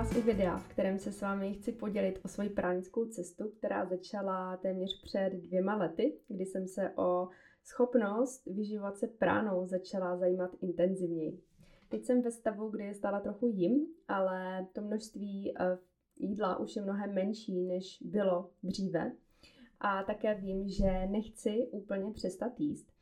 vás 0.00 0.16
u 0.16 0.20
videa, 0.22 0.56
v 0.56 0.68
kterém 0.68 0.98
se 0.98 1.12
s 1.12 1.20
vámi 1.20 1.54
chci 1.54 1.72
podělit 1.72 2.20
o 2.24 2.28
svoji 2.28 2.50
pránickou 2.50 3.04
cestu, 3.04 3.48
která 3.48 3.86
začala 3.86 4.56
téměř 4.56 5.02
před 5.02 5.30
dvěma 5.32 5.76
lety, 5.76 6.18
kdy 6.28 6.46
jsem 6.46 6.68
se 6.68 6.90
o 6.96 7.28
schopnost 7.64 8.46
vyživovat 8.46 8.96
se 8.96 9.06
pránou 9.06 9.66
začala 9.66 10.16
zajímat 10.16 10.50
intenzivněji. 10.62 11.40
Teď 11.88 12.04
jsem 12.04 12.22
ve 12.22 12.30
stavu, 12.30 12.68
kdy 12.68 12.84
je 12.84 12.94
stále 12.94 13.20
trochu 13.20 13.46
jim, 13.46 13.86
ale 14.08 14.66
to 14.72 14.82
množství 14.82 15.54
eh, 15.58 15.78
jídla 16.16 16.58
už 16.58 16.76
je 16.76 16.82
mnohem 16.82 17.14
menší, 17.14 17.60
než 17.60 18.02
bylo 18.02 18.50
dříve. 18.62 19.12
A 19.80 20.02
také 20.02 20.34
vím, 20.34 20.68
že 20.68 21.06
nechci 21.06 21.68
úplně 21.70 22.12
přestat 22.12 22.60
jíst 22.60 22.92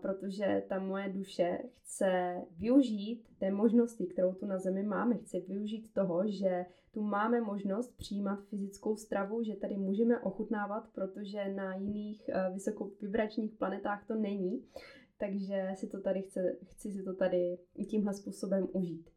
protože 0.00 0.62
ta 0.68 0.78
moje 0.78 1.08
duše 1.08 1.58
chce 1.74 2.42
využít 2.58 3.28
té 3.38 3.50
možnosti, 3.50 4.06
kterou 4.06 4.32
tu 4.32 4.46
na 4.46 4.58
zemi 4.58 4.82
máme. 4.82 5.16
Chce 5.16 5.40
využít 5.40 5.92
toho, 5.94 6.22
že 6.28 6.66
tu 6.92 7.02
máme 7.02 7.40
možnost 7.40 7.96
přijímat 7.96 8.44
fyzickou 8.44 8.96
stravu, 8.96 9.42
že 9.42 9.56
tady 9.56 9.76
můžeme 9.76 10.20
ochutnávat, 10.20 10.88
protože 10.94 11.48
na 11.48 11.74
jiných 11.74 12.30
uh, 12.34 12.54
vysokovibračních 12.54 13.54
planetách 13.54 14.06
to 14.06 14.14
není. 14.14 14.64
Takže 15.18 15.70
si 15.74 15.88
to 15.88 16.00
tady 16.00 16.22
chce, 16.22 16.56
chci 16.64 16.92
si 16.92 17.02
to 17.02 17.14
tady 17.14 17.58
tímhle 17.88 18.14
způsobem 18.14 18.68
užít. 18.72 19.10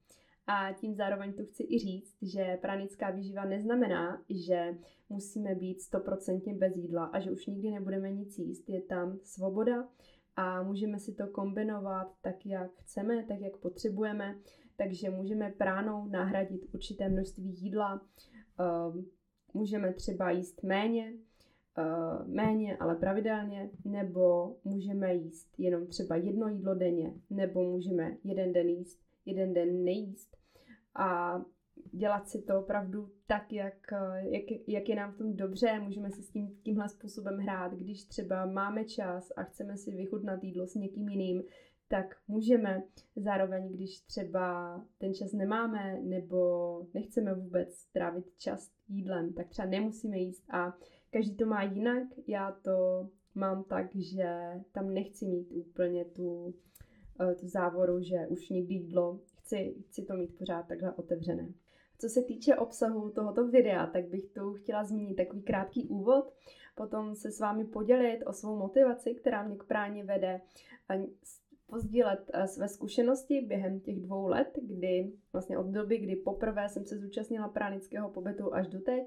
A 0.48 0.74
tím 0.74 0.96
zároveň 0.96 1.34
tu 1.34 1.46
chci 1.46 1.64
i 1.64 1.80
říct, 1.80 2.18
že 2.22 2.58
pranická 2.62 3.12
výživa 3.12 3.46
neznamená, 3.46 4.24
že 4.30 4.76
musíme 5.10 5.56
být 5.56 5.82
stoprocentně 5.82 6.54
bez 6.54 6.76
jídla 6.76 7.06
a 7.06 7.20
že 7.20 7.32
už 7.32 7.46
nikdy 7.46 7.72
nebudeme 7.72 8.12
nic 8.12 8.38
jíst. 8.38 8.70
Je 8.70 8.82
tam 8.82 9.20
svoboda, 9.24 9.88
a 10.36 10.64
můžeme 10.64 11.00
si 11.00 11.14
to 11.14 11.28
kombinovat 11.28 12.14
tak, 12.22 12.46
jak 12.46 12.72
chceme, 12.76 13.24
tak, 13.24 13.40
jak 13.40 13.58
potřebujeme. 13.58 14.36
Takže 14.76 15.10
můžeme 15.10 15.52
pránou 15.52 16.08
nahradit 16.08 16.66
určité 16.74 17.10
množství 17.10 17.56
jídla, 17.62 18.02
ehm, 18.60 19.06
můžeme 19.54 19.94
třeba 19.94 20.32
jíst 20.32 20.64
méně, 20.64 21.14
ehm, 21.78 22.34
méně, 22.34 22.78
ale 22.78 22.96
pravidelně, 22.96 23.70
nebo 23.86 24.56
můžeme 24.64 25.16
jíst 25.16 25.60
jenom 25.60 25.88
třeba 25.88 26.16
jedno 26.16 26.48
jídlo 26.48 26.76
denně, 26.76 27.14
nebo 27.30 27.64
můžeme 27.64 28.18
jeden 28.24 28.54
den 28.54 28.70
jíst, 28.70 29.00
jeden 29.26 29.54
den 29.54 29.84
nejíst. 29.84 30.38
A 30.96 31.42
dělat 31.92 32.30
si 32.30 32.42
to 32.42 32.60
opravdu 32.60 33.10
tak, 33.28 33.54
jak, 33.54 33.94
jak, 34.22 34.44
jak 34.68 34.90
je 34.90 34.96
nám 34.96 35.12
v 35.12 35.18
tom 35.18 35.36
dobře, 35.36 35.80
můžeme 35.80 36.12
si 36.12 36.24
s 36.24 36.30
tím 36.30 36.58
tímhle 36.64 36.90
způsobem 36.90 37.38
hrát, 37.38 37.74
když 37.74 38.04
třeba 38.04 38.46
máme 38.46 38.86
čas 38.86 39.32
a 39.36 39.44
chceme 39.44 39.78
si 39.78 39.92
vychutnat 39.92 40.44
jídlo 40.44 40.68
s 40.68 40.76
někým 40.76 41.10
jiným, 41.10 41.44
tak 41.88 42.16
můžeme 42.28 42.84
zároveň, 43.16 43.70
když 43.70 44.00
třeba 44.00 44.76
ten 44.98 45.14
čas 45.14 45.34
nemáme 45.34 46.00
nebo 46.02 46.82
nechceme 46.94 47.34
vůbec 47.34 47.74
strávit 47.76 48.26
čas 48.38 48.72
jídlem, 48.88 49.34
tak 49.34 49.48
třeba 49.48 49.68
nemusíme 49.68 50.18
jíst 50.18 50.44
a 50.54 50.78
každý 51.12 51.36
to 51.36 51.46
má 51.46 51.64
jinak. 51.64 52.04
Já 52.28 52.52
to 52.52 53.08
mám 53.36 53.64
tak, 53.64 53.96
že 53.96 54.52
tam 54.72 54.94
nechci 54.94 55.26
mít 55.26 55.52
úplně 55.52 56.06
tu, 56.06 56.54
eh, 57.22 57.36
tu 57.36 57.48
závoru, 57.48 58.02
že 58.02 58.28
už 58.30 58.50
někdy 58.50 58.74
jídlo 58.74 59.20
chci, 59.36 59.76
chci 59.88 60.06
to 60.06 60.14
mít 60.14 60.38
pořád 60.38 60.68
takhle 60.68 60.94
otevřené. 60.94 61.48
Co 62.02 62.10
se 62.10 62.22
týče 62.22 62.56
obsahu 62.56 63.10
tohoto 63.10 63.48
videa, 63.48 63.88
tak 63.88 64.06
bych 64.08 64.26
tu 64.26 64.54
chtěla 64.54 64.84
zmínit 64.84 65.16
takový 65.16 65.42
krátký 65.42 65.88
úvod, 65.88 66.34
potom 66.76 67.16
se 67.16 67.32
s 67.32 67.40
vámi 67.40 67.66
podělit 67.66 68.24
o 68.26 68.34
svou 68.34 68.58
motivaci, 68.58 69.16
která 69.16 69.44
mě 69.44 69.58
k 69.58 69.64
práně 69.64 70.04
vede, 70.04 70.42
pozdílet 71.72 72.32
eh, 72.34 72.48
své 72.48 72.68
zkušenosti 72.68 73.42
během 73.42 73.80
těch 73.80 74.00
dvou 74.00 74.28
let, 74.28 74.48
kdy 74.62 75.12
vlastně 75.34 75.58
od 75.58 75.66
doby, 75.66 75.98
kdy 75.98 76.16
poprvé 76.16 76.70
jsem 76.70 76.86
se 76.86 76.98
zúčastnila 76.98 77.48
pránického 77.48 78.10
pobytu 78.10 78.54
až 78.54 78.68
do 78.68 78.80
teď. 78.80 79.04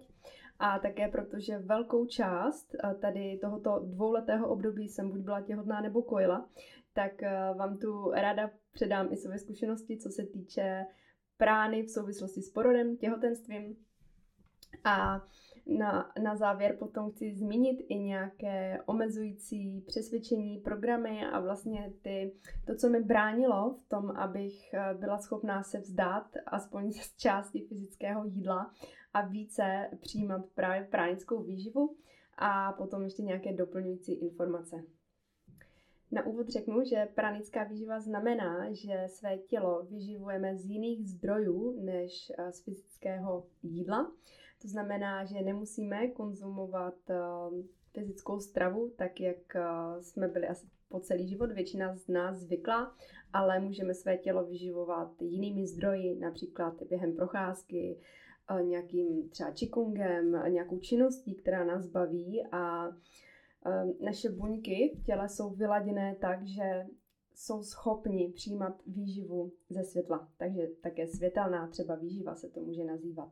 A 0.58 0.78
také 0.78 1.08
protože 1.08 1.58
velkou 1.58 2.06
část 2.06 2.74
eh, 2.74 2.94
tady 2.94 3.38
tohoto 3.40 3.78
dvouletého 3.84 4.48
období 4.48 4.88
jsem 4.88 5.10
buď 5.10 5.20
byla 5.20 5.40
těhotná 5.40 5.80
nebo 5.80 6.02
kojila, 6.02 6.48
tak 6.92 7.22
eh, 7.22 7.54
vám 7.58 7.78
tu 7.78 8.10
ráda 8.10 8.50
předám 8.72 9.12
i 9.12 9.16
své 9.16 9.38
zkušenosti, 9.38 9.96
co 9.98 10.10
se 10.10 10.26
týče 10.26 10.86
prány 11.36 11.82
v 11.82 11.90
souvislosti 11.90 12.42
s 12.42 12.50
porodem, 12.50 12.96
těhotenstvím. 12.96 13.76
A 14.84 15.24
na, 15.66 16.12
na 16.22 16.36
závěr 16.36 16.76
potom 16.78 17.10
chci 17.10 17.34
zmínit 17.34 17.86
i 17.88 17.98
nějaké 17.98 18.78
omezující 18.86 19.80
přesvědčení, 19.86 20.58
programy 20.58 21.26
a 21.26 21.40
vlastně 21.40 21.92
ty, 22.02 22.32
to, 22.66 22.74
co 22.74 22.88
mi 22.88 23.00
bránilo 23.00 23.74
v 23.74 23.88
tom, 23.88 24.10
abych 24.10 24.74
eh, 24.74 24.94
byla 24.94 25.18
schopná 25.18 25.62
se 25.62 25.78
vzdát 25.78 26.36
aspoň 26.46 26.92
z 26.92 27.16
části 27.16 27.60
fyzického 27.60 28.24
jídla 28.24 28.70
a 29.14 29.26
více 29.26 29.90
přijímat 30.00 30.44
právě 30.54 30.84
pránickou 30.90 31.42
výživu 31.42 31.96
a 32.38 32.72
potom 32.72 33.02
ještě 33.02 33.22
nějaké 33.22 33.52
doplňující 33.52 34.12
informace. 34.12 34.84
Na 36.14 36.26
úvod 36.26 36.48
řeknu, 36.48 36.84
že 36.84 37.08
pranická 37.14 37.64
výživa 37.64 38.00
znamená, 38.00 38.72
že 38.72 39.04
své 39.06 39.38
tělo 39.38 39.86
vyživujeme 39.90 40.56
z 40.56 40.66
jiných 40.66 41.08
zdrojů 41.08 41.80
než 41.80 42.32
eh, 42.38 42.52
z 42.52 42.64
fyzického 42.64 43.46
jídla. 43.62 44.12
To 44.62 44.68
znamená, 44.68 45.24
že 45.24 45.42
nemusíme 45.42 46.08
konzumovat 46.08 46.94
eh, 47.10 47.16
fyzickou 47.92 48.40
stravu, 48.40 48.92
tak 48.96 49.20
jak 49.20 49.56
eh, 49.56 49.62
jsme 50.02 50.28
byli 50.28 50.48
asi 50.48 50.66
po 50.88 51.00
celý 51.00 51.28
život, 51.28 51.52
většina 51.52 51.96
z 51.96 52.08
nás 52.08 52.36
zvykla, 52.36 52.94
ale 53.32 53.60
můžeme 53.60 53.94
své 53.94 54.16
tělo 54.18 54.44
vyživovat 54.44 55.22
jinými 55.22 55.66
zdroji, 55.66 56.16
například 56.16 56.82
během 56.82 57.16
procházky, 57.16 57.98
nějakým 58.62 59.28
třeba 59.28 59.50
čikungem, 59.50 60.42
nějakou 60.48 60.78
činností, 60.78 61.34
která 61.34 61.64
nás 61.64 61.86
baví 61.86 62.46
a 62.52 62.92
naše 64.00 64.28
buňky 64.28 64.92
v 65.00 65.04
těle 65.04 65.28
jsou 65.28 65.50
vyladěné 65.50 66.16
tak, 66.20 66.46
že 66.46 66.86
jsou 67.34 67.62
schopni 67.62 68.32
přijímat 68.34 68.82
výživu 68.86 69.52
ze 69.70 69.84
světla. 69.84 70.28
Takže 70.36 70.68
také 70.82 71.06
světelná 71.06 71.68
třeba 71.68 71.94
výživa 71.94 72.34
se 72.34 72.48
to 72.48 72.60
může 72.60 72.84
nazývat. 72.84 73.28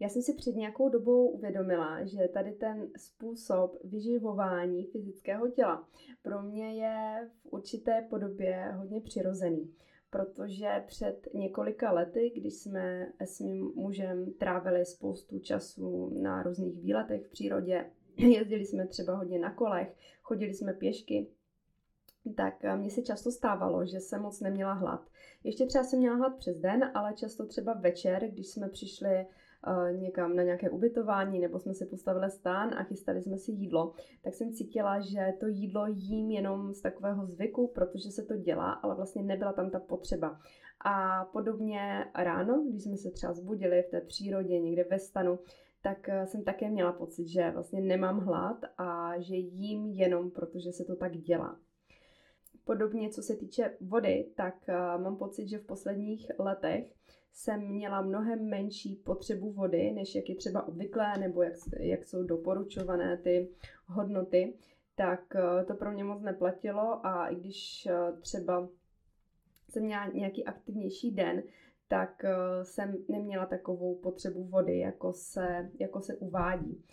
Já 0.00 0.08
jsem 0.08 0.22
si 0.22 0.34
před 0.34 0.56
nějakou 0.56 0.88
dobou 0.88 1.28
uvědomila, 1.28 2.04
že 2.04 2.28
tady 2.28 2.52
ten 2.52 2.88
způsob 2.96 3.76
vyživování 3.84 4.84
fyzického 4.84 5.48
těla 5.48 5.88
pro 6.22 6.42
mě 6.42 6.74
je 6.74 7.28
v 7.42 7.52
určité 7.52 8.06
podobě 8.10 8.72
hodně 8.76 9.00
přirozený. 9.00 9.74
Protože 10.10 10.84
před 10.86 11.28
několika 11.34 11.92
lety, 11.92 12.32
když 12.36 12.54
jsme 12.54 13.12
s 13.20 13.40
mým 13.40 13.72
mužem 13.74 14.32
trávili 14.32 14.84
spoustu 14.84 15.38
času 15.38 16.10
na 16.22 16.42
různých 16.42 16.80
výletech 16.80 17.26
v 17.26 17.30
přírodě, 17.30 17.90
jezdili 18.26 18.66
jsme 18.66 18.86
třeba 18.86 19.16
hodně 19.16 19.38
na 19.38 19.54
kolech, 19.54 19.94
chodili 20.22 20.54
jsme 20.54 20.72
pěšky, 20.72 21.26
tak 22.36 22.64
eh, 22.64 22.76
mně 22.76 22.90
se 22.90 23.02
často 23.02 23.30
stávalo, 23.30 23.86
že 23.86 24.00
jsem 24.00 24.22
moc 24.22 24.40
neměla 24.40 24.72
hlad. 24.72 25.00
Ještě 25.44 25.66
třeba 25.66 25.84
jsem 25.84 25.98
měla 25.98 26.16
hlad 26.16 26.36
přes 26.36 26.60
den, 26.60 26.90
ale 26.94 27.12
často 27.14 27.46
třeba 27.46 27.72
večer, 27.74 28.28
když 28.28 28.46
jsme 28.48 28.68
přišli 28.68 29.26
uh, 29.66 30.00
někam 30.00 30.36
na 30.36 30.42
nějaké 30.42 30.70
ubytování 30.70 31.38
nebo 31.38 31.58
jsme 31.58 31.74
si 31.74 31.86
postavili 31.86 32.30
stán 32.30 32.74
a 32.74 32.82
chystali 32.82 33.22
jsme 33.22 33.38
si 33.38 33.52
jídlo, 33.52 33.92
tak 34.22 34.34
jsem 34.34 34.52
cítila, 34.52 35.00
že 35.00 35.32
to 35.40 35.46
jídlo 35.46 35.86
jím 35.86 36.30
jenom 36.30 36.74
z 36.74 36.80
takového 36.80 37.26
zvyku, 37.26 37.66
protože 37.74 38.10
se 38.10 38.22
to 38.22 38.36
dělá, 38.36 38.72
ale 38.72 38.94
vlastně 38.94 39.22
nebyla 39.22 39.52
tam 39.52 39.70
ta 39.70 39.80
potřeba. 39.80 40.40
A 40.84 41.24
podobně 41.24 42.04
ráno, 42.14 42.64
když 42.68 42.82
jsme 42.82 42.96
se 42.96 43.10
třeba 43.10 43.32
zbudili 43.32 43.82
v 43.82 43.90
té 43.90 44.00
přírodě, 44.00 44.60
někde 44.60 44.84
ve 44.90 44.98
stanu, 44.98 45.38
tak 45.82 46.08
eh, 46.08 46.26
jsem 46.26 46.44
také 46.44 46.70
měla 46.70 46.92
pocit, 46.92 47.28
že 47.28 47.50
vlastně 47.50 47.80
nemám 47.80 48.20
hlad 48.20 48.64
a 48.78 49.20
že 49.20 49.36
jím 49.36 49.86
jenom 49.86 50.30
protože 50.30 50.72
se 50.72 50.84
to 50.84 50.96
tak 50.96 51.16
dělá. 51.16 51.60
Podobně, 52.64 53.10
co 53.10 53.22
se 53.22 53.36
týče 53.36 53.76
vody, 53.80 54.30
tak 54.36 54.54
eh, 54.68 54.74
mám 54.98 55.16
pocit, 55.16 55.48
že 55.48 55.58
v 55.58 55.66
posledních 55.66 56.30
letech 56.38 56.94
jsem 57.32 57.68
měla 57.68 58.02
mnohem 58.02 58.48
menší 58.48 58.96
potřebu 58.96 59.52
vody, 59.52 59.92
než 59.92 60.14
jak 60.14 60.28
je 60.28 60.36
třeba 60.36 60.68
obvyklé, 60.68 61.18
nebo 61.18 61.42
jak, 61.42 61.54
jak 61.78 62.06
jsou 62.06 62.22
doporučované 62.22 63.16
ty 63.16 63.48
hodnoty, 63.86 64.54
tak 64.94 65.36
eh, 65.36 65.64
to 65.64 65.74
pro 65.74 65.92
mě 65.92 66.04
moc 66.04 66.22
neplatilo 66.22 67.06
a 67.06 67.28
i 67.28 67.34
když 67.34 67.88
třeba 68.20 68.68
jsem 69.68 69.82
měla 69.82 70.06
nějaký 70.06 70.44
aktivnější 70.44 71.10
den, 71.10 71.42
tak 71.88 72.24
eh, 72.24 72.64
jsem 72.64 72.96
neměla 73.08 73.46
takovou 73.46 73.94
potřebu 73.94 74.44
vody, 74.44 74.78
jako 74.78 75.12
se, 75.12 75.70
jako 75.78 76.00
se 76.00 76.14
uvádí. 76.14 76.84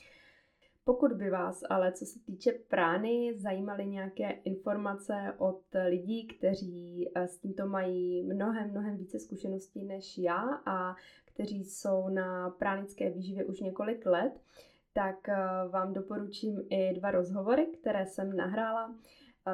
Pokud 0.84 1.14
by 1.14 1.30
vás 1.30 1.64
ale, 1.70 1.92
co 1.92 2.06
se 2.06 2.20
týče 2.20 2.52
prány, 2.52 3.34
zajímaly 3.38 3.86
nějaké 3.86 4.30
informace 4.30 5.34
od 5.38 5.62
lidí, 5.90 6.28
kteří 6.28 7.10
eh, 7.16 7.28
s 7.28 7.38
tímto 7.38 7.68
mají 7.68 8.24
mnohem, 8.24 8.72
mnohem 8.72 8.98
více 8.98 9.20
zkušeností 9.20 9.86
než 9.86 10.18
já 10.18 10.62
a 10.66 10.96
kteří 11.26 11.64
jsou 11.64 12.10
na 12.10 12.50
pránické 12.50 13.10
výživě 13.10 13.46
už 13.46 13.60
několik 13.60 14.06
let, 14.06 14.42
tak 14.94 15.30
eh, 15.30 15.38
vám 15.70 15.94
doporučím 15.94 16.64
i 16.70 16.94
dva 16.94 17.12
rozhovory, 17.12 17.66
které 17.66 18.06
jsem 18.06 18.36
nahrála. 18.36 18.96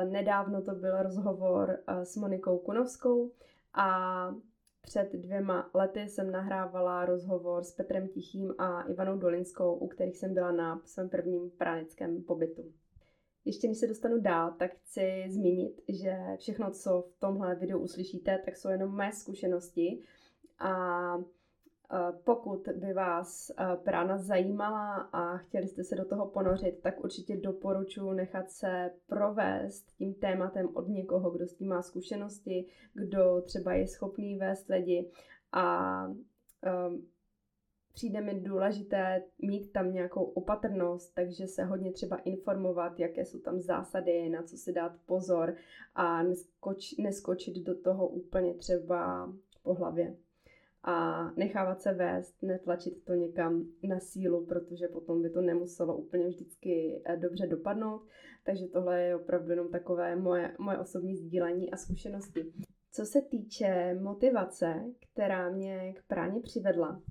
Nedávno 0.10 0.62
to 0.62 0.76
byl 0.76 1.04
rozhovor 1.04 1.80
s 1.88 2.18
Monikou 2.18 2.58
Kunovskou 2.58 3.32
a 3.74 4.36
před 4.82 5.14
dvěma 5.14 5.70
lety 5.74 6.00
jsem 6.00 6.32
nahrávala 6.32 7.06
rozhovor 7.06 7.64
s 7.64 7.72
Petrem 7.72 8.08
Tichým 8.08 8.54
a 8.58 8.82
Ivanou 8.82 9.18
Dolinskou, 9.18 9.74
u 9.76 9.88
kterých 9.88 10.18
jsem 10.18 10.34
byla 10.34 10.52
na 10.52 10.82
svém 10.86 11.10
prvním 11.10 11.50
pranickém 11.50 12.24
pobytu. 12.24 12.74
Ještě 13.46 13.68
než 13.68 13.78
se 13.78 13.88
dostanu 13.88 14.22
dál, 14.22 14.54
tak 14.60 14.72
chci 14.76 15.26
zmínit, 15.30 15.82
že 15.90 16.18
všechno, 16.38 16.72
co 16.72 17.02
v 17.02 17.20
tomhle 17.20 17.56
videu 17.56 17.80
uslyšíte, 17.80 18.42
tak 18.46 18.58
jsou 18.58 18.70
jenom 18.70 18.96
mé 18.96 19.14
zkušenosti 19.14 20.02
a 20.60 20.74
pokud 22.24 22.68
by 22.76 22.94
vás 22.94 23.52
prána 23.84 24.18
zajímala 24.18 24.96
a 24.96 25.38
chtěli 25.38 25.68
jste 25.68 25.84
se 25.84 25.96
do 25.96 26.06
toho 26.06 26.28
ponořit, 26.28 26.80
tak 26.82 27.04
určitě 27.04 27.38
doporučuji 27.38 28.14
nechat 28.14 28.52
se 28.52 28.92
provést 29.08 29.92
tím 29.98 30.14
tématem 30.14 30.70
od 30.74 30.88
někoho, 30.88 31.32
kdo 31.32 31.48
s 31.48 31.54
tím 31.54 31.68
má 31.68 31.82
zkušenosti, 31.82 32.66
kdo 32.94 33.42
třeba 33.42 33.74
je 33.74 33.88
schopný 33.88 34.38
vést 34.38 34.70
lidi. 34.70 35.12
A 35.52 36.06
um, 36.08 37.08
přijde 37.94 38.22
mi 38.22 38.40
důležité 38.40 39.24
mít 39.42 39.72
tam 39.72 39.94
nějakou 39.94 40.24
opatrnost, 40.24 41.16
takže 41.16 41.48
se 41.48 41.64
hodně 41.64 41.92
třeba 41.92 42.18
informovat, 42.18 43.00
jaké 43.00 43.26
jsou 43.26 43.40
tam 43.40 43.60
zásady, 43.60 44.30
na 44.30 44.44
co 44.44 44.58
si 44.58 44.74
dát 44.74 44.92
pozor 45.06 45.56
a 45.96 46.24
neskoč, 46.24 46.98
neskočit 46.98 47.56
do 47.56 47.82
toho 47.82 48.08
úplně 48.08 48.54
třeba 48.54 49.34
po 49.64 49.74
hlavě 49.74 50.18
a 50.84 51.26
nechávat 51.32 51.82
se 51.82 51.94
vést, 51.94 52.42
netlačit 52.42 53.06
to 53.06 53.14
někam 53.14 53.66
na 53.84 54.00
sílu, 54.00 54.46
protože 54.46 54.88
potom 54.88 55.22
by 55.22 55.30
to 55.30 55.42
nemuselo 55.42 55.98
úplně 55.98 56.28
vždycky 56.28 57.02
eh, 57.06 57.18
dobře 57.18 57.48
dopadnout. 57.48 58.02
Takže 58.44 58.68
tohle 58.68 59.02
je 59.02 59.16
opravdu 59.16 59.50
jenom 59.50 59.70
takové 59.72 60.16
moje, 60.16 60.56
moje 60.60 60.78
osobní 60.78 61.16
sdílení 61.16 61.72
a 61.72 61.78
zkušenosti. 61.78 62.54
Co 62.92 63.06
se 63.06 63.22
týče 63.22 63.94
motivace, 64.02 64.84
která 65.12 65.50
mě 65.50 65.94
k 65.94 66.08
práně 66.08 66.42
přivedla, 66.42 67.02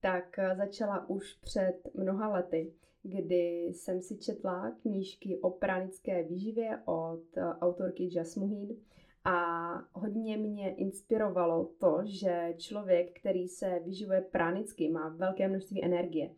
tak 0.00 0.38
eh, 0.38 0.56
začala 0.56 1.08
už 1.10 1.34
před 1.34 1.74
mnoha 1.94 2.28
lety, 2.28 2.72
kdy 3.02 3.66
jsem 3.66 4.02
si 4.02 4.18
četla 4.18 4.70
knížky 4.82 5.38
o 5.38 5.50
pránické 5.50 6.22
výživě 6.22 6.78
od 6.84 7.36
eh, 7.36 7.42
autorky 7.42 8.08
Jasmuhin 8.16 8.76
a 9.24 9.70
hodně 9.92 10.36
mě 10.36 10.74
inspirovalo 10.74 11.70
to, 11.78 11.98
že 12.04 12.54
člověk, 12.56 13.20
který 13.20 13.48
se 13.48 13.80
vyživuje 13.84 14.20
pránicky, 14.20 14.88
má 14.88 15.08
velké 15.08 15.48
množství 15.48 15.84
energie. 15.84 16.34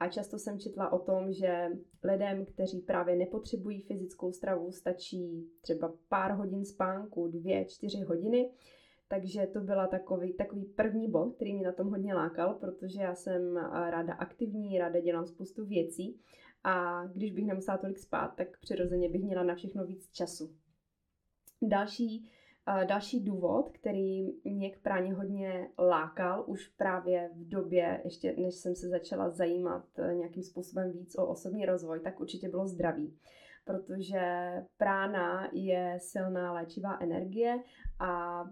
A 0.00 0.08
často 0.08 0.38
jsem 0.38 0.58
četla 0.58 0.92
o 0.92 0.98
tom, 0.98 1.32
že 1.32 1.68
lidem, 2.04 2.44
kteří 2.44 2.80
právě 2.80 3.16
nepotřebují 3.16 3.80
fyzickou 3.80 4.32
stravu, 4.32 4.72
stačí 4.72 5.50
třeba 5.60 5.92
pár 6.08 6.32
hodin 6.32 6.64
spánku, 6.64 7.28
dvě, 7.28 7.64
čtyři 7.64 8.00
hodiny. 8.00 8.50
Takže 9.08 9.46
to 9.46 9.60
byla 9.60 9.86
takový, 9.86 10.32
takový 10.32 10.64
první 10.64 11.10
bod, 11.10 11.34
který 11.34 11.54
mě 11.54 11.66
na 11.66 11.72
tom 11.72 11.90
hodně 11.90 12.14
lákal, 12.14 12.54
protože 12.54 13.00
já 13.00 13.14
jsem 13.14 13.56
ráda 13.72 14.14
aktivní, 14.14 14.78
ráda 14.78 15.00
dělám 15.00 15.26
spoustu 15.26 15.66
věcí 15.66 16.20
a 16.64 17.06
když 17.06 17.32
bych 17.32 17.46
nemusela 17.46 17.78
tolik 17.78 17.98
spát, 17.98 18.28
tak 18.36 18.60
přirozeně 18.60 19.08
bych 19.08 19.24
měla 19.24 19.42
na 19.42 19.54
všechno 19.54 19.84
víc 19.84 20.10
času. 20.12 20.54
Další, 21.62 22.30
další 22.86 23.20
důvod, 23.24 23.70
který 23.72 24.32
mě 24.44 24.70
k 24.70 24.78
práně 24.78 25.14
hodně 25.14 25.70
lákal, 25.78 26.44
už 26.46 26.68
právě 26.68 27.30
v 27.34 27.48
době, 27.48 28.00
ještě 28.04 28.34
než 28.38 28.54
jsem 28.54 28.74
se 28.74 28.88
začala 28.88 29.30
zajímat 29.30 29.84
e, 29.98 30.14
nějakým 30.14 30.42
způsobem 30.42 30.92
víc 30.92 31.18
o 31.18 31.26
osobní 31.26 31.66
rozvoj, 31.66 32.00
tak 32.00 32.20
určitě 32.20 32.48
bylo 32.48 32.66
zdraví. 32.66 33.18
Protože 33.64 34.52
prána 34.76 35.48
je 35.52 35.98
silná 36.00 36.52
léčivá 36.52 36.98
energie 37.00 37.62
a 37.98 38.44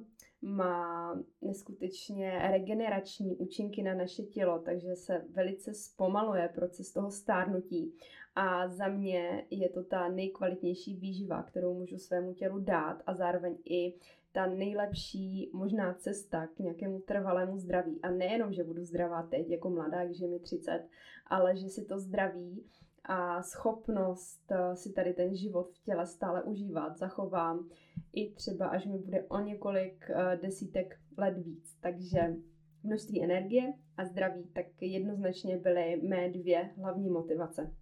má 0.42 1.14
neskutečně 1.42 2.38
regenerační 2.50 3.36
účinky 3.36 3.82
na 3.82 3.94
naše 3.94 4.22
tělo, 4.22 4.58
takže 4.58 4.96
se 4.96 5.24
velice 5.30 5.74
zpomaluje 5.74 6.48
proces 6.54 6.92
toho 6.92 7.10
stárnutí. 7.10 7.94
A 8.34 8.68
za 8.68 8.88
mě 8.88 9.46
je 9.50 9.68
to 9.68 9.84
ta 9.84 10.08
nejkvalitnější 10.08 10.96
výživa, 10.96 11.42
kterou 11.42 11.74
můžu 11.74 11.98
svému 11.98 12.34
tělu 12.34 12.58
dát 12.58 13.02
a 13.06 13.14
zároveň 13.14 13.56
i 13.64 13.94
ta 14.32 14.46
nejlepší 14.46 15.50
možná 15.52 15.94
cesta 15.94 16.46
k 16.46 16.58
nějakému 16.58 17.00
trvalému 17.00 17.58
zdraví. 17.58 18.00
A 18.02 18.10
nejenom, 18.10 18.52
že 18.52 18.64
budu 18.64 18.84
zdravá 18.84 19.22
teď 19.22 19.50
jako 19.50 19.70
mladá, 19.70 20.04
když 20.04 20.20
je 20.20 20.28
mi 20.28 20.38
30, 20.38 20.88
ale 21.26 21.56
že 21.56 21.68
si 21.68 21.84
to 21.84 21.98
zdraví 21.98 22.64
a 23.04 23.42
schopnost 23.42 24.52
eh, 24.52 24.76
si 24.76 24.92
tady 24.92 25.14
ten 25.14 25.36
život 25.36 25.72
v 25.72 25.84
těle 25.84 26.06
stále 26.06 26.42
užívat 26.42 26.98
zachovám 26.98 27.68
i 28.12 28.30
třeba 28.30 28.66
až 28.66 28.86
mi 28.86 28.98
bude 28.98 29.22
o 29.22 29.40
několik 29.40 30.10
eh, 30.10 30.38
desítek 30.42 30.98
let 31.16 31.38
víc. 31.38 31.76
Takže 31.80 32.34
množství 32.82 33.24
energie 33.24 33.72
a 33.96 34.04
zdraví 34.04 34.44
tak 34.52 34.66
jednoznačně 34.80 35.56
byly 35.56 36.00
mé 36.02 36.28
dvě 36.28 36.70
hlavní 36.76 37.10
motivace. 37.10 37.74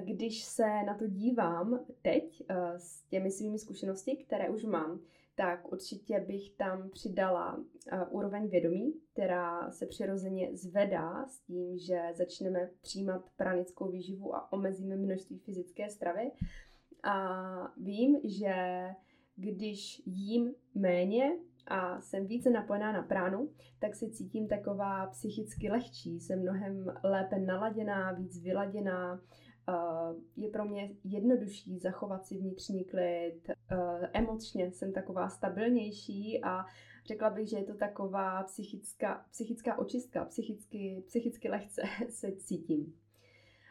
Když 0.00 0.44
se 0.44 0.82
na 0.86 0.94
to 0.98 1.06
dívám 1.06 1.80
teď 2.02 2.42
eh, 2.48 2.78
s 2.78 3.02
těmi 3.02 3.30
svými 3.30 3.58
zkušenosti, 3.58 4.16
které 4.16 4.50
už 4.50 4.64
mám, 4.64 5.00
tak 5.36 5.72
určitě 5.72 6.20
bych 6.20 6.50
tam 6.50 6.90
přidala 6.90 7.56
uh, 7.56 7.64
úroveň 8.10 8.48
vědomí, 8.48 8.92
která 9.12 9.70
se 9.70 9.86
přirozeně 9.86 10.56
zvedá 10.56 11.26
s 11.26 11.40
tím, 11.40 11.78
že 11.78 12.02
začneme 12.12 12.70
přijímat 12.80 13.30
pranickou 13.36 13.90
výživu 13.90 14.34
a 14.34 14.52
omezíme 14.52 14.96
množství 14.96 15.38
fyzické 15.38 15.90
stravy. 15.90 16.30
A 17.02 17.28
vím, 17.76 18.20
že 18.24 18.88
když 19.36 20.02
jím 20.06 20.54
méně 20.74 21.32
a 21.66 22.00
jsem 22.00 22.26
více 22.26 22.50
napojená 22.50 22.92
na 22.92 23.02
pránu, 23.02 23.50
tak 23.78 23.94
se 23.94 24.10
cítím 24.10 24.48
taková 24.48 25.06
psychicky 25.06 25.70
lehčí, 25.70 26.20
jsem 26.20 26.40
mnohem 26.40 26.94
lépe 27.04 27.38
naladěná, 27.38 28.12
víc 28.12 28.42
vyladěná, 28.42 29.20
je 30.36 30.48
pro 30.48 30.64
mě 30.64 30.90
jednodušší 31.04 31.78
zachovat 31.78 32.26
si 32.26 32.36
vnitřní 32.36 32.84
klid. 32.84 33.50
Emočně 34.12 34.72
jsem 34.72 34.92
taková 34.92 35.28
stabilnější 35.28 36.44
a 36.44 36.64
řekla 37.06 37.30
bych, 37.30 37.48
že 37.48 37.56
je 37.56 37.64
to 37.64 37.74
taková 37.74 38.42
psychická, 38.42 39.26
psychická 39.30 39.78
očistka, 39.78 40.24
psychicky, 40.24 41.04
psychicky 41.06 41.48
lehce 41.48 41.82
se 42.08 42.32
cítím. 42.32 42.94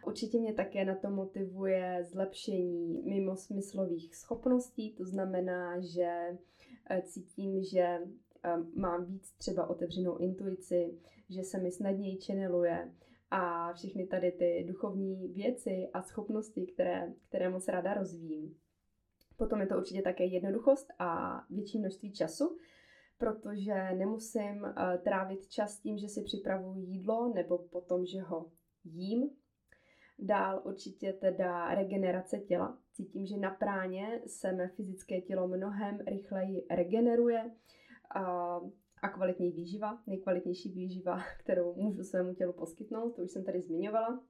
Určitě 0.05 0.39
mě 0.39 0.53
také 0.53 0.85
na 0.85 0.95
to 0.95 1.09
motivuje 1.09 2.03
zlepšení 2.03 3.01
mimo 3.05 3.35
smyslových 3.35 4.15
schopností, 4.15 4.93
to 4.93 5.05
znamená, 5.05 5.79
že 5.79 6.37
e, 6.89 7.01
cítím, 7.01 7.63
že 7.63 7.99
mám 8.75 9.05
víc 9.05 9.31
třeba 9.31 9.69
otevřenou 9.69 10.17
intuici, 10.17 10.93
že 11.29 11.43
se 11.43 11.59
mi 11.59 11.71
snadněji 11.71 12.17
čeneluje, 12.17 12.91
a 13.33 13.73
všechny 13.73 14.07
tady 14.07 14.31
ty 14.31 14.63
duchovní 14.67 15.27
věci 15.27 15.89
a 15.93 16.01
schopnosti, 16.01 16.65
které, 16.65 17.13
které 17.27 17.49
moc 17.49 17.67
ráda 17.67 17.93
rozvíjím. 17.93 18.57
Potom 19.37 19.61
je 19.61 19.67
to 19.67 19.77
určitě 19.77 20.01
také 20.01 20.25
jednoduchost 20.25 20.87
a 20.99 21.41
větší 21.49 21.79
množství 21.79 22.13
času, 22.13 22.57
protože 23.17 23.73
nemusím 23.97 24.61
uh, 24.61 24.69
trávit 25.03 25.47
čas 25.47 25.79
tím, 25.79 25.97
že 25.97 26.07
si 26.07 26.23
připravuji 26.23 26.79
jídlo 26.79 27.33
nebo 27.33 27.57
potom, 27.57 28.05
že 28.05 28.21
ho 28.21 28.51
jím. 28.83 29.29
Dál 30.19 30.61
určitě 30.65 31.13
teda 31.13 31.75
regenerace 31.75 32.39
těla. 32.39 32.77
Cítím, 32.91 33.25
že 33.25 33.37
na 33.37 33.49
práně 33.49 34.21
se 34.27 34.51
mé 34.51 34.67
fyzické 34.67 35.21
tělo 35.21 35.47
mnohem 35.47 35.99
rychleji 36.07 36.65
regeneruje. 36.69 37.51
A 39.03 39.09
kvalitní 39.09 39.51
výživa, 39.51 40.01
nejkvalitnější 40.07 40.69
výživa, 40.69 41.21
kterou 41.39 41.75
můžu 41.75 42.03
svému 42.03 42.33
tělu 42.33 42.53
poskytnout, 42.53 43.15
to 43.15 43.21
už 43.21 43.31
jsem 43.31 43.43
tady 43.43 43.61
zmiňovala. 43.61 44.23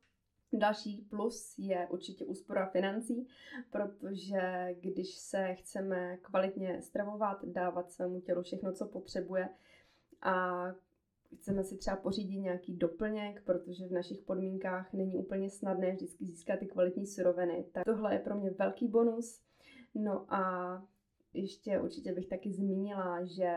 Další 0.53 1.07
plus 1.09 1.55
je 1.57 1.87
určitě 1.91 2.25
úspora 2.25 2.65
financí, 2.65 3.27
protože 3.71 4.75
když 4.79 5.15
se 5.15 5.53
chceme 5.53 6.17
kvalitně 6.17 6.81
stravovat, 6.81 7.45
dávat 7.45 7.91
svému 7.91 8.21
tělu 8.21 8.41
všechno, 8.41 8.73
co 8.73 8.85
potřebuje 8.85 9.49
a 10.21 10.65
chceme 11.35 11.63
si 11.63 11.77
třeba 11.77 11.97
pořídit 11.97 12.39
nějaký 12.39 12.77
doplněk, 12.77 13.43
protože 13.45 13.87
v 13.87 13.91
našich 13.91 14.21
podmínkách 14.21 14.93
není 14.93 15.15
úplně 15.15 15.49
snadné 15.49 15.91
vždycky 15.91 16.25
získat 16.25 16.59
ty 16.59 16.65
kvalitní 16.65 17.07
suroviny, 17.07 17.65
tak 17.71 17.85
tohle 17.85 18.13
je 18.13 18.19
pro 18.19 18.35
mě 18.35 18.51
velký 18.51 18.87
bonus. 18.87 19.41
No 19.95 20.33
a 20.33 20.92
ještě 21.33 21.79
určitě 21.79 22.13
bych 22.13 22.27
taky 22.27 22.51
zmínila, 22.51 23.25
že 23.25 23.51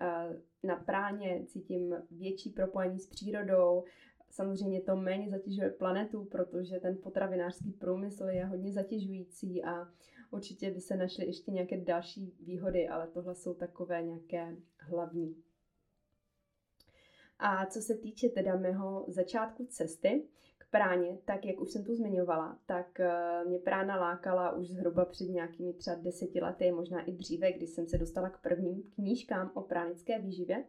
eh, 0.00 0.40
na 0.62 0.76
práně 0.76 1.44
cítím 1.46 1.94
větší 2.10 2.50
propojení 2.50 2.98
s 2.98 3.06
přírodou, 3.06 3.84
Samozřejmě 4.32 4.80
to 4.80 4.96
méně 4.96 5.30
zatěžuje 5.30 5.70
planetu, 5.70 6.24
protože 6.24 6.80
ten 6.80 6.96
potravinářský 7.02 7.72
průmysl 7.72 8.24
je 8.24 8.44
hodně 8.44 8.72
zatěžující 8.72 9.64
a 9.64 9.88
určitě 10.30 10.70
by 10.70 10.80
se 10.80 10.96
našly 10.96 11.26
ještě 11.26 11.50
nějaké 11.50 11.80
další 11.80 12.34
výhody, 12.40 12.88
ale 12.88 13.06
tohle 13.06 13.34
jsou 13.34 13.54
takové 13.54 14.02
nějaké 14.02 14.56
hlavní. 14.78 15.36
A 17.38 17.66
co 17.66 17.80
se 17.80 17.94
týče 17.94 18.28
teda 18.28 18.56
mého 18.56 19.04
začátku 19.08 19.66
cesty 19.66 20.24
práně, 20.72 21.18
tak 21.24 21.44
jak 21.44 21.60
už 21.60 21.70
jsem 21.70 21.84
tu 21.84 21.94
zmiňovala, 21.94 22.58
tak 22.66 23.00
eh, 23.00 23.44
mě 23.44 23.58
prána 23.58 23.96
lákala 23.96 24.52
už 24.52 24.68
zhruba 24.68 25.04
před 25.04 25.24
nějakými 25.24 25.72
třeba 25.72 25.96
deseti 25.96 26.40
lety, 26.40 26.72
možná 26.72 27.00
i 27.00 27.12
dříve, 27.12 27.52
kdy 27.52 27.66
jsem 27.66 27.86
se 27.86 27.98
dostala 27.98 28.30
k 28.30 28.42
prvním 28.42 28.82
knížkám 28.94 29.50
o 29.54 29.60
pránické 29.60 30.18
výživě, 30.18 30.64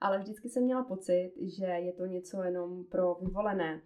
ale 0.00 0.18
vždycky 0.18 0.48
jsem 0.48 0.62
měla 0.62 0.84
pocit, 0.84 1.32
že 1.40 1.64
je 1.64 1.92
to 1.92 2.06
něco 2.06 2.42
jenom 2.42 2.84
pro 2.84 3.14
vyvolené. 3.14 3.82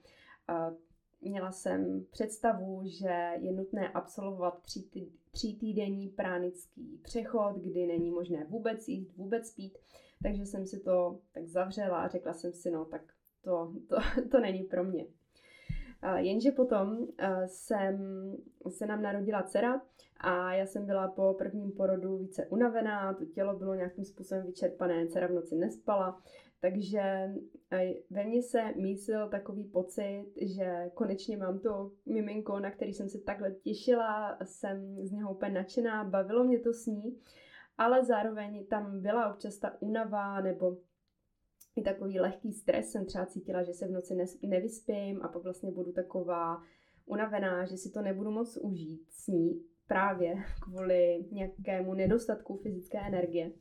Eh, 0.51 0.77
měla 1.21 1.53
jsem 1.53 2.07
představu, 2.11 2.81
že 2.85 3.33
je 3.39 3.53
nutné 3.53 3.89
absolvovat 3.89 4.63
tři, 4.63 4.85
tří 5.31 5.59
týdenní 5.59 6.09
pránický 6.09 7.01
přechod, 7.03 7.57
kdy 7.57 7.87
není 7.87 8.11
možné 8.11 8.45
vůbec 8.45 8.89
jíst, 8.89 9.17
vůbec 9.17 9.55
pít, 9.55 9.79
takže 10.23 10.47
jsem 10.47 10.67
si 10.67 10.81
to 10.81 11.19
tak 11.33 11.47
zavřela 11.47 12.03
a 12.03 12.09
řekla 12.09 12.33
jsem 12.33 12.53
si, 12.53 12.71
no 12.71 12.85
tak 12.85 13.03
to, 13.43 13.73
to, 13.89 13.97
to 14.31 14.41
není 14.41 14.63
pro 14.63 14.85
mě. 14.85 15.07
Jenže 16.17 16.53
potom 16.53 17.07
jsem, 17.47 17.97
se 18.69 18.87
nám 18.87 19.03
narodila 19.03 19.43
dcera 19.43 19.83
a 20.21 20.53
já 20.55 20.67
jsem 20.67 20.87
byla 20.87 21.09
po 21.09 21.35
prvním 21.39 21.73
porodu 21.73 22.17
více 22.17 22.47
unavená, 22.47 23.15
to 23.15 23.25
tělo 23.25 23.57
bylo 23.57 23.75
nějakým 23.75 24.05
způsobem 24.05 24.47
vyčerpané, 24.47 25.07
dcera 25.07 25.27
v 25.27 25.33
noci 25.33 25.55
nespala, 25.57 26.23
takže 26.61 27.31
ve 28.11 28.25
mně 28.25 28.43
se 28.43 28.63
mísil 28.77 29.29
takový 29.29 29.65
pocit, 29.65 30.27
že 30.41 30.91
konečně 30.95 31.37
mám 31.37 31.59
to 31.59 31.91
miminko, 32.07 32.61
na 32.61 32.71
který 32.71 32.93
jsem 32.93 33.09
se 33.09 33.19
takhle 33.19 33.51
těšila, 33.51 34.39
jsem 34.45 35.07
z 35.07 35.13
něho 35.13 35.35
úplně 35.35 35.53
nadšená, 35.53 36.05
bavilo 36.05 36.45
mě 36.45 36.59
to 36.59 36.73
s 36.73 36.87
ní, 36.87 37.19
ale 37.79 38.05
zároveň 38.05 38.67
tam 38.67 39.01
byla 39.01 39.33
občas 39.33 39.59
ta 39.59 39.77
únava 39.81 40.41
nebo 40.41 40.77
i 41.77 41.83
takový 41.83 42.21
lehký 42.21 42.53
stres. 42.53 42.91
Jsem 42.91 43.07
třeba 43.07 43.27
cítila, 43.27 43.63
že 43.63 43.73
se 43.73 43.89
v 43.89 43.91
noci 43.91 44.17
nevyspím 44.43 45.23
a 45.23 45.29
pak 45.29 45.43
vlastně 45.43 45.71
budu 45.71 45.93
taková 45.93 46.63
unavená, 47.07 47.65
že 47.65 47.77
si 47.77 47.91
to 47.91 48.03
nebudu 48.03 48.31
moc 48.31 48.57
užít 48.57 49.11
s 49.11 49.27
ní 49.27 49.63
právě 49.87 50.35
kvůli 50.63 51.25
nějakému 51.31 51.95
nedostatku 51.95 52.57
fyzické 52.57 52.99
energie. 52.99 53.53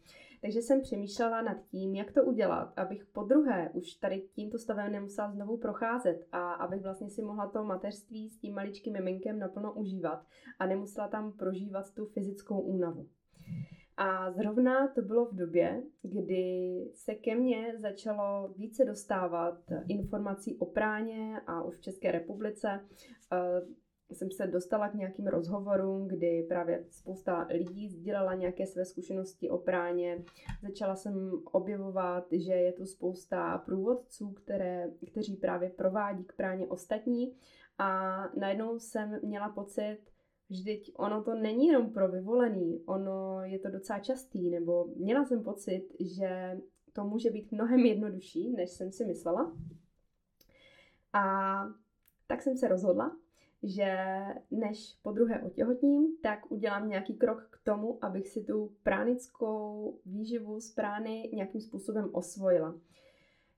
Takže 0.41 0.61
jsem 0.61 0.81
přemýšlela 0.81 1.41
nad 1.41 1.57
tím, 1.65 1.95
jak 1.95 2.11
to 2.11 2.23
udělat, 2.23 2.73
abych 2.75 3.05
po 3.05 3.23
druhé 3.23 3.69
už 3.73 3.93
tady 3.93 4.21
tímto 4.33 4.59
stavem 4.59 4.91
nemusela 4.91 5.31
znovu 5.31 5.57
procházet 5.57 6.27
a 6.31 6.53
abych 6.53 6.81
vlastně 6.81 7.09
si 7.09 7.21
mohla 7.21 7.47
to 7.47 7.63
mateřství 7.63 8.29
s 8.29 8.37
tím 8.37 8.55
maličkým 8.55 8.93
miminkem 8.93 9.39
naplno 9.39 9.73
užívat 9.73 10.25
a 10.59 10.65
nemusela 10.65 11.07
tam 11.07 11.31
prožívat 11.31 11.93
tu 11.93 12.05
fyzickou 12.05 12.59
únavu. 12.59 13.07
A 13.97 14.31
zrovna 14.31 14.87
to 14.87 15.01
bylo 15.01 15.25
v 15.25 15.35
době, 15.35 15.83
kdy 16.01 16.75
se 16.93 17.15
ke 17.15 17.35
mně 17.35 17.73
začalo 17.77 18.53
více 18.57 18.85
dostávat 18.85 19.57
informací 19.87 20.57
o 20.57 20.65
práně 20.65 21.41
a 21.47 21.63
už 21.63 21.77
v 21.77 21.81
České 21.81 22.11
republice 22.11 22.79
jsem 24.13 24.31
se 24.31 24.47
dostala 24.47 24.89
k 24.89 24.93
nějakým 24.93 25.27
rozhovorům, 25.27 26.07
kdy 26.07 26.45
právě 26.49 26.85
spousta 26.89 27.47
lidí 27.49 27.89
sdílela 27.89 28.33
nějaké 28.33 28.67
své 28.67 28.85
zkušenosti 28.85 29.49
o 29.49 29.57
práně. 29.57 30.23
Začala 30.61 30.95
jsem 30.95 31.31
objevovat, 31.51 32.27
že 32.31 32.53
je 32.53 32.73
tu 32.73 32.85
spousta 32.85 33.57
průvodců, 33.57 34.31
které, 34.31 34.89
kteří 35.11 35.35
právě 35.35 35.69
provádí 35.69 36.23
k 36.23 36.35
práně 36.35 36.67
ostatní 36.67 37.35
a 37.77 38.21
najednou 38.37 38.79
jsem 38.79 39.19
měla 39.23 39.49
pocit, 39.49 39.99
Vždyť 40.51 40.91
ono 40.95 41.23
to 41.23 41.35
není 41.35 41.67
jenom 41.67 41.93
pro 41.93 42.07
vyvolený, 42.07 42.83
ono 42.85 43.41
je 43.43 43.59
to 43.59 43.69
docela 43.69 43.99
častý, 43.99 44.49
nebo 44.49 44.87
měla 44.95 45.25
jsem 45.25 45.43
pocit, 45.43 45.87
že 45.99 46.59
to 46.93 47.03
může 47.03 47.29
být 47.29 47.51
mnohem 47.51 47.79
jednodušší, 47.79 48.49
než 48.49 48.69
jsem 48.69 48.91
si 48.91 49.05
myslela. 49.05 49.55
A 51.13 51.23
tak 52.27 52.41
jsem 52.41 52.57
se 52.57 52.67
rozhodla, 52.67 53.17
že 53.63 53.95
než 54.51 54.95
po 55.01 55.11
druhé 55.11 55.41
otěhotním, 55.41 56.17
tak 56.21 56.51
udělám 56.51 56.89
nějaký 56.89 57.13
krok 57.13 57.47
k 57.51 57.63
tomu, 57.63 57.97
abych 58.01 58.27
si 58.27 58.43
tu 58.43 58.71
pránickou 58.83 59.95
výživu 60.05 60.59
z 60.59 60.71
prány 60.71 61.29
nějakým 61.33 61.61
způsobem 61.61 62.09
osvojila. 62.11 62.75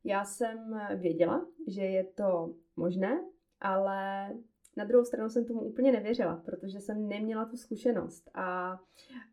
Já 0.03 0.25
jsem 0.25 0.81
věděla, 0.95 1.45
že 1.67 1.81
je 1.81 2.03
to 2.03 2.53
možné, 2.75 3.23
ale 3.62 4.29
na 4.77 4.85
druhou 4.85 5.05
stranu 5.05 5.29
jsem 5.29 5.45
tomu 5.45 5.61
úplně 5.61 5.91
nevěřila, 5.91 6.35
protože 6.45 6.79
jsem 6.79 7.07
neměla 7.07 7.45
tu 7.45 7.57
zkušenost 7.57 8.29
a 8.33 8.79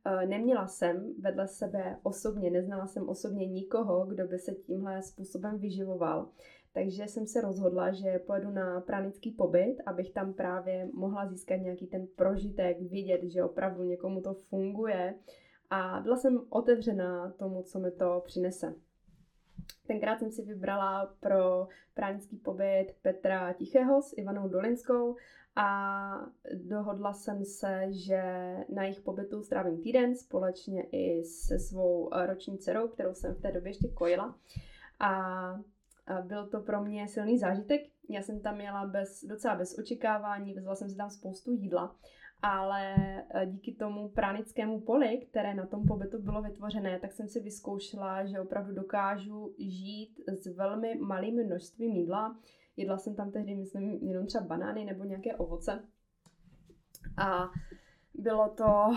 e, 0.04 0.26
neměla 0.26 0.66
jsem 0.66 1.14
vedle 1.20 1.48
sebe 1.48 1.98
osobně, 2.02 2.50
neznala 2.50 2.86
jsem 2.86 3.08
osobně 3.08 3.46
nikoho, 3.46 4.06
kdo 4.06 4.26
by 4.26 4.38
se 4.38 4.54
tímhle 4.54 5.02
způsobem 5.02 5.58
vyživoval. 5.58 6.28
Takže 6.72 7.06
jsem 7.06 7.26
se 7.26 7.40
rozhodla, 7.40 7.92
že 7.92 8.18
pojedu 8.26 8.50
na 8.50 8.80
pranický 8.80 9.30
pobyt, 9.30 9.76
abych 9.86 10.12
tam 10.12 10.34
právě 10.34 10.88
mohla 10.94 11.26
získat 11.26 11.56
nějaký 11.56 11.86
ten 11.86 12.06
prožitek, 12.16 12.80
vidět, 12.80 13.20
že 13.22 13.44
opravdu 13.44 13.84
někomu 13.84 14.20
to 14.20 14.34
funguje 14.34 15.14
a 15.70 16.00
byla 16.02 16.16
jsem 16.16 16.40
otevřená 16.48 17.30
tomu, 17.30 17.62
co 17.62 17.78
mi 17.78 17.90
to 17.90 18.22
přinese. 18.26 18.74
Tenkrát 19.90 20.18
jsem 20.18 20.30
si 20.30 20.42
vybrala 20.42 21.14
pro 21.20 21.68
právnický 21.94 22.36
pobyt 22.36 22.86
Petra 23.02 23.52
Tichého 23.52 24.02
s 24.02 24.14
Ivanou 24.16 24.48
Dolinskou 24.48 25.16
a 25.56 26.26
dohodla 26.54 27.12
jsem 27.12 27.44
se, 27.44 27.86
že 27.88 28.22
na 28.68 28.82
jejich 28.82 29.00
pobytu 29.00 29.42
strávím 29.42 29.82
týden 29.82 30.16
společně 30.16 30.82
i 30.92 31.24
se 31.24 31.58
svou 31.58 32.10
roční 32.26 32.58
dcerou, 32.58 32.88
kterou 32.88 33.14
jsem 33.14 33.34
v 33.34 33.40
té 33.40 33.52
době 33.52 33.70
ještě 33.70 33.88
kojila. 33.88 34.38
A 35.00 35.12
byl 36.22 36.46
to 36.46 36.60
pro 36.60 36.84
mě 36.84 37.08
silný 37.08 37.38
zážitek. 37.38 37.80
Já 38.08 38.22
jsem 38.22 38.40
tam 38.40 38.56
měla 38.56 38.86
bez, 38.86 39.24
docela 39.24 39.54
bez 39.54 39.78
očekávání, 39.78 40.54
vezla 40.54 40.74
jsem 40.74 40.90
si 40.90 40.96
tam 40.96 41.10
spoustu 41.10 41.52
jídla 41.52 41.96
ale 42.42 42.94
eh, 43.34 43.46
díky 43.46 43.74
tomu 43.74 44.08
pránickému 44.08 44.80
poli, 44.80 45.18
které 45.18 45.54
na 45.54 45.66
tom 45.66 45.86
pobytu 45.86 46.22
bylo 46.22 46.42
vytvořené, 46.42 46.98
tak 46.98 47.12
jsem 47.12 47.28
si 47.28 47.40
vyzkoušela, 47.40 48.26
že 48.26 48.40
opravdu 48.40 48.74
dokážu 48.74 49.54
žít 49.58 50.20
s 50.26 50.56
velmi 50.56 50.94
malým 50.94 51.46
množstvím 51.46 51.96
jídla. 51.96 52.38
Jedla 52.76 52.98
jsem 52.98 53.16
tam 53.16 53.30
tehdy, 53.30 53.54
myslím, 53.54 54.08
jenom 54.08 54.26
třeba 54.26 54.44
banány 54.44 54.84
nebo 54.84 55.04
nějaké 55.04 55.36
ovoce. 55.36 55.84
A 57.16 57.50
bylo 58.14 58.48
to 58.48 58.96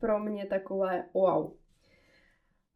pro 0.00 0.20
mě 0.20 0.46
takové 0.46 1.04
wow. 1.14 1.59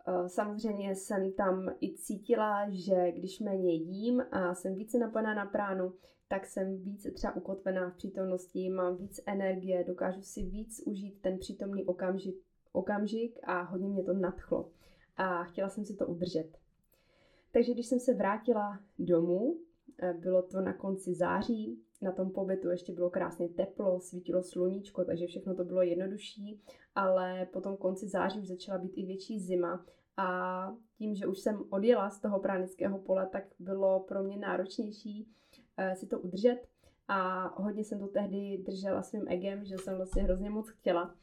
Eh, 0.07 0.29
samozřejmě 0.29 0.95
jsem 0.95 1.33
tam 1.33 1.75
i 1.81 1.97
cítila, 1.97 2.71
že 2.71 3.13
když 3.13 3.41
méně 3.41 3.75
jím 3.75 4.25
a 4.31 4.55
jsem 4.55 4.75
více 4.75 4.99
napojená 4.99 5.35
na 5.35 5.47
pránu, 5.47 5.93
tak 6.29 6.47
jsem 6.47 6.77
víc 6.77 7.07
třeba 7.15 7.37
ukotvená 7.37 7.91
v 7.91 7.97
přítomnosti, 7.97 8.71
mám 8.71 8.97
víc 8.97 9.21
energie, 9.27 9.85
dokážu 9.85 10.23
si 10.23 10.43
víc 10.43 10.83
užít 10.87 11.21
ten 11.21 11.39
přítomný 11.39 11.85
okamžik, 11.85 12.37
okamžik 12.73 13.39
a 13.43 13.63
hodně 13.63 13.89
mě 13.89 14.03
to 14.03 14.13
nadchlo. 14.13 14.71
A 15.17 15.45
chtěla 15.45 15.69
jsem 15.69 15.85
si 15.85 15.95
to 15.95 16.07
udržet. 16.07 16.59
Takže 17.53 17.73
když 17.73 17.87
jsem 17.87 18.01
se 18.01 18.15
vrátila 18.15 18.81
domů, 18.99 19.57
eh, 19.99 20.13
bylo 20.13 20.43
to 20.43 20.61
na 20.61 20.73
konci 20.73 21.15
září, 21.15 21.84
na 22.05 22.13
tom 22.13 22.31
pobytu 22.31 22.71
ještě 22.71 22.93
bylo 22.93 23.11
krásně 23.11 23.49
teplo, 23.49 24.01
svítilo 24.01 24.43
sluníčko, 24.43 25.05
takže 25.05 25.27
všechno 25.27 25.55
to 25.55 25.65
bylo 25.65 25.83
jednodušší, 25.83 26.61
ale 26.95 27.47
po 27.53 27.61
tom 27.61 27.77
konci 27.77 28.09
září 28.09 28.41
už 28.41 28.49
začala 28.49 28.79
být 28.79 28.93
i 28.97 29.07
větší 29.07 29.41
zima 29.41 29.85
a 30.17 30.73
tím, 30.99 31.15
že 31.15 31.27
už 31.27 31.39
jsem 31.39 31.65
odjela 31.71 32.11
z 32.11 32.21
toho 32.21 32.41
pránického 32.41 32.99
pole, 32.99 33.29
tak 33.33 33.45
bylo 33.59 34.01
pro 34.01 34.23
mě 34.23 34.37
náročnější 34.37 35.29
Eh, 35.77 35.97
si 35.97 36.07
to 36.07 36.21
udržet 36.21 36.59
a 37.09 37.49
hodně 37.63 37.85
jsem 37.85 37.99
to 37.99 38.07
tehdy 38.07 38.59
držela 38.67 39.03
svým 39.03 39.29
egem, 39.29 39.65
že 39.65 39.79
jsem 39.79 39.97
vlastně 39.97 40.23
hrozně 40.23 40.51
moc 40.51 40.69
chtěla, 40.69 41.15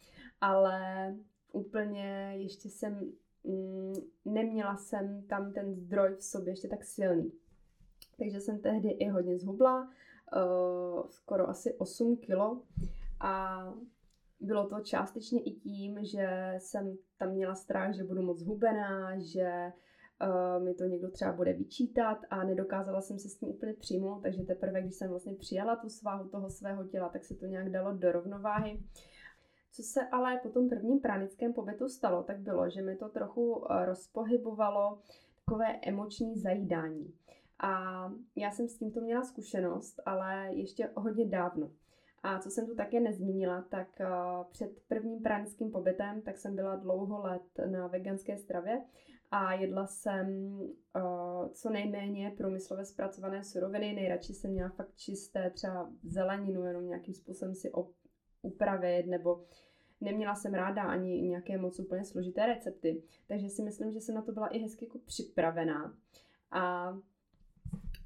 ale 0.42 1.16
úplně 1.52 2.34
ještě 2.36 2.70
jsem, 2.70 3.12
mm, 3.44 3.94
neměla 4.26 4.78
jsem 4.78 5.24
tam 5.28 5.54
ten 5.54 5.76
zdroj 5.76 6.16
v 6.16 6.24
sobě 6.24 6.52
ještě 6.52 6.68
tak 6.68 6.84
silný. 6.84 7.32
Takže 8.18 8.40
jsem 8.40 8.60
tehdy 8.60 8.90
i 8.90 9.08
hodně 9.08 9.38
zhubla, 9.38 9.90
uh, 10.36 11.08
skoro 11.10 11.50
asi 11.50 11.74
8 11.74 12.18
kilo 12.18 12.62
a 13.20 13.64
bylo 14.40 14.68
to 14.68 14.80
částečně 14.80 15.42
i 15.42 15.52
tím, 15.52 16.06
že 16.06 16.56
jsem 16.58 16.98
tam 17.18 17.32
měla 17.32 17.56
strach, 17.56 17.94
že 17.94 18.04
budu 18.04 18.22
moc 18.22 18.44
hubená, 18.44 19.20
že 19.20 19.72
uh, 20.22 20.64
mi 20.64 20.74
to 20.74 20.84
někdo 20.84 21.12
třeba 21.12 21.32
bude 21.32 21.54
vyčítat 21.54 22.18
a 22.30 22.44
nedokázala 22.44 23.02
jsem 23.02 23.20
se 23.20 23.30
s 23.30 23.36
tím 23.36 23.50
úplně 23.50 23.74
přijmout, 23.74 24.22
takže 24.22 24.44
teprve, 24.44 24.82
když 24.82 24.96
jsem 24.96 25.10
vlastně 25.10 25.34
přijala 25.36 25.76
tu 25.76 25.90
svahu 25.90 26.30
toho 26.30 26.50
svého 26.50 26.84
těla, 26.88 27.10
tak 27.10 27.26
se 27.26 27.36
to 27.36 27.46
nějak 27.46 27.70
dalo 27.70 27.94
do 27.94 28.12
rovnováhy. 28.12 28.84
Co 29.72 29.84
se 29.84 30.08
ale 30.08 30.40
po 30.44 30.50
tom 30.50 30.70
prvním 30.70 31.00
pranickém 31.00 31.54
pobytu 31.54 31.90
stalo, 31.90 32.24
tak 32.24 32.40
bylo, 32.40 32.70
že 32.70 32.82
mi 32.82 32.96
to 32.96 33.10
trochu 33.10 33.66
rozpohybovalo 33.86 35.00
takové 35.46 35.80
emoční 35.82 36.40
zajídání. 36.40 37.14
A 37.64 38.12
já 38.36 38.52
jsem 38.52 38.68
s 38.68 38.78
tímto 38.78 39.02
měla 39.02 39.24
zkušenost, 39.24 40.00
ale 40.06 40.50
ještě 40.52 40.90
hodně 40.96 41.26
dávno. 41.26 41.72
A 42.24 42.40
co 42.40 42.50
jsem 42.50 42.68
tu 42.68 42.76
také 42.76 43.00
nezmínila, 43.00 43.62
tak 43.62 44.02
před 44.52 44.82
prvním 44.88 45.22
pranickým 45.22 45.72
pobytem, 45.72 46.22
tak 46.22 46.38
jsem 46.38 46.56
byla 46.56 46.76
dlouho 46.76 47.22
let 47.22 47.42
na 47.72 47.88
veganské 47.88 48.38
stravě 48.38 48.82
a 49.32 49.54
jedla 49.54 49.88
jsem 49.88 50.60
uh, 50.96 51.50
co 51.52 51.70
nejméně 51.70 52.34
průmyslově 52.38 52.86
zpracované 52.86 53.44
suroviny. 53.44 53.94
Nejradši 53.94 54.34
jsem 54.34 54.52
měla 54.52 54.70
fakt 54.70 54.96
čisté 54.96 55.50
třeba 55.50 55.92
zeleninu, 56.04 56.66
jenom 56.66 56.88
nějakým 56.88 57.14
způsobem 57.14 57.56
si 57.56 57.72
upravit, 58.42 59.08
nebo 59.08 59.46
neměla 60.02 60.36
jsem 60.36 60.54
ráda 60.54 60.84
ani 60.84 61.22
nějaké 61.22 61.58
moc 61.58 61.80
úplně 61.80 62.06
složité 62.06 62.46
recepty. 62.46 63.04
Takže 63.28 63.50
si 63.50 63.64
myslím, 63.64 63.92
že 63.92 64.02
jsem 64.02 64.16
na 64.16 64.22
to 64.22 64.32
byla 64.32 64.48
i 64.48 64.60
hezky 64.60 64.86
jako 64.86 65.00
připravená. 65.00 65.96
A 66.52 66.94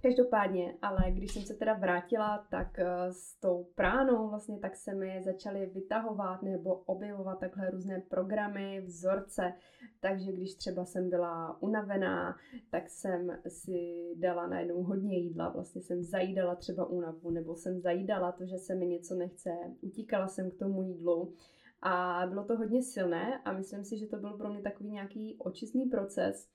Každopádně, 0.06 0.78
ale 0.82 1.12
když 1.12 1.34
jsem 1.34 1.44
se 1.44 1.54
teda 1.54 1.74
vrátila, 1.74 2.48
tak 2.50 2.80
eh, 2.80 2.86
s 3.12 3.40
tou 3.40 3.68
pránou 3.76 4.30
vlastně 4.30 4.60
tak 4.60 4.76
se 4.76 4.94
mi 4.94 5.22
začaly 5.24 5.66
vytahovat 5.66 6.42
nebo 6.42 6.74
objevovat 6.76 7.40
takhle 7.40 7.70
různé 7.70 8.02
programy, 8.10 8.82
vzorce, 8.86 9.54
takže 10.00 10.32
když 10.32 10.56
třeba 10.56 10.86
jsem 10.86 11.10
byla 11.10 11.62
unavená, 11.62 12.36
tak 12.70 12.90
jsem 12.90 13.38
si 13.48 14.14
dala 14.16 14.48
najednou 14.48 14.84
hodně 14.84 15.18
jídla, 15.18 15.50
vlastně 15.50 15.82
jsem 15.82 16.04
zajídala 16.04 16.56
třeba 16.56 16.86
únavu, 16.86 17.32
nebo 17.32 17.56
jsem 17.56 17.80
zajídala 17.80 18.32
to, 18.32 18.46
že 18.46 18.58
se 18.58 18.76
mi 18.76 18.88
něco 18.88 19.16
nechce, 19.16 19.50
utíkala 19.82 20.28
jsem 20.28 20.52
k 20.52 20.60
tomu 20.60 20.82
jídlu. 20.82 21.34
A 21.82 22.26
bylo 22.30 22.44
to 22.44 22.58
hodně 22.58 22.84
silné 22.84 23.42
a 23.46 23.54
myslím 23.54 23.84
si, 23.84 23.98
že 23.98 24.08
to 24.08 24.18
byl 24.18 24.34
pro 24.34 24.50
mě 24.50 24.62
takový 24.62 24.90
nějaký 24.90 25.36
očistný 25.38 25.86
proces, 25.86 26.48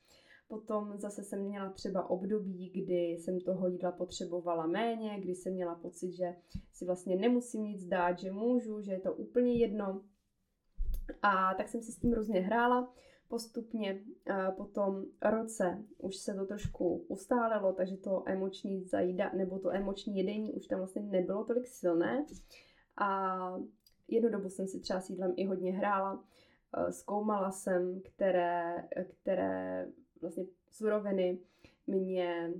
Potom 0.50 0.99
zase 0.99 1.25
jsem 1.25 1.42
měla 1.42 1.71
třeba 1.71 2.11
období, 2.11 2.71
kdy 2.71 2.95
jsem 2.95 3.40
toho 3.40 3.69
jídla 3.69 3.92
potřebovala 3.92 4.66
méně, 4.66 5.21
kdy 5.21 5.35
jsem 5.35 5.52
měla 5.52 5.75
pocit, 5.75 6.12
že 6.12 6.37
si 6.73 6.85
vlastně 6.85 7.16
nemusím 7.16 7.64
nic 7.64 7.85
dát, 7.85 8.19
že 8.19 8.33
můžu, 8.33 8.80
že 8.80 8.92
je 8.92 9.00
to 9.00 9.14
úplně 9.14 9.52
jedno. 9.59 10.02
A 11.23 11.54
tak 11.54 11.69
jsem 11.69 11.83
si 11.83 11.92
s 11.92 11.99
tím 11.99 12.12
různě 12.12 12.40
hrála. 12.40 12.92
Postupně 13.28 14.00
po 14.57 14.64
tom 14.64 15.04
roce 15.23 15.85
už 15.99 16.16
se 16.16 16.35
to 16.35 16.47
trošku 16.47 17.04
ustálilo, 17.09 17.73
takže 17.73 17.97
to 17.97 18.23
emoční 18.26 18.85
zajída, 18.85 19.33
nebo 19.33 19.59
to 19.59 19.71
emoční 19.71 20.16
jedení 20.16 20.52
už 20.52 20.66
tam 20.66 20.78
vlastně 20.78 21.02
nebylo 21.02 21.45
tolik 21.45 21.66
silné. 21.66 22.26
A 22.97 23.38
jednu 24.09 24.30
dobu 24.30 24.49
jsem 24.49 24.66
si 24.66 24.80
třeba 24.80 25.00
s 25.00 25.11
jídlem 25.11 25.33
i 25.37 25.47
hodně 25.47 25.73
hrála. 25.73 26.25
Zkoumala 26.90 27.50
jsem, 27.50 28.00
které, 28.00 28.88
které 29.09 29.88
vlastně 30.20 30.44
suroviny 30.70 31.38
mě 31.86 32.50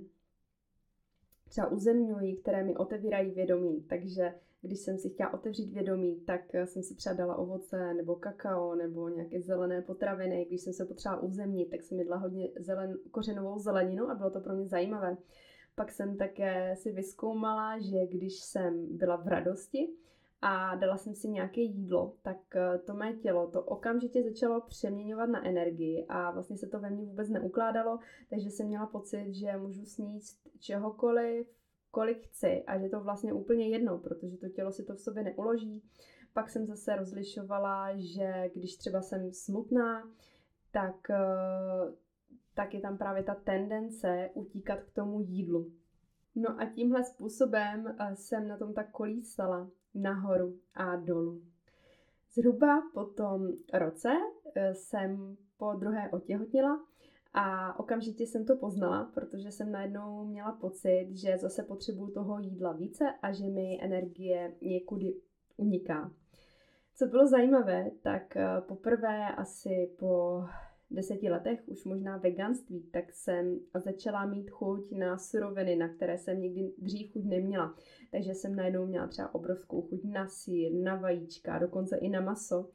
třeba 1.49 1.67
uzemňují, 1.67 2.35
které 2.35 2.63
mi 2.63 2.75
otevírají 2.75 3.31
vědomí. 3.31 3.83
Takže 3.89 4.33
když 4.61 4.79
jsem 4.79 4.97
si 4.97 5.09
chtěla 5.09 5.33
otevřít 5.33 5.73
vědomí, 5.73 6.21
tak 6.25 6.41
jsem 6.65 6.83
si 6.83 6.95
třeba 6.95 7.15
dala 7.15 7.35
ovoce 7.35 7.93
nebo 7.93 8.15
kakao 8.15 8.75
nebo 8.75 9.09
nějaké 9.09 9.41
zelené 9.41 9.81
potraviny. 9.81 10.45
Když 10.45 10.61
jsem 10.61 10.73
se 10.73 10.85
potřebovala 10.85 11.23
uzemnit, 11.23 11.69
tak 11.69 11.83
jsem 11.83 11.99
jedla 11.99 12.17
hodně 12.17 12.49
zelen, 12.59 12.97
kořenovou 13.11 13.59
zeleninu 13.59 14.09
a 14.09 14.15
bylo 14.15 14.29
to 14.29 14.39
pro 14.39 14.53
mě 14.53 14.67
zajímavé. 14.67 15.17
Pak 15.75 15.91
jsem 15.91 16.17
také 16.17 16.75
si 16.75 16.91
vyskoumala, 16.91 17.79
že 17.79 18.07
když 18.07 18.39
jsem 18.39 18.97
byla 18.97 19.15
v 19.15 19.27
radosti, 19.27 19.89
a 20.41 20.75
dala 20.75 20.97
jsem 20.97 21.15
si 21.15 21.29
nějaké 21.29 21.61
jídlo, 21.61 22.13
tak 22.21 22.55
eh, 22.55 22.77
to 22.77 22.93
mé 22.93 23.13
tělo 23.13 23.47
to 23.47 23.61
okamžitě 23.61 24.23
začalo 24.23 24.61
přeměňovat 24.61 25.29
na 25.29 25.45
energii 25.45 26.05
a 26.09 26.31
vlastně 26.31 26.57
se 26.57 26.67
to 26.67 26.79
ve 26.79 26.89
mně 26.89 27.05
vůbec 27.05 27.29
neukládalo, 27.29 27.99
takže 28.29 28.49
jsem 28.49 28.67
měla 28.67 28.85
pocit, 28.85 29.33
že 29.33 29.57
můžu 29.57 29.85
sníst 29.85 30.49
čehokoliv, 30.59 31.47
kolik 31.91 32.27
chci 32.27 32.63
a 32.67 32.79
že 32.79 32.89
to 32.89 33.01
vlastně 33.01 33.33
úplně 33.33 33.69
jedno, 33.69 33.97
protože 33.97 34.37
to 34.37 34.49
tělo 34.49 34.71
si 34.71 34.83
to 34.83 34.95
v 34.95 35.01
sobě 35.01 35.23
neuloží. 35.23 35.83
Pak 36.33 36.49
jsem 36.49 36.65
zase 36.65 36.95
rozlišovala, 36.95 37.89
že 37.95 38.51
když 38.55 38.77
třeba 38.77 39.01
jsem 39.01 39.31
smutná, 39.31 40.09
tak, 40.71 41.09
eh, 41.09 41.93
tak 42.53 42.73
je 42.73 42.81
tam 42.81 42.97
právě 42.97 43.23
ta 43.23 43.35
tendence 43.35 44.29
utíkat 44.33 44.83
k 44.83 44.91
tomu 44.91 45.21
jídlu. 45.21 45.71
No 46.35 46.61
a 46.61 46.65
tímhle 46.65 47.03
způsobem 47.03 47.95
eh, 47.99 48.15
jsem 48.15 48.47
na 48.47 48.57
tom 48.57 48.73
tak 48.73 48.91
kolísala 48.91 49.69
nahoru 49.95 50.59
a 50.73 50.95
dolů. 50.95 51.41
Zhruba 52.33 52.81
po 52.93 53.05
tom 53.05 53.47
roce 53.73 54.09
eh, 54.55 54.73
jsem 54.75 55.37
po 55.57 55.73
druhé 55.73 56.09
otěhotněla 56.09 56.79
a 57.33 57.79
okamžitě 57.79 58.23
jsem 58.23 58.45
to 58.45 58.55
poznala, 58.55 59.11
protože 59.13 59.51
jsem 59.51 59.71
najednou 59.71 60.25
měla 60.25 60.51
pocit, 60.51 61.07
že 61.11 61.37
zase 61.37 61.63
potřebuju 61.63 62.11
toho 62.11 62.39
jídla 62.39 62.71
více 62.73 63.05
a 63.21 63.31
že 63.31 63.43
mi 63.43 63.79
energie 63.81 64.55
někudy 64.61 65.13
uniká. 65.57 66.11
Co 66.95 67.05
bylo 67.05 67.27
zajímavé, 67.27 67.91
tak 68.01 68.37
eh, 68.37 68.61
poprvé 68.61 69.35
asi 69.35 69.95
po 69.99 70.43
deseti 70.91 71.29
letech, 71.29 71.63
už 71.65 71.85
možná 71.85 72.17
veganství, 72.17 72.83
tak 72.91 73.13
jsem 73.13 73.59
začala 73.75 74.25
mít 74.25 74.49
chuť 74.49 74.91
na 74.91 75.17
suroviny, 75.17 75.75
na 75.75 75.89
které 75.89 76.17
jsem 76.17 76.41
nikdy 76.41 76.73
dřív 76.77 77.11
chuť 77.11 77.23
neměla. 77.23 77.75
Takže 78.11 78.33
jsem 78.33 78.55
najednou 78.55 78.85
měla 78.85 79.07
třeba 79.07 79.35
obrovskou 79.35 79.81
chuť 79.81 80.03
na 80.03 80.27
sír, 80.27 80.73
na 80.73 80.95
vajíčka, 80.95 81.59
dokonce 81.59 81.97
i 81.97 82.09
na 82.09 82.21
maso. 82.21 82.69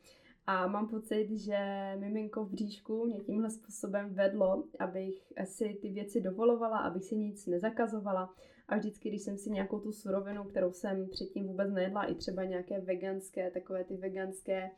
A 0.46 0.66
mám 0.66 0.88
pocit, 0.88 1.29
že 1.31 1.59
miminko 1.98 2.44
v 2.44 2.50
bříšku 2.50 3.05
mě 3.05 3.20
tímhle 3.20 3.50
způsobem 3.50 4.14
vedlo, 4.14 4.64
abych 4.79 5.33
si 5.44 5.79
ty 5.83 5.90
věci 5.90 6.20
dovolovala, 6.20 6.79
abych 6.79 7.05
si 7.05 7.16
nic 7.16 7.46
nezakazovala. 7.46 8.35
A 8.68 8.76
vždycky, 8.76 9.09
když 9.09 9.22
jsem 9.22 9.38
si 9.38 9.50
nějakou 9.50 9.81
tu 9.81 9.92
surovinu, 9.92 10.44
kterou 10.44 10.72
jsem 10.72 11.09
předtím 11.09 11.46
vůbec 11.46 11.72
nejedla, 11.72 12.05
i 12.05 12.14
třeba 12.14 12.44
nějaké 12.44 12.81
veganské, 12.81 13.50
takové 13.50 13.85
ty 13.85 13.96
veganské 13.96 14.70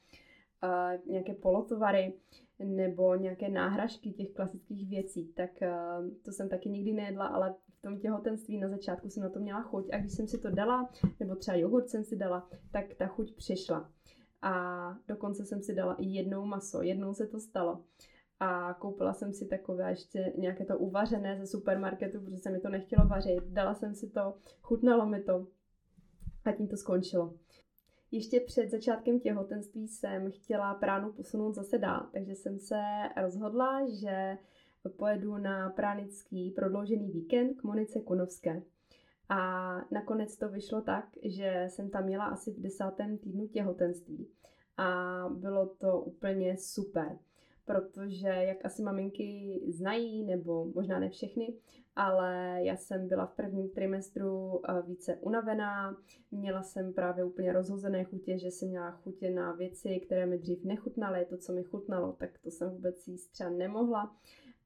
uh, 0.62 1.12
nějaké 1.12 1.34
polotovary, 1.34 2.12
nebo 2.64 3.14
nějaké 3.14 3.48
náhražky 3.48 4.12
těch 4.12 4.30
klasických 4.30 4.88
věcí, 4.88 5.32
tak 5.36 5.50
uh, 5.62 6.08
to 6.22 6.32
jsem 6.32 6.48
taky 6.48 6.70
nikdy 6.70 6.92
nejedla, 6.92 7.26
ale 7.26 7.54
v 7.78 7.82
tom 7.82 7.98
těhotenství 7.98 8.58
na 8.58 8.68
začátku 8.68 9.10
jsem 9.10 9.22
na 9.22 9.28
to 9.28 9.40
měla 9.40 9.62
chuť 9.62 9.88
a 9.92 9.98
když 9.98 10.12
jsem 10.12 10.28
si 10.28 10.38
to 10.38 10.50
dala, 10.50 10.90
nebo 11.20 11.34
třeba 11.34 11.56
jogurt 11.56 11.88
jsem 11.88 12.04
si 12.04 12.16
dala, 12.16 12.48
tak 12.70 12.94
ta 12.94 13.06
chuť 13.06 13.36
přišla. 13.36 13.90
A 14.42 14.94
dokonce 15.08 15.44
jsem 15.44 15.62
si 15.62 15.74
dala 15.74 15.94
i 15.94 16.04
jednou 16.04 16.44
maso, 16.44 16.82
jednou 16.82 17.14
se 17.14 17.26
to 17.26 17.40
stalo. 17.40 17.84
A 18.40 18.74
koupila 18.74 19.12
jsem 19.12 19.32
si 19.32 19.46
takové 19.46 19.90
ještě 19.90 20.32
nějaké 20.36 20.64
to 20.64 20.78
uvařené 20.78 21.38
ze 21.38 21.46
supermarketu, 21.46 22.20
protože 22.20 22.36
se 22.36 22.50
mi 22.50 22.60
to 22.60 22.68
nechtělo 22.68 23.08
vařit. 23.08 23.44
Dala 23.44 23.74
jsem 23.74 23.94
si 23.94 24.10
to, 24.10 24.34
chutnalo 24.62 25.06
mi 25.06 25.22
to 25.22 25.46
a 26.44 26.52
tím 26.52 26.68
to 26.68 26.76
skončilo. 26.76 27.34
Ještě 28.10 28.40
před 28.40 28.70
začátkem 28.70 29.20
těhotenství 29.20 29.88
jsem 29.88 30.30
chtěla 30.30 30.74
pránu 30.74 31.12
posunout 31.12 31.54
zase 31.54 31.78
dál, 31.78 32.08
takže 32.12 32.34
jsem 32.34 32.58
se 32.58 32.82
rozhodla, 33.22 33.86
že 33.88 34.38
pojedu 34.96 35.36
na 35.36 35.70
pránický 35.70 36.50
prodloužený 36.50 37.10
víkend 37.10 37.54
k 37.54 37.64
Monice 37.64 38.00
Kunovské. 38.00 38.62
A 39.28 39.70
nakonec 39.90 40.36
to 40.36 40.48
vyšlo 40.48 40.80
tak, 40.80 41.04
že 41.22 41.66
jsem 41.68 41.90
tam 41.90 42.04
měla 42.04 42.24
asi 42.24 42.52
v 42.52 42.60
desátém 42.60 43.18
týdnu 43.18 43.46
těhotenství. 43.46 44.28
A 44.76 45.24
bylo 45.28 45.66
to 45.66 46.00
úplně 46.00 46.56
super 46.56 47.18
protože 47.68 48.28
jak 48.28 48.64
asi 48.64 48.82
maminky 48.82 49.60
znají, 49.68 50.24
nebo 50.24 50.66
možná 50.74 50.98
ne 50.98 51.08
všechny, 51.08 51.54
ale 51.98 52.58
já 52.62 52.76
jsem 52.76 53.08
byla 53.08 53.26
v 53.26 53.34
prvním 53.34 53.68
trimestru 53.68 54.60
eh, 54.68 54.82
více 54.82 55.16
unavená, 55.16 55.96
měla 56.30 56.62
jsem 56.62 56.92
právě 56.92 57.24
úplně 57.24 57.52
rozhozené 57.52 58.04
chutě, 58.04 58.38
že 58.38 58.50
jsem 58.50 58.68
měla 58.68 58.90
chutě 58.90 59.30
na 59.30 59.52
věci, 59.52 60.00
které 60.00 60.26
mi 60.26 60.38
dřív 60.38 60.64
nechutnaly, 60.64 61.24
to, 61.24 61.36
co 61.36 61.52
mi 61.52 61.62
chutnalo, 61.62 62.12
tak 62.12 62.38
to 62.38 62.50
jsem 62.50 62.70
vůbec 62.70 63.08
jíst 63.08 63.26
třeba 63.28 63.50
nemohla. 63.50 64.16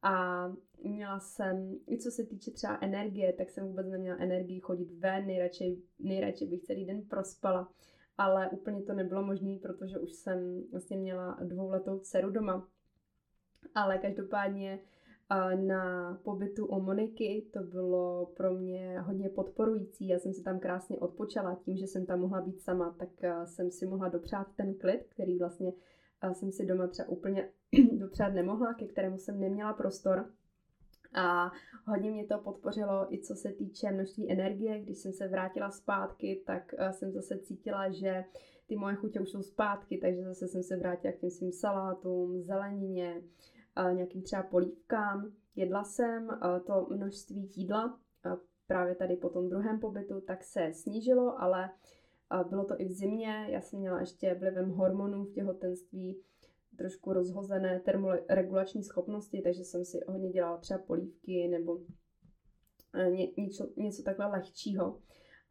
A 0.03 0.47
měla 0.83 1.21
jsem, 1.21 1.79
i 1.89 1.99
co 1.99 2.11
se 2.11 2.25
týče 2.25 2.51
třeba 2.51 2.79
energie, 2.81 3.33
tak 3.33 3.51
jsem 3.51 3.67
vůbec 3.67 3.87
neměla 3.87 4.19
energii 4.19 4.61
chodit 4.61 4.93
ven, 4.93 5.27
nejradši, 5.27 5.83
nejradši 5.99 6.47
bych 6.47 6.63
celý 6.63 6.85
den 6.85 7.03
prospala, 7.03 7.73
ale 8.19 8.49
úplně 8.51 8.83
to 8.83 8.93
nebylo 8.93 9.23
možné, 9.23 9.59
protože 9.63 9.99
už 9.99 10.13
jsem 10.13 10.63
vlastně 10.71 10.97
měla 10.97 11.39
dvouletou 11.43 11.99
dceru 11.99 12.31
doma, 12.31 12.69
ale 13.75 13.99
každopádně 13.99 14.79
na 15.55 16.15
pobytu 16.23 16.67
u 16.67 16.81
Moniky 16.81 17.47
to 17.53 17.63
bylo 17.63 18.27
pro 18.37 18.55
mě 18.55 19.01
hodně 19.01 19.29
podporující. 19.29 20.09
Já 20.09 20.19
jsem 20.19 20.33
si 20.33 20.43
tam 20.43 20.61
krásně 20.61 20.99
odpočala 20.99 21.55
tím, 21.55 21.77
že 21.77 21.87
jsem 21.87 22.07
tam 22.07 22.21
mohla 22.21 22.41
být 22.41 22.61
sama, 22.61 22.97
tak 22.99 23.09
jsem 23.45 23.71
si 23.71 23.87
mohla 23.87 24.09
dopřát 24.09 24.47
ten 24.57 24.75
klid, 24.75 25.07
který 25.09 25.39
vlastně 25.39 25.73
jsem 26.33 26.53
si 26.53 26.67
doma 26.67 26.87
třeba 26.87 27.09
úplně 27.09 27.49
dopřát 27.93 28.29
nemohla, 28.29 28.75
ke 28.75 28.87
kterému 28.87 29.19
jsem 29.19 29.41
neměla 29.41 29.73
prostor. 29.73 30.31
A 31.15 31.51
hodně 31.87 32.11
mě 32.11 32.27
to 32.27 32.39
podpořilo 32.39 33.15
i 33.15 33.19
co 33.19 33.35
se 33.35 33.53
týče 33.53 33.91
množství 33.91 34.33
energie. 34.33 34.81
Když 34.81 34.99
jsem 34.99 35.13
se 35.13 35.29
vrátila 35.29 35.71
zpátky, 35.71 36.43
tak 36.47 36.75
jsem 36.91 37.13
zase 37.13 37.39
cítila, 37.39 37.91
že 37.91 38.25
ty 38.67 38.77
moje 38.77 38.95
chutě 38.95 39.21
už 39.21 39.31
jsou 39.31 39.43
zpátky, 39.43 39.99
takže 39.99 40.25
zase 40.25 40.49
jsem 40.49 40.63
se 40.63 40.77
vrátila 40.77 41.13
k 41.13 41.19
těm 41.19 41.31
svým 41.31 41.53
salátům, 41.53 42.43
zelenině, 42.43 43.23
nějakým 43.93 44.23
třeba 44.23 44.43
polívkám. 44.43 45.33
Jedla 45.57 45.85
jsem 45.85 46.29
to 46.67 46.87
množství 46.91 47.51
jídla 47.57 47.99
právě 48.67 48.95
tady 48.95 49.17
po 49.17 49.29
tom 49.29 49.49
druhém 49.49 49.81
pobytu, 49.81 50.21
tak 50.21 50.45
se 50.45 50.73
snížilo, 50.73 51.43
ale 51.43 51.71
bylo 52.49 52.65
to 52.65 52.81
i 52.81 52.85
v 52.85 52.93
zimě, 52.93 53.47
já 53.49 53.61
jsem 53.61 53.79
měla 53.79 54.01
ještě 54.01 54.35
vlivem 54.35 54.71
hormonů 54.71 55.25
v 55.25 55.33
těhotenství 55.33 56.23
trošku 56.77 57.13
rozhozené 57.13 57.81
termoregulační 57.81 58.83
schopnosti, 58.83 59.43
takže 59.43 59.65
jsem 59.65 59.85
si 59.85 60.01
hodně 60.09 60.31
dělala 60.31 60.57
třeba 60.57 60.79
polívky 60.79 61.49
nebo 61.49 61.81
eh, 62.95 63.11
ně, 63.11 63.29
něco, 63.37 63.69
něco 63.77 64.03
takhle 64.03 64.27
lehčího. 64.27 64.99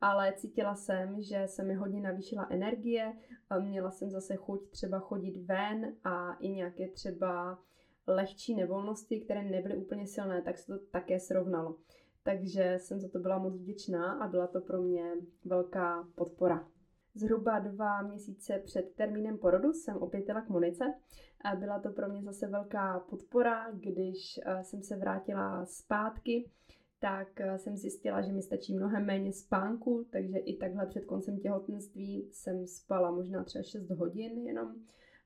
Ale 0.01 0.34
cítila 0.38 0.75
jsem, 0.75 1.21
že 1.21 1.47
se 1.47 1.63
mi 1.63 1.73
hodně 1.73 2.01
navýšila 2.01 2.47
energie, 2.49 3.13
měla 3.60 3.91
jsem 3.91 4.10
zase 4.10 4.36
chuť 4.36 4.69
třeba 4.69 4.99
chodit 4.99 5.38
ven 5.38 5.95
a 6.03 6.34
i 6.34 6.49
nějaké 6.49 6.88
třeba 6.88 7.60
lehčí 8.08 8.56
nevolnosti, 8.56 9.20
které 9.20 9.44
nebyly 9.44 9.78
úplně 9.78 10.08
silné, 10.08 10.42
tak 10.42 10.58
se 10.58 10.66
to 10.66 10.86
také 10.92 11.20
srovnalo. 11.20 11.76
Takže 12.24 12.76
jsem 12.78 13.00
za 13.00 13.10
to 13.10 13.20
byla 13.20 13.38
moc 13.38 13.56
vděčná 13.56 14.12
a 14.12 14.28
byla 14.28 14.48
to 14.48 14.62
pro 14.62 14.82
mě 14.82 15.14
velká 15.46 16.08
podpora. 16.16 16.68
Zhruba 17.16 17.60
dva 17.60 18.02
měsíce 18.02 18.62
před 18.66 18.96
termínem 18.96 19.38
porodu 19.38 19.74
jsem 19.74 19.98
opět 19.98 20.28
jela 20.28 20.42
k 20.42 20.50
Monice 20.50 20.94
a 21.42 21.56
byla 21.56 21.80
to 21.80 21.90
pro 21.90 22.10
mě 22.10 22.24
zase 22.24 22.48
velká 22.48 23.00
podpora, 23.00 23.72
když 23.72 24.40
eh, 24.46 24.64
jsem 24.64 24.84
se 24.84 24.96
vrátila 24.96 25.66
zpátky, 25.66 26.50
tak 27.00 27.42
eh, 27.42 27.58
jsem 27.58 27.78
zjistila, 27.78 28.22
že 28.22 28.32
mi 28.32 28.42
stačí 28.42 28.74
mnohem 28.74 29.06
méně 29.06 29.34
spánku, 29.34 30.06
takže 30.10 30.38
i 30.38 30.58
takhle 30.58 30.86
před 30.86 31.06
koncem 31.06 31.40
těhotenství 31.40 32.28
jsem 32.32 32.68
spala 32.68 33.12
možná 33.12 33.44
třeba 33.44 33.64
6 33.64 33.90
hodin 33.90 34.48
jenom 34.48 34.76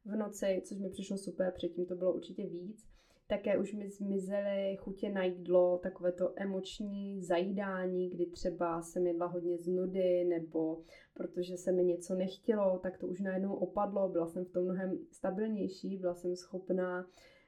v 0.06 0.16
noci, 0.16 0.62
což 0.66 0.78
mi 0.78 0.90
přišlo 0.90 1.18
super, 1.18 1.54
předtím 1.56 1.86
to 1.86 1.96
bylo 1.96 2.14
určitě 2.14 2.48
víc. 2.48 2.86
Také 3.28 3.58
už 3.58 3.74
mi 3.74 3.90
zmizely 3.90 4.78
chutě 4.80 5.10
na 5.10 5.24
jídlo, 5.24 5.80
takové 5.84 6.12
to 6.12 6.34
emoční 6.36 7.24
zajídání, 7.24 8.10
kdy 8.10 8.26
třeba 8.26 8.82
jsem 8.82 9.08
jedla 9.08 9.28
hodně 9.28 9.58
z 9.58 9.68
nudy, 9.68 10.24
nebo 10.24 10.82
protože 11.14 11.58
se 11.58 11.72
mi 11.72 11.84
něco 11.84 12.16
nechtělo, 12.16 12.80
tak 12.80 12.98
to 12.98 13.08
už 13.08 13.22
najednou 13.22 13.54
opadlo, 13.54 14.10
byla 14.10 14.28
jsem 14.28 14.46
v 14.46 14.52
tom 14.52 14.64
mnohem 14.64 14.98
stabilnější, 15.12 15.98
byla 15.98 16.16
jsem 16.16 16.36
schopná 16.36 17.08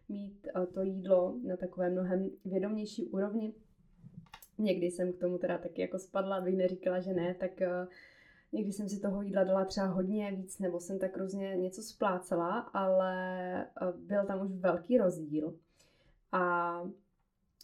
mít 0.10 0.48
eh, 0.56 0.65
to 0.65 0.82
jídlo 0.82 1.39
na 1.43 1.58
takové 1.58 1.89
mnohem 1.89 2.30
vědomější 2.46 3.08
úrovni. 3.08 3.54
Někdy 4.58 4.86
jsem 4.86 5.13
k 5.13 5.17
tomu 5.17 5.38
teda 5.38 5.58
taky 5.58 5.82
jako 5.82 6.00
spadla, 6.00 6.36
abych 6.36 6.58
neříkala, 6.58 7.00
že 7.00 7.13
ne, 7.13 7.36
tak 7.39 7.62
eh, 7.62 7.88
Někdy 8.51 8.73
jsem 8.73 8.89
si 8.89 8.99
toho 8.99 9.21
jídla 9.21 9.43
dala 9.43 9.65
třeba 9.65 9.88
hodně 9.88 10.31
víc, 10.31 10.60
nebo 10.60 10.79
jsem 10.79 10.99
tak 10.99 11.17
různě 11.17 11.55
něco 11.57 11.81
splácela, 11.81 12.60
ale 12.60 13.62
eh, 13.63 13.91
byl 13.97 14.25
tam 14.25 14.41
už 14.41 14.51
velký 14.51 14.97
rozdíl. 14.97 15.60
A 16.31 16.81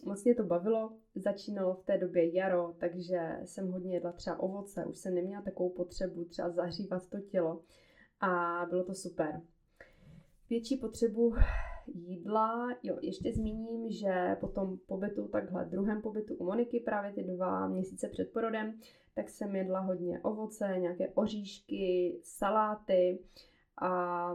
moc 0.04 0.24
mě 0.24 0.34
to 0.34 0.42
bavilo. 0.42 0.92
Začínalo 1.14 1.74
v 1.74 1.84
té 1.84 1.98
době 1.98 2.34
jaro, 2.34 2.74
takže 2.78 3.40
jsem 3.44 3.72
hodně 3.72 3.94
jedla 3.94 4.12
třeba 4.12 4.40
ovoce. 4.40 4.84
Už 4.84 4.98
jsem 4.98 5.14
neměla 5.14 5.42
takovou 5.42 5.70
potřebu 5.70 6.24
třeba 6.24 6.50
zahřívat 6.50 7.08
to 7.08 7.20
tělo. 7.20 7.62
A 8.20 8.62
bylo 8.70 8.84
to 8.84 8.94
super. 8.94 9.42
Větší 10.50 10.76
potřebu 10.76 11.34
jídla, 11.86 12.76
jo, 12.82 12.98
ještě 13.00 13.32
zmíním, 13.32 13.90
že 13.90 14.36
po 14.40 14.48
tom 14.48 14.78
pobytu, 14.86 15.28
takhle 15.28 15.64
druhém 15.64 16.02
pobytu 16.02 16.34
u 16.34 16.44
Moniky, 16.44 16.80
právě 16.80 17.12
ty 17.12 17.22
dva 17.22 17.68
měsíce 17.68 18.08
před 18.08 18.32
porodem, 18.32 18.78
tak 19.14 19.28
jsem 19.28 19.56
jedla 19.56 19.80
hodně 19.80 20.20
ovoce, 20.20 20.74
nějaké 20.78 21.08
oříšky, 21.08 22.18
saláty. 22.22 23.18
A 23.82 24.34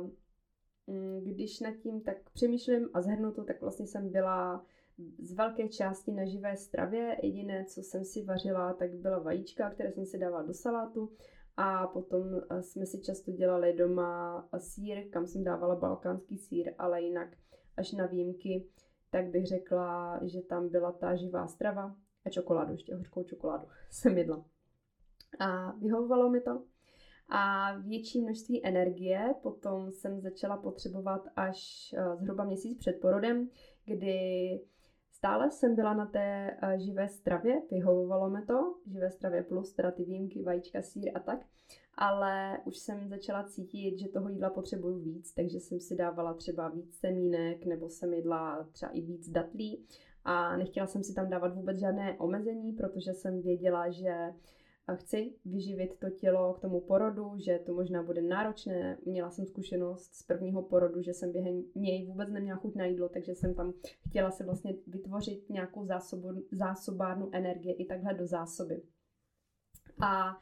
mm, 0.87 1.21
když 1.23 1.59
nad 1.59 1.75
tím 1.75 2.01
tak 2.01 2.29
přemýšlím 2.33 2.89
a 2.93 3.01
zhrnu 3.01 3.31
to, 3.31 3.43
tak 3.43 3.61
vlastně 3.61 3.87
jsem 3.87 4.09
byla 4.09 4.65
z 5.19 5.33
velké 5.33 5.69
části 5.69 6.11
na 6.11 6.25
živé 6.25 6.57
stravě. 6.57 7.17
Jediné, 7.23 7.65
co 7.65 7.81
jsem 7.81 8.05
si 8.05 8.23
vařila, 8.23 8.73
tak 8.73 8.93
byla 8.93 9.19
vajíčka, 9.19 9.69
které 9.69 9.91
jsem 9.91 10.05
si 10.05 10.17
dávala 10.17 10.43
do 10.43 10.53
salátu 10.53 11.11
a 11.61 11.87
potom 11.87 12.23
eh, 12.35 12.61
jsme 12.63 12.85
si 12.85 13.01
často 13.01 13.31
dělali 13.31 13.73
doma 13.73 14.47
sír, 14.57 15.09
kam 15.09 15.27
jsem 15.27 15.43
dávala 15.43 15.75
balkánský 15.75 16.37
sír, 16.37 16.73
ale 16.77 17.01
jinak 17.01 17.37
až 17.77 17.91
na 17.91 18.05
výjimky, 18.05 18.65
tak 19.09 19.27
bych 19.27 19.47
řekla, 19.47 20.19
že 20.23 20.41
tam 20.41 20.69
byla 20.69 20.91
ta 20.91 21.15
živá 21.15 21.47
strava 21.47 21.95
a 22.25 22.29
čokoládu, 22.29 22.71
ještě 22.71 22.95
hořkou 22.95 23.23
čokoládu 23.23 23.67
jsem 23.91 24.17
jedla. 24.17 24.45
A 25.39 25.71
vyhovovalo 25.71 26.29
mi 26.29 26.41
to. 26.41 26.63
A 27.29 27.73
větší 27.77 28.21
množství 28.21 28.65
energie 28.65 29.35
potom 29.43 29.91
jsem 29.91 30.21
začala 30.21 30.57
potřebovat 30.57 31.27
až 31.35 31.89
eh, 31.97 32.15
zhruba 32.15 32.43
měsíc 32.43 32.77
před 32.77 32.99
porodem, 33.01 33.49
kdy 33.85 34.61
Stále 35.19 35.51
jsem 35.51 35.75
byla 35.75 35.93
na 35.93 36.05
té 36.05 36.57
uh, 36.63 36.79
živé 36.79 37.09
stravě, 37.09 37.61
vyhovovalo 37.71 38.29
mi 38.29 38.41
to, 38.41 38.75
živé 38.91 39.11
stravě 39.11 39.43
plus 39.43 39.73
teda 39.73 39.91
ty 39.91 40.03
výjimky, 40.03 40.43
vajíčka, 40.43 40.81
sír 40.81 41.11
a 41.15 41.19
tak, 41.19 41.39
ale 41.95 42.57
už 42.65 42.77
jsem 42.77 43.09
začala 43.09 43.43
cítit, 43.43 43.99
že 43.99 44.07
toho 44.07 44.29
jídla 44.29 44.49
potřebuju 44.49 44.99
víc, 44.99 45.33
takže 45.33 45.59
jsem 45.59 45.79
si 45.79 45.95
dávala 45.95 46.33
třeba 46.33 46.69
víc 46.69 46.95
semínek 46.99 47.65
nebo 47.65 47.89
jsem 47.89 48.13
jedla 48.13 48.67
třeba 48.71 48.91
i 48.91 49.01
víc 49.01 49.29
datlí 49.29 49.85
a 50.23 50.57
nechtěla 50.57 50.87
jsem 50.87 51.03
si 51.03 51.13
tam 51.13 51.29
dávat 51.29 51.55
vůbec 51.55 51.79
žádné 51.79 52.17
omezení, 52.19 52.73
protože 52.73 53.13
jsem 53.13 53.41
věděla, 53.41 53.89
že 53.89 54.33
chci 54.95 55.35
vyživit 55.45 55.99
to 55.99 56.09
tělo 56.09 56.53
k 56.53 56.59
tomu 56.59 56.81
porodu, 56.81 57.31
že 57.37 57.59
to 57.65 57.73
možná 57.73 58.03
bude 58.03 58.21
náročné. 58.21 58.97
Měla 59.05 59.31
jsem 59.31 59.45
zkušenost 59.45 60.15
z 60.15 60.23
prvního 60.23 60.61
porodu, 60.63 61.01
že 61.01 61.13
jsem 61.13 61.31
během 61.31 61.63
něj 61.75 62.05
vůbec 62.05 62.29
neměla 62.29 62.59
chuť 62.59 62.75
na 62.75 62.85
jídlo, 62.85 63.09
takže 63.09 63.35
jsem 63.35 63.55
tam 63.55 63.73
chtěla 64.09 64.31
se 64.31 64.43
vlastně 64.43 64.73
vytvořit 64.87 65.49
nějakou 65.49 65.85
zásobu, 65.85 66.27
zásobárnu 66.51 67.29
energie 67.31 67.75
i 67.75 67.85
takhle 67.85 68.13
do 68.13 68.27
zásoby. 68.27 68.81
A 70.01 70.39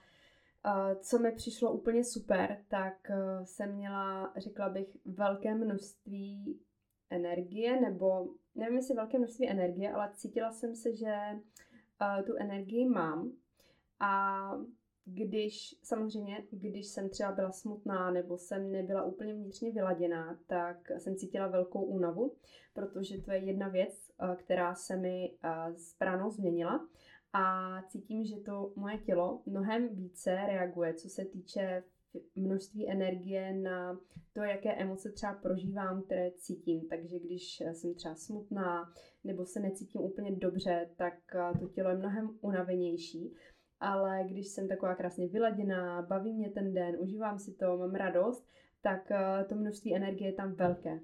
co 0.99 1.19
mi 1.19 1.31
přišlo 1.31 1.73
úplně 1.73 2.03
super, 2.03 2.57
tak 2.67 3.09
e, 3.09 3.45
jsem 3.45 3.75
měla, 3.75 4.33
řekla 4.37 4.69
bych, 4.69 4.97
velké 5.05 5.55
množství 5.55 6.59
energie, 7.09 7.81
nebo 7.81 8.27
nevím 8.55 8.77
jestli 8.77 8.95
velké 8.95 9.17
množství 9.17 9.49
energie, 9.49 9.91
ale 9.91 10.11
cítila 10.13 10.51
jsem 10.51 10.75
se, 10.75 10.95
že 10.95 11.07
e, 11.07 12.23
tu 12.23 12.35
energii 12.35 12.85
mám 12.85 13.31
a 13.99 14.51
když, 15.05 15.75
samozřejmě, 15.83 16.43
když 16.51 16.87
jsem 16.87 17.09
třeba 17.09 17.31
byla 17.31 17.51
smutná 17.51 18.11
nebo 18.11 18.37
jsem 18.37 18.71
nebyla 18.71 19.03
úplně 19.03 19.33
vnitřně 19.33 19.71
vyladěná, 19.71 20.39
tak 20.47 20.91
jsem 20.97 21.15
cítila 21.15 21.47
velkou 21.47 21.81
únavu, 21.81 22.33
protože 22.73 23.21
to 23.21 23.31
je 23.31 23.37
jedna 23.37 23.67
věc, 23.67 24.11
eh, 24.19 24.35
která 24.35 24.75
se 24.75 24.95
mi 24.95 25.33
eh, 25.43 25.73
s 25.75 25.93
pránou 25.93 26.31
změnila 26.31 26.87
a 27.33 27.81
cítím, 27.87 28.25
že 28.25 28.37
to 28.37 28.71
moje 28.75 28.97
tělo 28.97 29.41
mnohem 29.45 29.95
více 29.95 30.35
reaguje, 30.35 30.93
co 30.93 31.09
se 31.09 31.25
týče 31.25 31.83
množství 32.35 32.89
energie 32.89 33.53
na 33.53 33.99
to, 34.33 34.41
jaké 34.41 34.73
emoce 34.73 35.11
třeba 35.11 35.33
prožívám, 35.33 36.01
které 36.01 36.31
cítím. 36.31 36.87
Takže 36.87 37.19
když 37.19 37.59
jsem 37.73 37.95
třeba 37.95 38.15
smutná 38.15 38.93
nebo 39.23 39.45
se 39.45 39.59
necítím 39.59 40.01
úplně 40.01 40.31
dobře, 40.31 40.89
tak 40.95 41.13
eh, 41.35 41.59
to 41.59 41.67
tělo 41.67 41.89
je 41.89 41.95
mnohem 41.95 42.37
unavenější 42.41 43.33
ale 43.79 44.23
když 44.27 44.47
jsem 44.47 44.67
taková 44.67 44.95
krásně 44.95 45.27
vyladěná, 45.27 46.01
baví 46.01 46.33
mě 46.33 46.49
ten 46.49 46.73
den, 46.73 46.95
užívám 46.99 47.39
si 47.39 47.53
to, 47.53 47.77
mám 47.77 47.95
radost, 47.95 48.47
tak 48.81 49.11
eh, 49.11 49.45
to 49.49 49.55
množství 49.55 49.95
energie 49.95 50.29
je 50.29 50.33
tam 50.33 50.53
velké. 50.53 50.99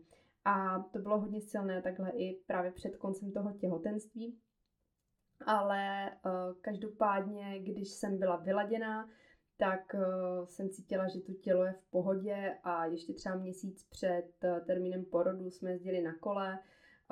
A 0.46 0.80
to 0.80 1.00
bylo 1.00 1.20
hodně 1.20 1.42
silné 1.42 1.82
takhle 1.82 2.12
i 2.12 2.40
právě 2.48 2.72
před 2.72 2.98
koncem 2.98 3.32
toho 3.32 3.52
těhotenství. 3.52 4.38
Ale 5.46 6.12
uh, 6.26 6.32
každopádně, 6.62 7.60
když 7.60 7.90
jsem 7.90 8.20
byla 8.20 8.36
vyladěná, 8.36 9.10
tak 9.58 9.94
uh, 9.94 10.46
jsem 10.46 10.70
cítila, 10.70 11.08
že 11.08 11.20
to 11.20 11.34
tělo 11.34 11.66
je 11.66 11.74
v 11.74 11.92
pohodě 11.92 12.58
a 12.64 12.86
ještě 12.86 13.14
třeba 13.14 13.36
měsíc 13.36 13.84
před 13.90 14.32
termínem 14.66 15.06
porodu 15.06 15.52
jsme 15.52 15.72
jezdili 15.72 16.02
na 16.02 16.16
kole, 16.20 16.60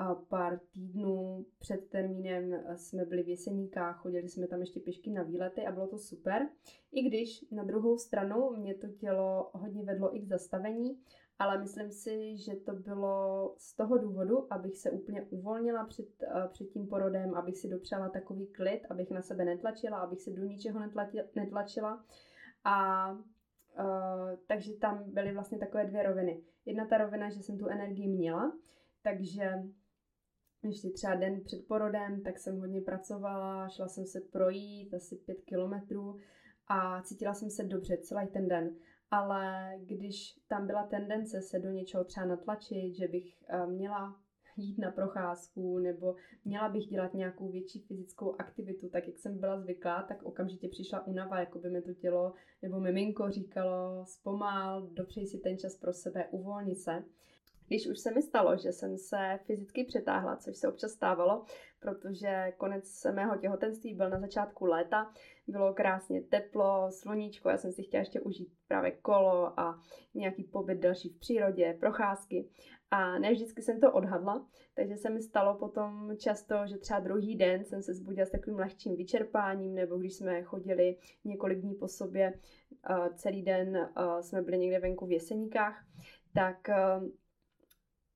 a 0.01 0.15
pár 0.15 0.59
týdnů 0.73 1.45
před 1.59 1.89
termínem 1.89 2.63
jsme 2.75 3.05
byli 3.05 3.23
v 3.23 3.27
Jeseníkách, 3.27 3.97
chodili 3.97 4.29
jsme 4.29 4.47
tam 4.47 4.59
ještě 4.59 4.79
pěšky 4.79 5.11
na 5.11 5.23
výlety 5.23 5.65
a 5.65 5.71
bylo 5.71 5.87
to 5.87 5.97
super. 5.97 6.49
I 6.91 7.01
když 7.01 7.45
na 7.51 7.63
druhou 7.63 7.97
stranu 7.97 8.55
mě 8.57 8.75
to 8.75 8.87
tělo 8.87 9.49
hodně 9.53 9.83
vedlo 9.83 10.15
i 10.15 10.19
k 10.19 10.27
zastavení, 10.27 10.99
ale 11.39 11.59
myslím 11.59 11.91
si, 11.91 12.37
že 12.37 12.55
to 12.55 12.73
bylo 12.73 13.55
z 13.57 13.75
toho 13.75 13.97
důvodu, 13.97 14.53
abych 14.53 14.77
se 14.77 14.91
úplně 14.91 15.21
uvolnila 15.21 15.85
před, 15.85 16.07
před 16.51 16.65
tím 16.65 16.87
porodem, 16.87 17.35
abych 17.35 17.57
si 17.57 17.69
dopřála 17.69 18.09
takový 18.09 18.47
klid, 18.47 18.81
abych 18.89 19.11
na 19.11 19.21
sebe 19.21 19.45
netlačila, 19.45 19.97
abych 19.97 20.21
se 20.21 20.31
do 20.31 20.43
ničeho 20.43 20.79
netlačila. 21.35 22.05
A 22.63 23.17
Uh, 23.79 24.37
takže 24.47 24.73
tam 24.73 25.03
byly 25.11 25.33
vlastně 25.33 25.57
takové 25.57 25.85
dvě 25.85 26.03
roviny. 26.03 26.43
Jedna 26.65 26.85
ta 26.85 26.97
rovina, 26.97 27.29
že 27.29 27.39
jsem 27.39 27.57
tu 27.57 27.67
energii 27.67 28.07
měla, 28.07 28.51
takže 29.01 29.63
ještě 30.63 30.89
třeba 30.89 31.15
den 31.15 31.41
před 31.41 31.67
porodem, 31.67 32.21
tak 32.21 32.39
jsem 32.39 32.59
hodně 32.59 32.81
pracovala, 32.81 33.69
šla 33.69 33.87
jsem 33.87 34.05
se 34.05 34.21
projít 34.21 34.93
asi 34.93 35.15
pět 35.15 35.41
kilometrů 35.41 36.17
a 36.67 37.01
cítila 37.01 37.33
jsem 37.33 37.49
se 37.49 37.63
dobře 37.63 37.97
celý 37.97 38.27
ten 38.27 38.47
den. 38.47 38.75
Ale 39.11 39.73
když 39.79 40.39
tam 40.47 40.67
byla 40.67 40.83
tendence 40.83 41.41
se 41.41 41.59
do 41.59 41.69
něčeho 41.69 42.03
třeba 42.03 42.25
natlačit, 42.25 42.95
že 42.95 43.07
bych 43.07 43.43
uh, 43.53 43.71
měla 43.71 44.15
jít 44.57 44.77
na 44.77 44.91
procházku 44.91 45.79
nebo 45.79 46.15
měla 46.45 46.69
bych 46.69 46.87
dělat 46.87 47.13
nějakou 47.13 47.51
větší 47.51 47.79
fyzickou 47.79 48.35
aktivitu, 48.39 48.89
tak 48.89 49.07
jak 49.07 49.17
jsem 49.17 49.39
byla 49.39 49.59
zvyklá, 49.59 50.03
tak 50.03 50.23
okamžitě 50.23 50.67
přišla 50.67 51.07
unava, 51.07 51.39
jako 51.39 51.59
by 51.59 51.69
mi 51.69 51.81
to 51.81 51.93
tělo 51.93 52.33
nebo 52.61 52.79
miminko 52.79 53.31
říkalo, 53.31 54.05
zpomal, 54.07 54.87
dopřej 54.87 55.27
si 55.27 55.37
ten 55.37 55.57
čas 55.57 55.75
pro 55.75 55.93
sebe, 55.93 56.27
uvolni 56.31 56.75
se. 56.75 57.03
Když 57.71 57.87
už 57.87 57.99
se 57.99 58.11
mi 58.11 58.21
stalo, 58.21 58.57
že 58.57 58.71
jsem 58.71 58.97
se 58.97 59.39
fyzicky 59.45 59.83
přetáhla, 59.83 60.35
což 60.35 60.57
se 60.57 60.67
občas 60.67 60.91
stávalo, 60.91 61.45
protože 61.79 62.53
konec 62.57 63.07
mého 63.11 63.37
těhotenství 63.37 63.93
byl 63.93 64.09
na 64.09 64.19
začátku 64.19 64.65
léta, 64.65 65.13
bylo 65.47 65.73
krásně 65.73 66.21
teplo, 66.21 66.91
sluníčko, 66.91 67.49
já 67.49 67.57
jsem 67.57 67.71
si 67.71 67.83
chtěla 67.83 68.01
ještě 68.01 68.21
užít 68.21 68.53
právě 68.67 68.91
kolo 68.91 69.59
a 69.59 69.79
nějaký 70.13 70.43
pobyt 70.43 70.79
další 70.79 71.09
v 71.09 71.19
přírodě, 71.19 71.77
procházky. 71.79 72.49
A 72.91 73.19
ne 73.19 73.31
vždycky 73.31 73.61
jsem 73.61 73.79
to 73.79 73.91
odhadla, 73.91 74.47
takže 74.75 74.97
se 74.97 75.09
mi 75.09 75.21
stalo 75.21 75.55
potom 75.57 76.11
často, 76.17 76.55
že 76.65 76.77
třeba 76.77 76.99
druhý 76.99 77.35
den 77.35 77.65
jsem 77.65 77.81
se 77.81 77.93
zbudila 77.93 78.25
s 78.25 78.31
takovým 78.31 78.59
lehčím 78.59 78.95
vyčerpáním, 78.95 79.75
nebo 79.75 79.97
když 79.97 80.15
jsme 80.15 80.43
chodili 80.43 80.97
několik 81.25 81.61
dní 81.61 81.75
po 81.75 81.87
sobě, 81.87 82.33
celý 83.15 83.43
den 83.43 83.89
jsme 84.21 84.41
byli 84.41 84.57
někde 84.57 84.79
venku 84.79 85.05
v 85.05 85.11
Jeseníkách, 85.11 85.85
tak 86.33 86.69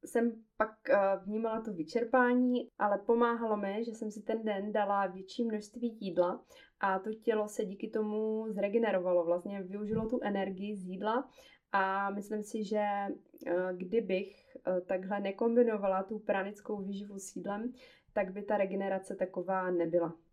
jsem 0.06 0.32
pak 0.58 0.90
eh, 0.90 0.98
vnímala 1.26 1.62
to 1.62 1.74
vyčerpání, 1.74 2.70
ale 2.80 2.98
pomáhalo 2.98 3.58
mi, 3.58 3.84
že 3.86 3.92
jsem 3.92 4.12
si 4.12 4.22
ten 4.22 4.44
den 4.44 4.72
dala 4.72 5.08
větší 5.08 5.46
množství 5.46 5.98
jídla 6.00 6.46
a 6.80 7.00
to 7.00 7.14
tělo 7.14 7.48
se 7.48 7.66
díky 7.66 7.90
tomu 7.90 8.46
zregenerovalo, 8.50 9.26
vlastně 9.26 9.64
využilo 9.64 10.10
tu 10.10 10.20
energii 10.24 10.76
z 10.76 10.86
jídla 10.86 11.30
a 11.72 12.10
myslím 12.10 12.44
si, 12.44 12.64
že 12.64 12.78
eh, 12.80 13.54
kdybych 13.74 14.56
eh, 14.68 14.82
takhle 14.82 15.20
nekombinovala 15.20 16.04
tu 16.04 16.20
pranickou 16.20 16.82
výživu 16.82 17.20
s 17.20 17.36
jídlem, 17.36 17.74
tak 18.14 18.32
by 18.32 18.44
ta 18.44 18.58
regenerace 18.58 19.16
taková 19.16 19.72
nebyla. 19.72 20.25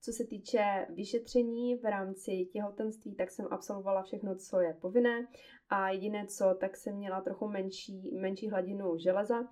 Co 0.00 0.12
se 0.12 0.24
týče 0.24 0.86
vyšetření 0.90 1.76
v 1.76 1.84
rámci 1.84 2.44
těhotenství, 2.52 3.14
tak 3.14 3.30
jsem 3.30 3.46
absolvovala 3.50 4.02
všechno, 4.02 4.36
co 4.36 4.60
je 4.60 4.74
povinné. 4.74 5.28
A 5.68 5.90
jediné 5.90 6.26
co, 6.26 6.56
tak 6.60 6.76
jsem 6.76 6.96
měla 6.96 7.20
trochu 7.20 7.48
menší, 7.48 8.10
menší 8.20 8.48
hladinu 8.50 8.98
železa. 8.98 9.48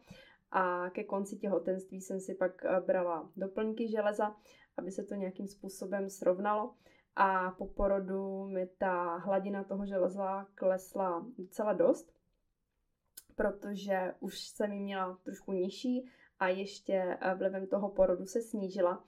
A 0.51 0.91
ke 0.91 1.05
konci 1.05 1.37
těhotenství 1.37 2.01
jsem 2.01 2.21
si 2.21 2.35
pak 2.35 2.65
eh, 2.65 2.81
brala 2.81 3.31
doplňky 3.37 3.89
železa, 3.89 4.37
aby 4.77 4.91
se 4.91 5.05
to 5.05 5.15
nějakým 5.15 5.49
způsobem 5.49 6.11
srovnalo. 6.11 6.75
A 7.17 7.51
po 7.51 7.67
porodu 7.67 8.47
mi 8.47 8.67
ta 8.67 9.17
hladina 9.17 9.65
toho 9.65 9.87
železa 9.87 10.47
klesla 10.55 11.27
docela 11.39 11.73
dost, 11.73 12.13
protože 13.37 14.15
už 14.21 14.41
jsem 14.41 14.73
ji 14.73 14.81
měla 14.81 15.19
trošku 15.25 15.53
nižší 15.53 16.11
a 16.39 16.49
ještě 16.49 17.19
eh, 17.21 17.35
vlivem 17.35 17.67
toho 17.67 17.89
porodu 17.89 18.27
se 18.27 18.43
snížila. 18.43 19.05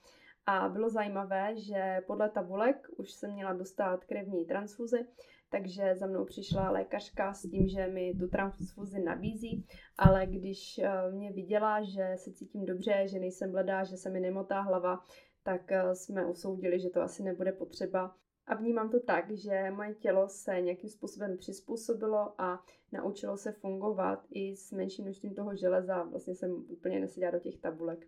A 0.51 0.69
bylo 0.69 0.91
zajímavé, 0.91 1.57
že 1.57 2.01
podle 2.07 2.31
tabulek 2.31 2.89
už 2.97 3.13
jsem 3.13 3.33
měla 3.33 3.53
dostat 3.53 4.05
krevní 4.05 4.45
transfuzi, 4.45 5.07
takže 5.51 5.95
za 5.95 6.07
mnou 6.07 6.25
přišla 6.25 6.71
lékařka 6.71 7.35
s 7.35 7.43
tím, 7.43 7.69
že 7.69 7.87
mi 7.87 8.15
tu 8.15 8.29
transfuzi 8.29 9.01
nabízí, 9.01 9.67
ale 9.99 10.27
když 10.27 10.79
eh, 10.79 11.11
mě 11.11 11.33
viděla, 11.33 11.83
že 11.83 12.13
se 12.17 12.33
cítím 12.33 12.67
dobře, 12.67 13.03
že 13.07 13.19
nejsem 13.19 13.51
bledá, 13.51 13.85
že 13.85 13.97
se 13.97 14.11
mi 14.11 14.21
nemotá 14.21 14.61
hlava, 14.61 15.05
tak 15.43 15.73
eh, 15.73 15.95
jsme 15.95 16.27
usoudili, 16.27 16.81
že 16.81 16.91
to 16.91 17.03
asi 17.03 17.23
nebude 17.23 17.53
potřeba. 17.53 18.15
A 18.47 18.55
vnímám 18.55 18.91
to 18.91 19.01
tak, 19.01 19.31
že 19.31 19.71
moje 19.71 19.95
tělo 19.95 20.29
se 20.29 20.61
nějakým 20.61 20.91
způsobem 20.91 21.37
přizpůsobilo 21.37 22.41
a 22.41 22.65
naučilo 22.93 23.37
se 23.37 23.53
fungovat 23.53 24.27
i 24.31 24.57
s 24.57 24.73
menším 24.73 25.05
množstvím 25.05 25.35
toho 25.35 25.57
železa. 25.57 26.03
Vlastně 26.03 26.35
jsem 26.35 26.65
úplně 26.69 27.01
neseděla 27.01 27.31
do 27.31 27.39
těch 27.39 27.59
tabulek. 27.59 28.07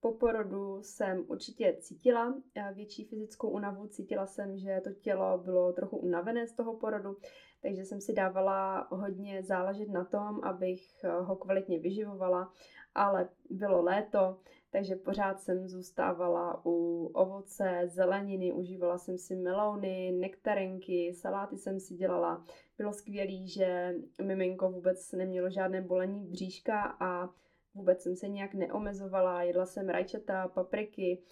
Po 0.00 0.12
porodu 0.12 0.78
jsem 0.82 1.24
určitě 1.28 1.76
cítila 1.80 2.34
eh, 2.54 2.72
větší 2.74 3.04
fyzickou 3.04 3.48
únavu, 3.48 3.86
cítila 3.86 4.26
jsem, 4.26 4.58
že 4.58 4.80
to 4.84 4.92
tělo 4.92 5.38
bylo 5.38 5.72
trochu 5.72 5.96
unavené 5.96 6.46
z 6.46 6.52
toho 6.52 6.76
porodu, 6.76 7.16
takže 7.62 7.84
jsem 7.84 8.00
si 8.00 8.12
dávala 8.12 8.88
hodně 8.90 9.42
záležet 9.42 9.88
na 9.88 10.04
tom, 10.04 10.40
abych 10.42 11.04
eh, 11.04 11.08
ho 11.08 11.36
kvalitně 11.36 11.78
vyživovala, 11.78 12.52
ale 12.94 13.28
bylo 13.50 13.82
léto, 13.82 14.38
takže 14.70 14.96
pořád 14.96 15.40
jsem 15.40 15.68
zůstávala 15.68 16.62
u 16.66 17.06
ovoce, 17.14 17.82
zeleniny, 17.86 18.52
užívala 18.52 18.98
jsem 18.98 19.18
si 19.18 19.36
melouny, 19.36 20.12
nektarinky, 20.12 21.14
saláty 21.14 21.58
jsem 21.58 21.80
si 21.80 21.94
dělala. 21.94 22.44
Bylo 22.78 22.92
skvělé, 22.92 23.46
že 23.46 23.94
miminko 24.22 24.70
vůbec 24.70 25.12
nemělo 25.12 25.50
žádné 25.50 25.82
bolení 25.82 26.26
bříška 26.26 26.96
a 27.00 27.30
Vůbec 27.78 28.02
jsem 28.02 28.16
se 28.16 28.28
nějak 28.28 28.54
neomezovala, 28.54 29.42
jedla 29.42 29.66
jsem 29.66 29.88
rajčata, 29.88 30.48
papriky, 30.48 31.22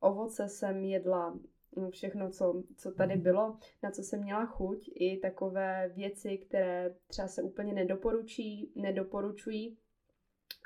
ovoce 0.00 0.48
jsem 0.48 0.84
jedla, 0.84 1.38
mm, 1.76 1.90
všechno, 1.90 2.30
co, 2.30 2.62
co 2.76 2.92
tady 2.92 3.16
bylo, 3.16 3.56
na 3.82 3.90
co 3.90 4.02
jsem 4.02 4.22
měla 4.22 4.46
chuť, 4.46 4.90
i 4.94 5.18
takové 5.18 5.92
věci, 5.96 6.38
které 6.38 6.94
třeba 7.06 7.28
se 7.28 7.42
úplně 7.42 7.72
nedoporučí, 7.72 8.72
nedoporučují, 8.76 9.78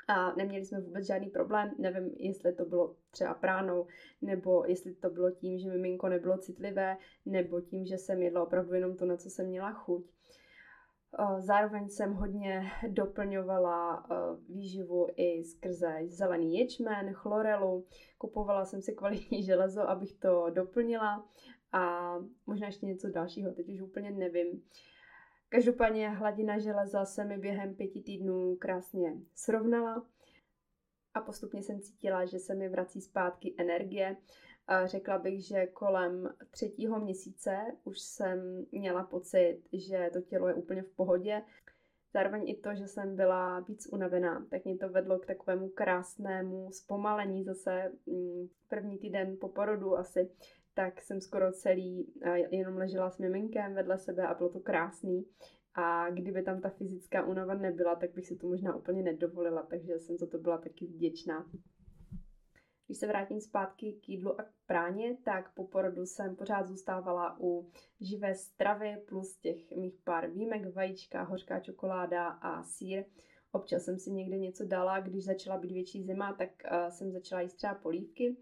a 0.07 0.35
neměli 0.35 0.65
jsme 0.65 0.81
vůbec 0.81 1.07
žádný 1.07 1.29
problém. 1.29 1.71
Nevím, 1.77 2.11
jestli 2.17 2.53
to 2.53 2.65
bylo 2.65 2.95
třeba 3.11 3.33
pránou, 3.33 3.87
nebo 4.21 4.65
jestli 4.65 4.93
to 4.93 5.09
bylo 5.09 5.31
tím, 5.31 5.59
že 5.59 5.69
miminko 5.69 6.09
nebylo 6.09 6.37
citlivé, 6.37 6.97
nebo 7.25 7.61
tím, 7.61 7.85
že 7.85 7.97
jsem 7.97 8.21
jedla 8.21 8.43
opravdu 8.43 8.73
jenom 8.73 8.97
to, 8.97 9.05
na 9.05 9.17
co 9.17 9.29
jsem 9.29 9.47
měla 9.47 9.73
chuť. 9.73 10.05
Zároveň 11.39 11.89
jsem 11.89 12.13
hodně 12.13 12.71
doplňovala 12.87 14.05
výživu 14.49 15.07
i 15.15 15.43
skrze 15.43 15.97
zelený 16.05 16.57
ječmen, 16.57 17.13
chlorelu. 17.13 17.85
Kupovala 18.17 18.65
jsem 18.65 18.81
si 18.81 18.93
kvalitní 18.93 19.43
železo, 19.45 19.81
abych 19.81 20.13
to 20.13 20.49
doplnila 20.49 21.29
a 21.71 22.13
možná 22.47 22.67
ještě 22.67 22.85
něco 22.85 23.09
dalšího, 23.09 23.53
teď 23.53 23.69
už 23.69 23.81
úplně 23.81 24.11
nevím. 24.11 24.63
Každopádně 25.49 26.09
hladina 26.09 26.59
železa 26.59 27.05
se 27.05 27.25
mi 27.25 27.37
během 27.37 27.75
pěti 27.75 28.01
týdnů 28.01 28.55
krásně 28.55 29.13
srovnala 29.35 30.05
a 31.13 31.21
postupně 31.21 31.63
jsem 31.63 31.81
cítila, 31.81 32.25
že 32.25 32.39
se 32.39 32.55
mi 32.55 32.69
vrací 32.69 33.01
zpátky 33.01 33.55
energie 33.57 34.17
řekla 34.85 35.17
bych, 35.17 35.45
že 35.45 35.67
kolem 35.67 36.29
třetího 36.51 36.99
měsíce 36.99 37.57
už 37.83 37.99
jsem 37.99 38.65
měla 38.71 39.03
pocit, 39.03 39.61
že 39.73 40.09
to 40.13 40.21
tělo 40.21 40.47
je 40.47 40.53
úplně 40.53 40.81
v 40.81 40.91
pohodě. 40.95 41.41
Zároveň 42.13 42.49
i 42.49 42.55
to, 42.55 42.75
že 42.75 42.87
jsem 42.87 43.15
byla 43.15 43.59
víc 43.59 43.87
unavená, 43.91 44.45
tak 44.49 44.65
mě 44.65 44.77
to 44.77 44.89
vedlo 44.89 45.19
k 45.19 45.25
takovému 45.25 45.69
krásnému 45.69 46.71
zpomalení 46.71 47.43
zase 47.43 47.91
mm, 48.05 48.47
první 48.67 48.97
týden 48.97 49.37
po 49.41 49.49
porodu 49.49 49.97
asi, 49.97 50.29
tak 50.73 51.01
jsem 51.01 51.21
skoro 51.21 51.51
celý 51.51 52.13
jenom 52.51 52.77
ležela 52.77 53.09
s 53.09 53.17
miminkem 53.17 53.73
vedle 53.73 53.97
sebe 53.97 54.27
a 54.27 54.33
bylo 54.33 54.49
to 54.49 54.59
krásný. 54.59 55.25
A 55.75 56.09
kdyby 56.09 56.43
tam 56.43 56.61
ta 56.61 56.69
fyzická 56.69 57.25
únava 57.25 57.53
nebyla, 57.53 57.95
tak 57.95 58.13
bych 58.13 58.27
si 58.27 58.35
to 58.35 58.47
možná 58.47 58.75
úplně 58.75 59.03
nedovolila, 59.03 59.63
takže 59.63 59.99
jsem 59.99 60.17
za 60.17 60.27
to 60.27 60.37
byla 60.37 60.57
taky 60.57 60.85
vděčná. 60.85 61.45
Když 62.89 62.97
se 62.97 63.07
vrátím 63.07 63.41
zpátky 63.41 63.93
k 63.93 64.09
jídlu 64.09 64.41
a 64.41 64.43
k 64.43 64.51
práně, 64.65 65.17
tak 65.25 65.53
po 65.53 65.67
porodu 65.67 66.05
jsem 66.05 66.35
pořád 66.35 66.67
zůstávala 66.67 67.37
u 67.39 67.69
živé 68.01 68.35
stravy 68.35 68.97
plus 69.07 69.37
těch 69.37 69.71
mých 69.71 69.99
pár 70.03 70.29
výjimek, 70.29 70.75
vajíčka, 70.75 71.23
hořká 71.23 71.59
čokoláda 71.59 72.27
a 72.27 72.63
sír. 72.63 73.05
Občas 73.51 73.83
jsem 73.83 73.99
si 73.99 74.11
někde 74.11 74.37
něco 74.37 74.65
dala, 74.65 74.99
když 74.99 75.25
začala 75.25 75.57
být 75.57 75.71
větší 75.71 76.03
zima, 76.03 76.33
tak 76.33 76.49
uh, 76.71 76.89
jsem 76.89 77.11
začala 77.11 77.41
jíst 77.41 77.53
třeba 77.53 77.73
polívky, 77.73 78.37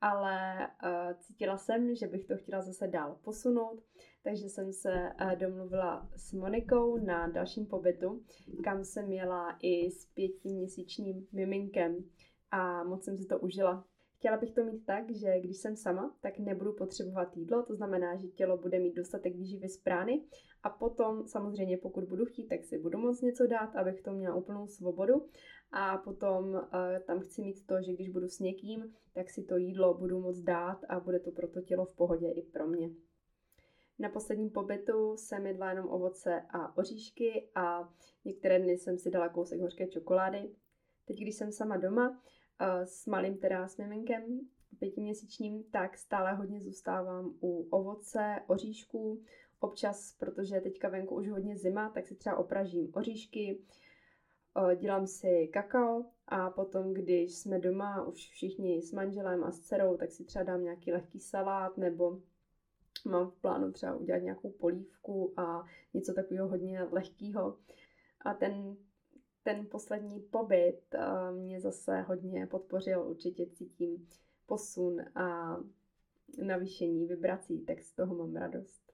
ale 0.00 0.68
uh, 0.84 1.18
cítila 1.20 1.58
jsem, 1.58 1.94
že 1.94 2.06
bych 2.06 2.24
to 2.24 2.36
chtěla 2.36 2.62
zase 2.62 2.88
dál 2.88 3.18
posunout, 3.24 3.82
takže 4.22 4.48
jsem 4.48 4.72
se 4.72 5.12
uh, 5.20 5.32
domluvila 5.32 6.08
s 6.16 6.32
Monikou 6.32 6.96
na 6.96 7.28
dalším 7.28 7.66
pobytu, 7.66 8.24
kam 8.64 8.84
jsem 8.84 9.12
jela 9.12 9.58
i 9.60 9.90
s 9.90 10.06
pětiměsíčním 10.06 11.26
miminkem 11.32 12.04
a 12.50 12.84
moc 12.84 13.04
jsem 13.04 13.18
si 13.18 13.26
to 13.26 13.38
užila. 13.38 13.91
Chtěla 14.22 14.36
bych 14.36 14.52
to 14.52 14.64
mít 14.64 14.86
tak, 14.86 15.10
že 15.10 15.40
když 15.40 15.56
jsem 15.56 15.76
sama, 15.76 16.16
tak 16.20 16.38
nebudu 16.38 16.72
potřebovat 16.72 17.36
jídlo, 17.36 17.62
to 17.62 17.74
znamená, 17.74 18.16
že 18.16 18.28
tělo 18.28 18.56
bude 18.56 18.78
mít 18.78 18.94
dostatek 18.94 19.36
výživy 19.36 19.68
z 19.68 19.76
prány 19.76 20.24
a 20.62 20.70
potom 20.70 21.26
samozřejmě 21.26 21.78
pokud 21.78 22.04
budu 22.04 22.24
chtít, 22.24 22.48
tak 22.48 22.64
si 22.64 22.78
budu 22.78 22.98
moct 22.98 23.20
něco 23.20 23.46
dát, 23.46 23.76
abych 23.76 24.02
to 24.02 24.12
měla 24.12 24.34
úplnou 24.34 24.66
svobodu 24.66 25.28
a 25.72 25.98
potom 25.98 26.44
uh, 26.48 26.60
tam 27.06 27.20
chci 27.20 27.42
mít 27.42 27.66
to, 27.66 27.82
že 27.82 27.92
když 27.92 28.08
budu 28.08 28.28
s 28.28 28.38
někým, 28.38 28.94
tak 29.14 29.30
si 29.30 29.42
to 29.42 29.56
jídlo 29.56 29.94
budu 29.94 30.20
moct 30.20 30.40
dát 30.40 30.80
a 30.88 31.00
bude 31.00 31.20
to 31.20 31.30
pro 31.30 31.48
to 31.48 31.60
tělo 31.60 31.84
v 31.84 31.96
pohodě 31.96 32.30
i 32.30 32.42
pro 32.42 32.66
mě. 32.66 32.90
Na 33.98 34.08
posledním 34.08 34.50
pobytu 34.50 35.16
jsem 35.16 35.46
jedla 35.46 35.70
jenom 35.70 35.88
ovoce 35.88 36.42
a 36.50 36.76
oříšky 36.76 37.50
a 37.54 37.92
některé 38.24 38.58
dny 38.58 38.72
jsem 38.72 38.98
si 38.98 39.10
dala 39.10 39.28
kousek 39.28 39.60
hořké 39.60 39.86
čokolády. 39.86 40.50
Teď, 41.06 41.16
když 41.20 41.34
jsem 41.34 41.52
sama 41.52 41.76
doma, 41.76 42.22
s 42.84 43.06
malým 43.06 43.38
teda 43.38 43.68
s 43.68 43.76
miminkem 43.76 44.40
pětiměsíčním, 44.78 45.62
tak 45.62 45.98
stále 45.98 46.34
hodně 46.34 46.60
zůstávám 46.60 47.34
u 47.40 47.68
ovoce, 47.70 48.40
oříšků. 48.46 49.22
Občas, 49.60 50.16
protože 50.18 50.60
teďka 50.60 50.88
venku 50.88 51.14
už 51.14 51.28
hodně 51.28 51.56
zima, 51.56 51.90
tak 51.90 52.06
si 52.06 52.14
třeba 52.14 52.36
opražím 52.36 52.90
oříšky. 52.94 53.58
dělám 54.76 55.06
si 55.06 55.48
kakao 55.52 56.04
a 56.26 56.50
potom, 56.50 56.94
když 56.94 57.34
jsme 57.34 57.58
doma 57.58 58.02
už 58.06 58.30
všichni 58.30 58.82
s 58.82 58.92
manželem 58.92 59.44
a 59.44 59.50
s 59.50 59.60
dcerou, 59.60 59.96
tak 59.96 60.12
si 60.12 60.24
třeba 60.24 60.44
dám 60.44 60.62
nějaký 60.62 60.92
lehký 60.92 61.20
salát 61.20 61.76
nebo 61.76 62.20
mám 63.04 63.30
v 63.30 63.34
plánu 63.34 63.72
třeba 63.72 63.94
udělat 63.94 64.18
nějakou 64.18 64.50
polívku 64.50 65.32
a 65.36 65.66
něco 65.94 66.14
takového 66.14 66.48
hodně 66.48 66.82
lehkého. 66.82 67.56
A 68.20 68.34
ten, 68.34 68.76
ten 69.42 69.66
poslední 69.70 70.20
pobyt 70.20 70.80
mě 71.32 71.60
zase 71.60 72.00
hodně 72.00 72.46
podpořil, 72.46 73.08
určitě 73.08 73.46
cítím 73.46 74.08
posun 74.46 75.00
a 75.14 75.56
navýšení 76.42 77.06
vibrací, 77.06 77.60
tak 77.60 77.82
z 77.82 77.92
toho 77.92 78.14
mám 78.14 78.36
radost. 78.36 78.92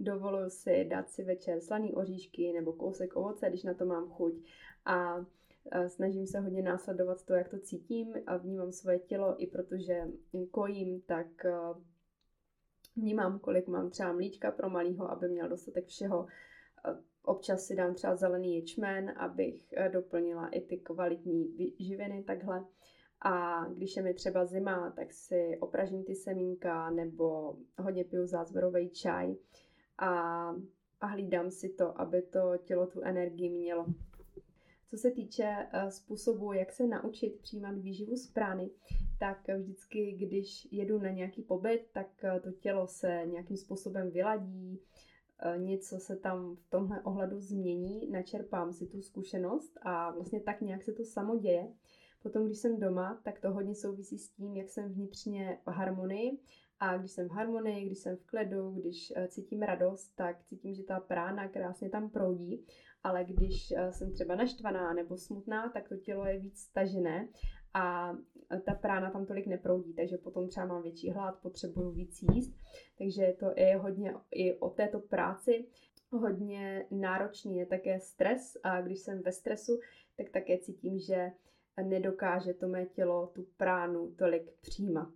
Dovoluji 0.00 0.50
si 0.50 0.84
dát 0.84 1.10
si 1.10 1.24
večer 1.24 1.60
slaný 1.60 1.94
oříšky 1.94 2.52
nebo 2.52 2.72
kousek 2.72 3.16
ovoce, 3.16 3.48
když 3.48 3.62
na 3.62 3.74
to 3.74 3.86
mám 3.86 4.08
chuť 4.08 4.32
a 4.84 5.26
snažím 5.86 6.26
se 6.26 6.40
hodně 6.40 6.62
následovat 6.62 7.24
to, 7.24 7.34
jak 7.34 7.48
to 7.48 7.58
cítím 7.58 8.14
a 8.26 8.36
vnímám 8.36 8.72
svoje 8.72 8.98
tělo 8.98 9.42
i 9.42 9.46
protože 9.46 10.08
kojím, 10.50 11.00
tak 11.00 11.26
vnímám, 12.96 13.38
kolik 13.38 13.68
mám 13.68 13.90
třeba 13.90 14.12
mlíčka 14.12 14.50
pro 14.50 14.70
malýho, 14.70 15.10
aby 15.10 15.28
měl 15.28 15.48
dostatek 15.48 15.86
všeho. 15.86 16.26
Občas 17.26 17.66
si 17.66 17.76
dám 17.76 17.94
třeba 17.94 18.16
zelený 18.16 18.56
ječmen, 18.56 19.14
abych 19.16 19.74
doplnila 19.92 20.48
i 20.48 20.60
ty 20.60 20.76
kvalitní 20.76 21.74
živiny 21.78 22.22
takhle. 22.22 22.64
A 23.20 23.64
když 23.64 23.96
je 23.96 24.02
mi 24.02 24.14
třeba 24.14 24.44
zima, 24.44 24.92
tak 24.96 25.12
si 25.12 25.58
opražím 25.60 26.04
ty 26.04 26.14
semínka 26.14 26.90
nebo 26.90 27.56
hodně 27.78 28.04
piju 28.04 28.26
zázvorový 28.26 28.90
čaj 28.90 29.36
a, 29.98 30.10
a 31.00 31.06
hlídám 31.06 31.50
si 31.50 31.68
to, 31.68 32.00
aby 32.00 32.22
to 32.22 32.52
tělo 32.64 32.86
tu 32.86 33.00
energii 33.00 33.50
mělo. 33.50 33.86
Co 34.90 34.96
se 34.96 35.10
týče 35.10 35.56
uh, 35.74 35.88
způsobu, 35.88 36.52
jak 36.52 36.72
se 36.72 36.86
naučit 36.86 37.40
přijímat 37.40 37.78
výživu 37.78 38.16
z 38.16 38.30
prány, 38.30 38.70
tak 39.18 39.48
vždycky, 39.58 40.12
když 40.12 40.68
jedu 40.70 40.98
na 40.98 41.10
nějaký 41.10 41.42
pobyt, 41.42 41.86
tak 41.92 42.06
uh, 42.24 42.40
to 42.40 42.52
tělo 42.52 42.86
se 42.86 43.22
nějakým 43.26 43.56
způsobem 43.56 44.10
vyladí, 44.10 44.80
něco 45.56 45.98
se 45.98 46.16
tam 46.16 46.56
v 46.56 46.70
tomhle 46.70 47.02
ohledu 47.02 47.40
změní, 47.40 48.10
načerpám 48.10 48.72
si 48.72 48.86
tu 48.86 49.02
zkušenost 49.02 49.78
a 49.82 50.10
vlastně 50.10 50.40
tak 50.40 50.60
nějak 50.60 50.82
se 50.82 50.92
to 50.92 51.04
samo 51.04 51.36
děje. 51.36 51.72
Potom, 52.22 52.46
když 52.46 52.58
jsem 52.58 52.80
doma, 52.80 53.20
tak 53.24 53.40
to 53.40 53.52
hodně 53.52 53.74
souvisí 53.74 54.18
s 54.18 54.30
tím, 54.30 54.56
jak 54.56 54.68
jsem 54.68 54.92
vnitřně 54.92 55.58
v 55.66 55.70
harmonii 55.70 56.38
a 56.80 56.96
když 56.96 57.10
jsem 57.10 57.28
v 57.28 57.32
harmonii, 57.32 57.86
když 57.86 57.98
jsem 57.98 58.16
v 58.16 58.26
kledu, 58.26 58.70
když 58.70 59.12
uh, 59.16 59.26
cítím 59.26 59.62
radost, 59.62 60.08
tak 60.14 60.44
cítím, 60.44 60.74
že 60.74 60.82
ta 60.82 61.00
prána 61.00 61.48
krásně 61.48 61.90
tam 61.90 62.10
proudí. 62.10 62.66
Ale 63.02 63.24
když 63.24 63.72
uh, 63.72 63.90
jsem 63.90 64.12
třeba 64.12 64.34
naštvaná 64.34 64.92
nebo 64.92 65.16
smutná, 65.16 65.68
tak 65.68 65.88
to 65.88 65.96
tělo 65.96 66.26
je 66.26 66.38
víc 66.38 66.58
stažené 66.58 67.28
a 67.76 68.16
ta 68.64 68.74
prána 68.74 69.10
tam 69.10 69.26
tolik 69.26 69.46
neproudí, 69.46 69.94
takže 69.94 70.18
potom 70.18 70.48
třeba 70.48 70.66
mám 70.66 70.82
větší 70.82 71.10
hlad, 71.10 71.38
potřebuju 71.42 71.90
víc 71.90 72.22
jíst. 72.22 72.54
Takže 72.98 73.36
to 73.38 73.46
je 73.56 73.76
hodně 73.76 74.14
i 74.30 74.54
o 74.54 74.70
této 74.70 75.00
práci. 75.00 75.66
Hodně 76.10 76.86
náročný 76.90 77.56
je 77.56 77.66
také 77.66 78.00
stres 78.00 78.56
a 78.62 78.80
když 78.80 78.98
jsem 78.98 79.22
ve 79.22 79.32
stresu, 79.32 79.80
tak 80.16 80.30
také 80.30 80.58
cítím, 80.58 80.98
že 80.98 81.30
nedokáže 81.82 82.54
to 82.54 82.68
mé 82.68 82.86
tělo 82.86 83.26
tu 83.26 83.46
pránu 83.56 84.14
tolik 84.18 84.52
přijímat. 84.60 85.08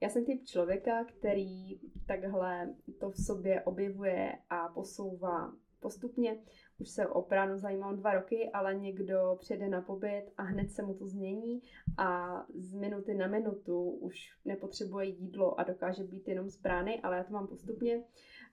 Já 0.00 0.08
jsem 0.08 0.24
typ 0.24 0.44
člověka, 0.44 1.04
který 1.04 1.80
takhle 2.06 2.74
to 3.00 3.10
v 3.10 3.16
sobě 3.16 3.62
objevuje 3.62 4.38
a 4.50 4.68
posouvá 4.68 5.52
postupně. 5.80 6.38
Už 6.78 6.88
se 6.88 7.06
o 7.06 7.22
pránu 7.22 7.58
zajímám 7.58 7.96
dva 7.96 8.14
roky, 8.14 8.50
ale 8.52 8.74
někdo 8.74 9.36
přijde 9.40 9.68
na 9.68 9.80
pobyt 9.80 10.24
a 10.36 10.42
hned 10.42 10.70
se 10.70 10.82
mu 10.82 10.94
to 10.94 11.06
změní 11.06 11.62
a 11.98 12.40
z 12.54 12.74
minuty 12.74 13.14
na 13.14 13.26
minutu 13.26 13.90
už 13.90 14.38
nepotřebuje 14.44 15.06
jídlo 15.06 15.60
a 15.60 15.62
dokáže 15.62 16.04
být 16.04 16.28
jenom 16.28 16.50
z 16.50 16.56
prány, 16.56 17.00
ale 17.00 17.16
já 17.16 17.24
to 17.24 17.32
mám 17.32 17.46
postupně. 17.46 18.04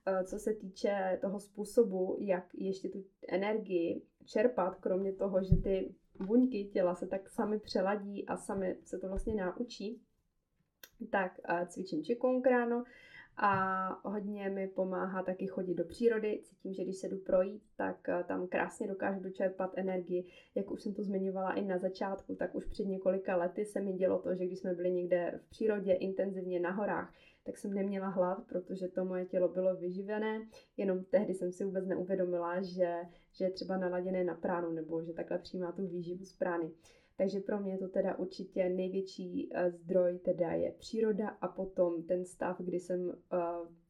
Eh, 0.06 0.24
co 0.24 0.40
se 0.40 0.54
týče 0.54 1.18
toho 1.22 1.40
způsobu, 1.40 2.18
jak 2.20 2.46
ještě 2.54 2.90
tu 2.90 3.04
energii 3.28 4.02
čerpat, 4.26 4.76
kromě 4.76 5.14
toho, 5.14 5.44
že 5.44 5.56
ty 5.56 5.96
buňky 6.26 6.66
těla 6.66 6.96
se 6.96 7.08
tak 7.08 7.30
sami 7.30 7.60
přeladí 7.60 8.28
a 8.28 8.38
sami 8.38 8.78
se 8.84 8.98
to 8.98 9.08
vlastně 9.08 9.36
naučí, 9.36 10.02
tak 11.10 11.40
eh, 11.50 11.66
cvičím 11.66 12.04
čikung 12.04 12.48
ráno 12.48 12.84
a 13.44 14.10
hodně 14.10 14.50
mi 14.50 14.68
pomáhá 14.68 15.24
taky 15.24 15.48
chodit 15.48 15.74
do 15.74 15.84
přírody. 15.84 16.40
Cítím, 16.44 16.74
že 16.74 16.84
když 16.84 16.98
se 16.98 17.10
jdu 17.10 17.18
projít, 17.18 17.64
tak 17.76 18.10
eh, 18.10 18.24
tam 18.28 18.48
krásně 18.48 18.88
dokážu 18.88 19.20
dočerpat 19.20 19.72
energii. 19.76 20.26
Jak 20.56 20.72
už 20.72 20.82
jsem 20.82 20.94
to 20.94 21.04
zmiňovala 21.04 21.54
i 21.54 21.62
na 21.62 21.78
začátku, 21.78 22.36
tak 22.36 22.56
už 22.56 22.66
před 22.66 22.88
několika 22.88 23.36
lety 23.36 23.66
se 23.66 23.82
mi 23.82 23.94
dělo 23.94 24.20
to, 24.20 24.36
že 24.36 24.46
když 24.46 24.60
jsme 24.60 24.74
byli 24.74 24.92
někde 24.92 25.40
v 25.44 25.50
přírodě 25.50 25.94
intenzivně 25.94 26.60
na 26.60 26.72
horách, 26.72 27.14
tak 27.44 27.58
jsem 27.58 27.74
neměla 27.74 28.08
hlad, 28.08 28.44
protože 28.48 28.88
to 28.88 29.06
moje 29.06 29.26
tělo 29.26 29.48
bylo 29.48 29.76
vyživené, 29.76 30.48
jenom 30.78 31.04
tehdy 31.04 31.34
jsem 31.34 31.52
si 31.52 31.66
vůbec 31.66 31.88
neuvědomila, 31.88 32.62
že, 32.62 32.96
že 33.32 33.46
je 33.46 33.52
třeba 33.52 33.78
naladěné 33.78 34.24
na 34.24 34.36
pránu 34.36 34.72
nebo 34.72 35.04
že 35.04 35.14
takhle 35.14 35.38
přijímá 35.38 35.72
tu 35.72 35.88
výživu 35.88 36.26
z 36.26 36.34
prány. 36.34 36.72
Takže 37.22 37.40
pro 37.40 37.60
mě 37.60 37.78
to 37.78 37.88
teda 37.88 38.20
určitě 38.20 38.70
největší 38.70 39.50
eh, 39.52 39.72
zdroj 39.72 40.20
teda 40.20 40.52
je 40.52 40.72
příroda 40.72 41.30
a 41.30 41.48
potom 41.48 42.04
ten 42.04 42.26
stav, 42.26 42.62
kdy 42.62 42.80
jsem 42.80 43.08
uh, 43.08 43.14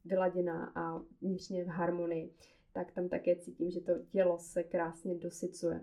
vyladěná 0.05 0.71
a 0.75 1.01
vnitřně 1.21 1.63
v 1.63 1.67
harmonii, 1.67 2.33
tak 2.73 2.91
tam 2.91 3.09
také 3.09 3.35
cítím, 3.35 3.71
že 3.71 3.81
to 3.81 3.91
tělo 4.09 4.37
se 4.37 4.63
krásně 4.63 5.15
dosycuje. 5.15 5.81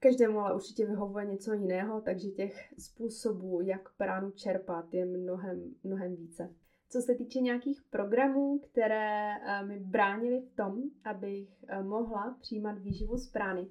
Každému 0.00 0.38
ale 0.38 0.54
určitě 0.54 0.86
vyhovuje 0.86 1.26
něco 1.26 1.52
jiného, 1.52 2.00
takže 2.00 2.28
těch 2.28 2.72
způsobů, 2.78 3.60
jak 3.60 3.96
pránu 3.96 4.30
čerpat, 4.30 4.94
je 4.94 5.04
mnohem, 5.04 5.74
mnohem 5.84 6.16
více. 6.16 6.54
Co 6.88 7.00
se 7.00 7.14
týče 7.14 7.40
nějakých 7.40 7.82
programů, 7.90 8.58
které 8.58 9.30
uh, 9.38 9.68
mi 9.68 9.78
bránily 9.78 10.40
v 10.40 10.56
tom, 10.56 10.82
abych 11.04 11.64
mohla 11.82 12.36
přijímat 12.40 12.78
výživu 12.78 13.16
z 13.16 13.28
prány, 13.28 13.66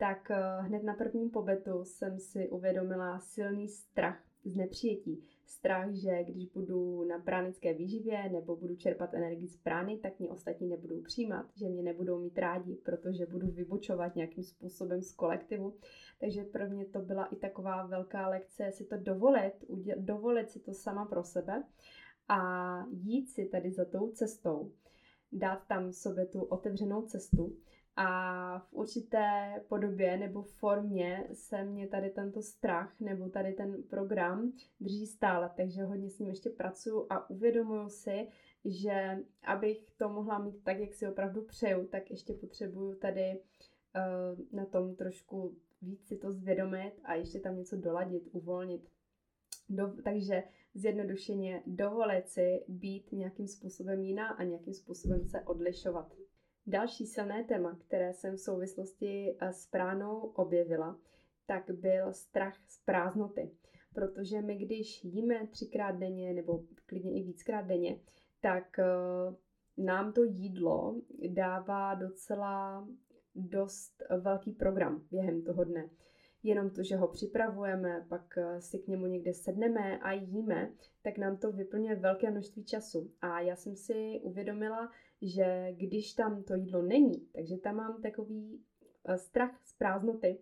tak 0.00 0.30
uh, 0.30 0.66
hned 0.66 0.82
na 0.82 0.94
prvním 0.94 1.30
pobytu 1.30 1.84
jsem 1.84 2.18
si 2.18 2.48
uvědomila 2.48 3.18
silný 3.18 3.68
strach 3.68 4.22
z 4.44 4.56
nepřijetí. 4.56 5.24
Strach, 5.44 5.92
že 5.92 6.24
když 6.24 6.46
budu 6.46 7.04
na 7.04 7.18
pránické 7.18 7.74
výživě 7.74 8.28
nebo 8.28 8.56
budu 8.56 8.76
čerpat 8.76 9.14
energii 9.14 9.48
z 9.48 9.56
prány, 9.56 9.98
tak 9.98 10.18
mě 10.18 10.28
ostatní 10.28 10.68
nebudou 10.68 11.02
přijímat, 11.02 11.46
že 11.54 11.68
mě 11.68 11.82
nebudou 11.82 12.18
mít 12.18 12.38
rádi, 12.38 12.74
protože 12.74 13.26
budu 13.26 13.46
vybočovat 13.46 14.16
nějakým 14.16 14.44
způsobem 14.44 15.02
z 15.02 15.12
kolektivu. 15.12 15.74
Takže 16.20 16.44
pro 16.44 16.68
mě 16.68 16.84
to 16.84 17.00
byla 17.00 17.24
i 17.24 17.36
taková 17.36 17.86
velká 17.86 18.28
lekce 18.28 18.72
si 18.72 18.84
to 18.84 18.96
dovolit, 18.96 19.52
dovolit 19.96 20.50
si 20.50 20.60
to 20.60 20.74
sama 20.74 21.04
pro 21.04 21.24
sebe 21.24 21.64
a 22.28 22.40
jít 22.90 23.28
si 23.28 23.46
tady 23.46 23.70
za 23.70 23.84
tou 23.84 24.10
cestou, 24.10 24.72
dát 25.32 25.66
tam 25.68 25.92
sobě 25.92 26.26
tu 26.26 26.42
otevřenou 26.42 27.02
cestu 27.02 27.56
a 27.96 28.58
v 28.58 28.72
určité 28.72 29.54
podobě 29.68 30.16
nebo 30.16 30.42
formě 30.42 31.28
se 31.32 31.64
mě 31.64 31.88
tady 31.88 32.10
tento 32.10 32.42
strach 32.42 33.00
nebo 33.00 33.28
tady 33.28 33.52
ten 33.52 33.82
program 33.82 34.52
drží 34.80 35.06
stále, 35.06 35.50
takže 35.56 35.84
hodně 35.84 36.10
s 36.10 36.18
ním 36.18 36.28
ještě 36.28 36.50
pracuju 36.50 37.06
a 37.10 37.30
uvědomuju 37.30 37.88
si, 37.88 38.28
že 38.64 39.18
abych 39.42 39.90
to 39.96 40.08
mohla 40.08 40.38
mít 40.38 40.64
tak, 40.64 40.78
jak 40.78 40.94
si 40.94 41.08
opravdu 41.08 41.42
přeju, 41.42 41.86
tak 41.86 42.10
ještě 42.10 42.34
potřebuju 42.34 42.94
tady 42.94 43.40
uh, 43.40 44.38
na 44.52 44.64
tom 44.64 44.94
trošku 44.94 45.56
víc 45.82 46.06
si 46.06 46.16
to 46.16 46.32
zvědomit 46.32 46.92
a 47.04 47.14
ještě 47.14 47.40
tam 47.40 47.56
něco 47.56 47.76
doladit, 47.76 48.28
uvolnit. 48.32 48.90
Do, 49.68 49.92
takže 50.04 50.42
zjednodušeně 50.74 51.62
dovolit 51.66 52.28
si 52.28 52.64
být 52.68 53.12
nějakým 53.12 53.48
způsobem 53.48 54.02
jiná 54.02 54.28
a 54.28 54.42
nějakým 54.42 54.74
způsobem 54.74 55.24
se 55.24 55.40
odlišovat. 55.40 56.19
Další 56.70 57.06
silné 57.06 57.44
téma, 57.44 57.78
které 57.86 58.12
jsem 58.14 58.36
v 58.36 58.40
souvislosti 58.40 59.36
eh, 59.40 59.52
s 59.52 59.66
pránou 59.66 60.18
objevila, 60.18 60.98
tak 61.46 61.70
byl 61.70 62.12
strach 62.12 62.54
z 62.68 62.84
prázdnoty. 62.84 63.50
Protože 63.94 64.42
my, 64.42 64.56
když 64.56 65.04
jíme 65.04 65.46
třikrát 65.46 65.92
denně 65.92 66.32
nebo 66.34 66.62
klidně 66.86 67.20
i 67.20 67.22
víckrát 67.22 67.66
denně, 67.66 68.00
tak 68.40 68.78
eh, 68.78 68.84
nám 69.76 70.12
to 70.12 70.24
jídlo 70.24 71.00
dává 71.28 71.94
docela 71.94 72.88
dost 73.34 74.02
velký 74.20 74.52
program 74.52 75.06
během 75.10 75.42
toho 75.42 75.64
dne 75.64 75.90
jenom 76.42 76.70
to, 76.70 76.82
že 76.82 76.96
ho 76.96 77.08
připravujeme, 77.08 78.06
pak 78.08 78.38
eh, 78.38 78.60
si 78.60 78.78
k 78.78 78.88
němu 78.88 79.06
někde 79.06 79.34
sedneme 79.34 79.98
a 79.98 80.12
jíme, 80.12 80.72
tak 81.02 81.18
nám 81.18 81.36
to 81.36 81.52
vyplňuje 81.52 81.96
velké 81.96 82.30
množství 82.30 82.64
času. 82.64 83.10
A 83.20 83.40
já 83.40 83.56
jsem 83.56 83.76
si 83.76 84.20
uvědomila, 84.22 84.92
že 85.22 85.72
když 85.72 86.12
tam 86.12 86.42
to 86.42 86.54
jídlo 86.54 86.82
není, 86.82 87.26
takže 87.32 87.56
tam 87.56 87.76
mám 87.76 88.02
takový 88.02 88.60
eh, 89.04 89.18
strach 89.18 89.60
z 89.64 89.72
prázdnoty, 89.72 90.38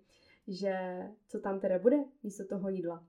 že 0.49 0.99
co 1.29 1.41
tam 1.41 1.61
teda 1.61 1.79
bude 1.79 1.97
místo 2.23 2.45
toho 2.45 2.69
jídla. 2.69 3.05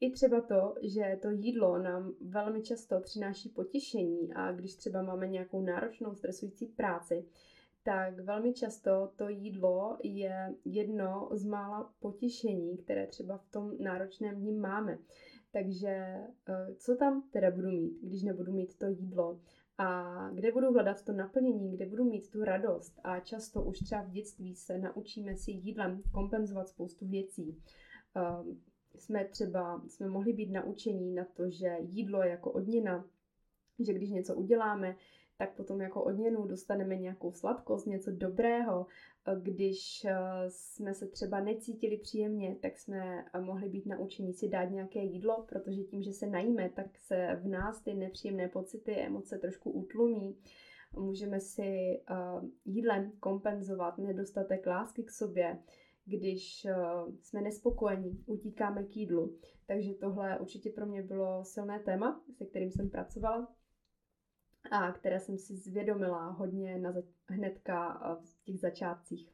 I 0.00 0.10
třeba 0.10 0.40
to, 0.40 0.74
že 0.82 1.18
to 1.22 1.30
jídlo 1.30 1.78
nám 1.78 2.14
velmi 2.20 2.62
často 2.62 3.00
přináší 3.00 3.48
potěšení 3.48 4.32
a 4.34 4.52
když 4.52 4.74
třeba 4.74 5.02
máme 5.02 5.28
nějakou 5.28 5.62
náročnou 5.62 6.14
stresující 6.14 6.66
práci, 6.66 7.24
tak 7.82 8.20
velmi 8.20 8.54
často 8.54 9.12
to 9.16 9.28
jídlo 9.28 9.98
je 10.02 10.54
jedno 10.64 11.28
z 11.32 11.44
mála 11.44 11.92
potěšení, 12.00 12.76
které 12.76 13.06
třeba 13.06 13.36
v 13.36 13.50
tom 13.50 13.72
náročném 13.78 14.34
dní 14.34 14.52
máme. 14.52 14.98
Takže 15.52 15.88
eh, 15.88 16.74
co 16.78 16.96
tam 16.96 17.22
teda 17.30 17.50
budu 17.50 17.68
mít, 17.68 17.98
když 18.02 18.22
nebudu 18.22 18.52
mít 18.52 18.78
to 18.78 18.86
jídlo? 18.86 19.40
A 19.78 20.28
kde 20.30 20.52
budu 20.52 20.72
hledat 20.72 21.04
to 21.04 21.12
naplnění, 21.12 21.72
kde 21.76 21.86
budu 21.86 22.04
mít 22.04 22.30
tu 22.30 22.44
radost? 22.44 23.00
A 23.04 23.20
často 23.20 23.62
už 23.62 23.78
třeba 23.78 24.02
v 24.02 24.10
dětství 24.10 24.54
se 24.54 24.78
naučíme 24.78 25.36
si 25.36 25.50
jídlem 25.50 26.02
kompenzovat 26.12 26.68
spoustu 26.68 27.06
věcí. 27.08 27.62
Ehm, 28.14 28.60
jsme 28.94 29.24
třeba, 29.24 29.82
jsme 29.88 30.08
mohli 30.08 30.32
být 30.32 30.50
naučení 30.50 31.14
na 31.14 31.24
to, 31.24 31.50
že 31.50 31.76
jídlo 31.80 32.22
je 32.22 32.30
jako 32.30 32.52
odměna, 32.52 33.04
že 33.78 33.92
když 33.92 34.10
něco 34.10 34.34
uděláme, 34.34 34.96
tak 35.38 35.56
potom 35.56 35.80
jako 35.80 36.04
odměnu 36.04 36.46
dostaneme 36.46 36.96
nějakou 36.96 37.32
sladkost, 37.32 37.86
něco 37.86 38.10
dobrého. 38.10 38.86
Když 39.42 40.04
eh, 40.04 40.14
jsme 40.48 40.94
se 40.94 41.06
třeba 41.06 41.40
necítili 41.40 41.96
příjemně, 41.96 42.56
tak 42.62 42.78
jsme 42.78 43.24
eh, 43.34 43.40
mohli 43.40 43.68
být 43.68 43.86
naučeni 43.86 44.32
si 44.32 44.48
dát 44.48 44.64
nějaké 44.64 44.98
jídlo, 44.98 45.46
protože 45.48 45.82
tím, 45.82 46.02
že 46.02 46.12
se 46.12 46.26
najíme, 46.26 46.70
tak 46.76 46.98
se 46.98 47.40
v 47.42 47.46
nás 47.48 47.82
ty 47.82 47.94
nepříjemné 47.94 48.48
pocity, 48.48 48.92
emoce 48.92 49.38
trošku 49.38 49.70
utlumí. 49.70 50.36
Můžeme 50.92 51.40
si 51.40 51.62
eh, 51.62 52.14
jídlem 52.64 53.12
kompenzovat 53.20 53.98
nedostatek 53.98 54.66
lásky 54.66 55.02
k 55.04 55.10
sobě, 55.10 55.58
když 56.06 56.66
jsme 57.20 57.42
nespokojení, 57.42 58.24
utíkáme 58.26 58.84
k 58.84 58.96
jídlu. 58.96 59.38
Takže 59.66 59.94
tohle 59.94 60.38
určitě 60.38 60.70
pro 60.70 60.86
mě 60.86 61.02
bylo 61.02 61.44
silné 61.44 61.78
téma, 61.78 62.24
se 62.36 62.44
kterým 62.44 62.70
jsem 62.70 62.90
pracovala 62.90 63.54
a 64.70 64.92
které 64.92 65.20
jsem 65.20 65.38
si 65.38 65.56
zvědomila 65.56 66.30
hodně 66.30 66.78
na 66.78 66.92
za- 66.92 67.02
hnedka 67.28 68.00
v 68.24 68.44
těch 68.44 68.60
začátcích. 68.60 69.32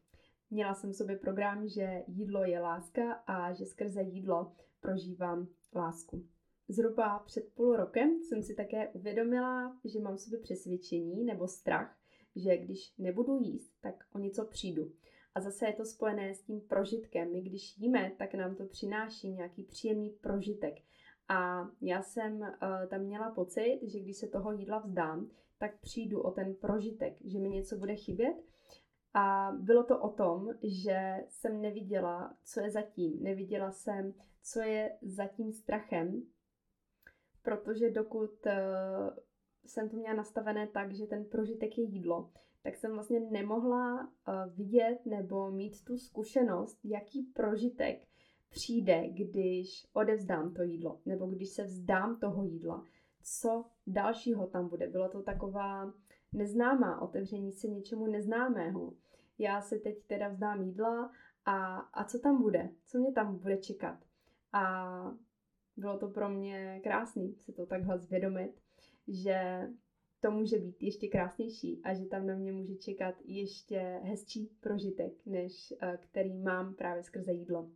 Měla 0.51 0.75
jsem 0.75 0.91
v 0.91 0.97
sobě 0.97 1.17
program, 1.17 1.69
že 1.69 2.03
jídlo 2.07 2.45
je 2.45 2.61
láska 2.61 3.13
a 3.13 3.53
že 3.53 3.67
skrze 3.67 4.03
jídlo 4.03 4.53
prožívám 4.81 5.49
lásku. 5.75 6.25
Zhruba 6.69 7.19
před 7.19 7.53
půl 7.55 7.77
rokem 7.77 8.11
jsem 8.23 8.43
si 8.43 8.55
také 8.55 8.89
uvědomila, 8.89 9.81
že 9.85 10.01
mám 10.01 10.17
v 10.17 10.21
sobě 10.21 10.39
přesvědčení 10.39 11.25
nebo 11.25 11.49
strach, 11.49 11.97
že 12.37 12.57
když 12.57 12.95
nebudu 12.99 13.39
jíst, 13.39 13.73
tak 13.81 14.05
o 14.13 14.19
něco 14.19 14.45
přijdu. 14.45 14.93
A 15.35 15.41
zase 15.41 15.67
je 15.67 15.73
to 15.73 15.85
spojené 15.85 16.35
s 16.35 16.43
tím 16.43 16.61
prožitkem. 16.61 17.33
My 17.33 17.41
když 17.41 17.79
jíme, 17.79 18.13
tak 18.19 18.35
nám 18.35 18.55
to 18.55 18.65
přináší 18.65 19.29
nějaký 19.29 19.63
příjemný 19.63 20.11
prožitek. 20.11 20.75
A 21.31 21.69
já 21.81 22.03
jsem 22.03 22.41
uh, 22.41 22.49
tam 22.89 23.01
měla 23.01 23.31
pocit, 23.31 23.81
že 23.83 24.01
když 24.01 24.17
se 24.17 24.29
toho 24.29 24.53
jídla 24.53 24.79
vzdám, 24.79 25.31
tak 25.59 25.81
přijdu 25.81 26.21
o 26.21 26.31
ten 26.31 26.55
prožitek, 26.55 27.17
že 27.25 27.39
mi 27.39 27.49
něco 27.49 27.77
bude 27.77 27.97
chybět. 27.97 28.37
A 29.15 29.53
bylo 29.61 29.85
to 29.85 29.99
o 29.99 30.09
tom, 30.09 30.49
že 30.63 31.25
jsem 31.29 31.61
neviděla, 31.61 32.37
co 32.45 32.61
je 32.61 32.71
zatím. 32.71 33.23
Neviděla 33.23 33.71
jsem, 33.71 34.15
co 34.43 34.61
je 34.61 34.99
za 35.03 35.27
tím 35.27 35.53
strachem, 35.53 36.23
protože 37.43 37.91
dokud 37.91 38.47
uh, 38.47 38.53
jsem 39.67 39.89
to 39.89 39.97
měla 39.97 40.15
nastavené 40.15 40.67
tak, 40.67 40.93
že 40.93 41.07
ten 41.07 41.25
prožitek 41.25 41.79
je 41.79 41.85
jídlo, 41.85 42.31
tak 42.63 42.77
jsem 42.77 42.93
vlastně 42.93 43.21
nemohla 43.21 44.01
uh, 44.05 44.35
vidět 44.57 44.99
nebo 45.07 45.51
mít 45.51 45.85
tu 45.85 45.99
zkušenost, 45.99 46.79
jaký 46.85 47.23
prožitek 47.23 48.10
přijde, 48.51 49.09
když 49.09 49.87
odevzdám 49.93 50.55
to 50.55 50.63
jídlo, 50.63 51.01
nebo 51.07 51.27
když 51.27 51.49
se 51.49 51.65
vzdám 51.65 52.21
toho 52.21 52.45
jídla, 52.45 52.85
co 53.23 53.65
dalšího 53.87 54.47
tam 54.47 54.69
bude. 54.69 54.89
Byla 54.89 55.09
to 55.09 55.23
taková 55.23 55.93
neznámá 56.33 57.01
otevření 57.01 57.53
se 57.53 57.69
něčemu 57.69 58.07
neznámého. 58.07 58.93
Já 59.39 59.61
se 59.61 59.79
teď 59.79 60.05
teda 60.07 60.29
vzdám 60.29 60.63
jídla 60.63 61.13
a, 61.45 61.77
a 61.77 62.05
co 62.05 62.19
tam 62.19 62.43
bude? 62.43 62.71
Co 62.85 62.99
mě 62.99 63.13
tam 63.13 63.39
bude 63.39 63.57
čekat? 63.57 63.99
A 64.53 65.17
bylo 65.77 65.99
to 65.99 66.09
pro 66.09 66.29
mě 66.29 66.81
krásný 66.83 67.35
si 67.35 67.53
to 67.53 67.67
takhle 67.67 67.99
zvědomit, 67.99 68.61
že 69.09 69.69
to 70.21 70.31
může 70.31 70.59
být 70.59 70.83
ještě 70.83 71.09
krásnější 71.09 71.81
a 71.85 71.95
že 71.95 72.05
tam 72.05 72.27
na 72.27 72.35
mě 72.35 72.53
může 72.53 72.77
čekat 72.77 73.15
ještě 73.25 74.01
hezčí 74.03 74.51
prožitek, 74.61 75.13
než 75.27 75.75
eh, 75.81 75.99
který 76.03 76.39
mám 76.39 76.75
právě 76.75 77.03
skrze 77.03 77.33
jídlo. 77.33 77.71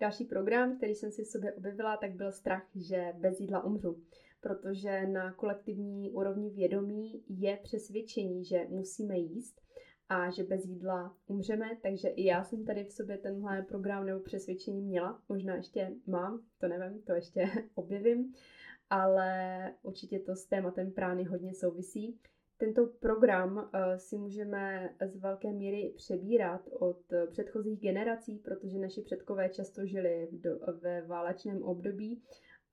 Další 0.00 0.24
program, 0.24 0.76
který 0.76 0.94
jsem 0.94 1.10
si 1.10 1.24
v 1.24 1.26
sobě 1.26 1.52
objevila, 1.52 1.96
tak 1.96 2.14
byl 2.14 2.32
strach, 2.32 2.66
že 2.74 3.12
bez 3.18 3.40
jídla 3.40 3.64
umřu. 3.64 4.02
Protože 4.40 5.06
na 5.06 5.32
kolektivní 5.32 6.10
úrovni 6.10 6.50
vědomí 6.50 7.24
je 7.28 7.58
přesvědčení, 7.62 8.44
že 8.44 8.66
musíme 8.68 9.18
jíst 9.18 9.60
a 10.08 10.30
že 10.30 10.44
bez 10.44 10.64
jídla 10.64 11.16
umřeme, 11.26 11.70
takže 11.82 12.08
i 12.08 12.24
já 12.24 12.44
jsem 12.44 12.64
tady 12.64 12.84
v 12.84 12.92
sobě 12.92 13.18
tenhle 13.18 13.62
program 13.62 14.06
nebo 14.06 14.20
přesvědčení 14.20 14.82
měla. 14.82 15.22
Možná 15.28 15.56
ještě 15.56 15.92
mám, 16.06 16.42
to 16.58 16.68
nevím, 16.68 17.02
to 17.02 17.12
ještě 17.12 17.44
objevím, 17.74 18.34
ale 18.90 19.72
určitě 19.82 20.18
to 20.18 20.36
s 20.36 20.46
tématem 20.46 20.92
prány 20.92 21.24
hodně 21.24 21.54
souvisí. 21.54 22.18
Tento 22.58 22.86
program 22.86 23.56
uh, 23.56 23.96
si 23.96 24.18
můžeme 24.18 24.90
z 25.06 25.16
velké 25.16 25.52
míry 25.52 25.92
přebírat 25.96 26.68
od 26.72 27.00
uh, 27.12 27.30
předchozích 27.30 27.80
generací, 27.80 28.38
protože 28.38 28.78
naši 28.78 29.02
předkové 29.02 29.48
často 29.48 29.86
žili 29.86 30.28
v 30.32 30.80
ve 30.82 31.06
válečném 31.06 31.62
období 31.62 32.22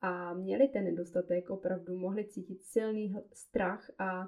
a 0.01 0.33
měli 0.33 0.67
ten 0.67 0.83
nedostatek, 0.83 1.49
opravdu 1.49 1.97
mohli 1.97 2.25
cítit 2.25 2.63
silný 2.63 3.15
strach 3.33 3.91
a 3.99 4.27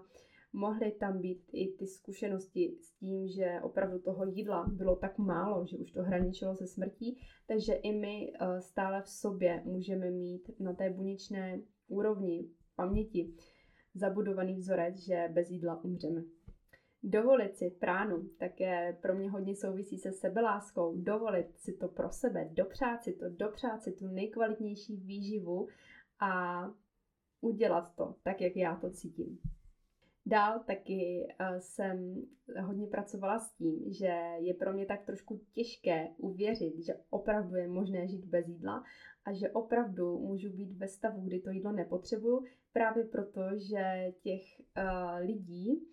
mohly 0.53 0.91
tam 0.91 1.21
být 1.21 1.43
i 1.53 1.67
ty 1.67 1.87
zkušenosti 1.87 2.77
s 2.81 2.91
tím, 2.91 3.27
že 3.27 3.59
opravdu 3.63 3.99
toho 3.99 4.25
jídla 4.25 4.65
bylo 4.71 4.95
tak 4.95 5.17
málo, 5.17 5.65
že 5.65 5.77
už 5.77 5.91
to 5.91 6.03
hraničilo 6.03 6.55
se 6.55 6.67
smrtí, 6.67 7.17
takže 7.47 7.73
i 7.73 7.91
my 7.93 8.33
uh, 8.41 8.59
stále 8.59 9.01
v 9.01 9.09
sobě 9.09 9.61
můžeme 9.65 10.11
mít 10.11 10.59
na 10.59 10.73
té 10.73 10.89
buněčné 10.89 11.61
úrovni 11.87 12.49
paměti 12.75 13.33
zabudovaný 13.95 14.55
vzorec, 14.55 14.97
že 14.97 15.29
bez 15.33 15.49
jídla 15.49 15.83
umřeme. 15.83 16.23
Dovolit 17.03 17.57
si 17.57 17.69
pránu 17.69 18.29
také 18.37 18.97
pro 19.01 19.15
mě 19.15 19.31
hodně 19.31 19.55
souvisí 19.55 19.97
se 19.97 20.11
sebeláskou. 20.11 20.95
Dovolit 20.97 21.57
si 21.57 21.73
to 21.73 21.87
pro 21.87 22.09
sebe, 22.09 22.49
dopřát 22.53 23.03
si 23.03 23.13
to, 23.13 23.29
dopřát 23.29 23.83
si 23.83 23.91
tu 23.91 24.07
nejkvalitnější 24.07 24.95
výživu 24.95 25.67
a 26.19 26.63
udělat 27.41 27.95
to 27.95 28.15
tak, 28.23 28.41
jak 28.41 28.55
já 28.55 28.75
to 28.75 28.89
cítím. 28.89 29.39
Dál 30.25 30.59
taky 30.59 31.27
uh, 31.39 31.57
jsem 31.59 32.25
hodně 32.61 32.87
pracovala 32.87 33.39
s 33.39 33.53
tím, 33.53 33.93
že 33.93 34.13
je 34.37 34.53
pro 34.53 34.73
mě 34.73 34.85
tak 34.85 35.05
trošku 35.05 35.41
těžké 35.53 36.07
uvěřit, 36.17 36.85
že 36.85 36.93
opravdu 37.09 37.55
je 37.55 37.67
možné 37.67 38.07
žít 38.07 38.25
bez 38.25 38.47
jídla 38.47 38.83
a 39.25 39.33
že 39.33 39.51
opravdu 39.51 40.19
můžu 40.19 40.49
být 40.49 40.71
ve 40.71 40.87
stavu, 40.87 41.21
kdy 41.21 41.39
to 41.39 41.49
jídlo 41.49 41.71
nepotřebuju, 41.71 42.43
právě 42.75 43.03
proto, 43.03 43.41
že 43.55 44.13
těch 44.21 44.41
uh, 44.59 45.25
lidí 45.25 45.87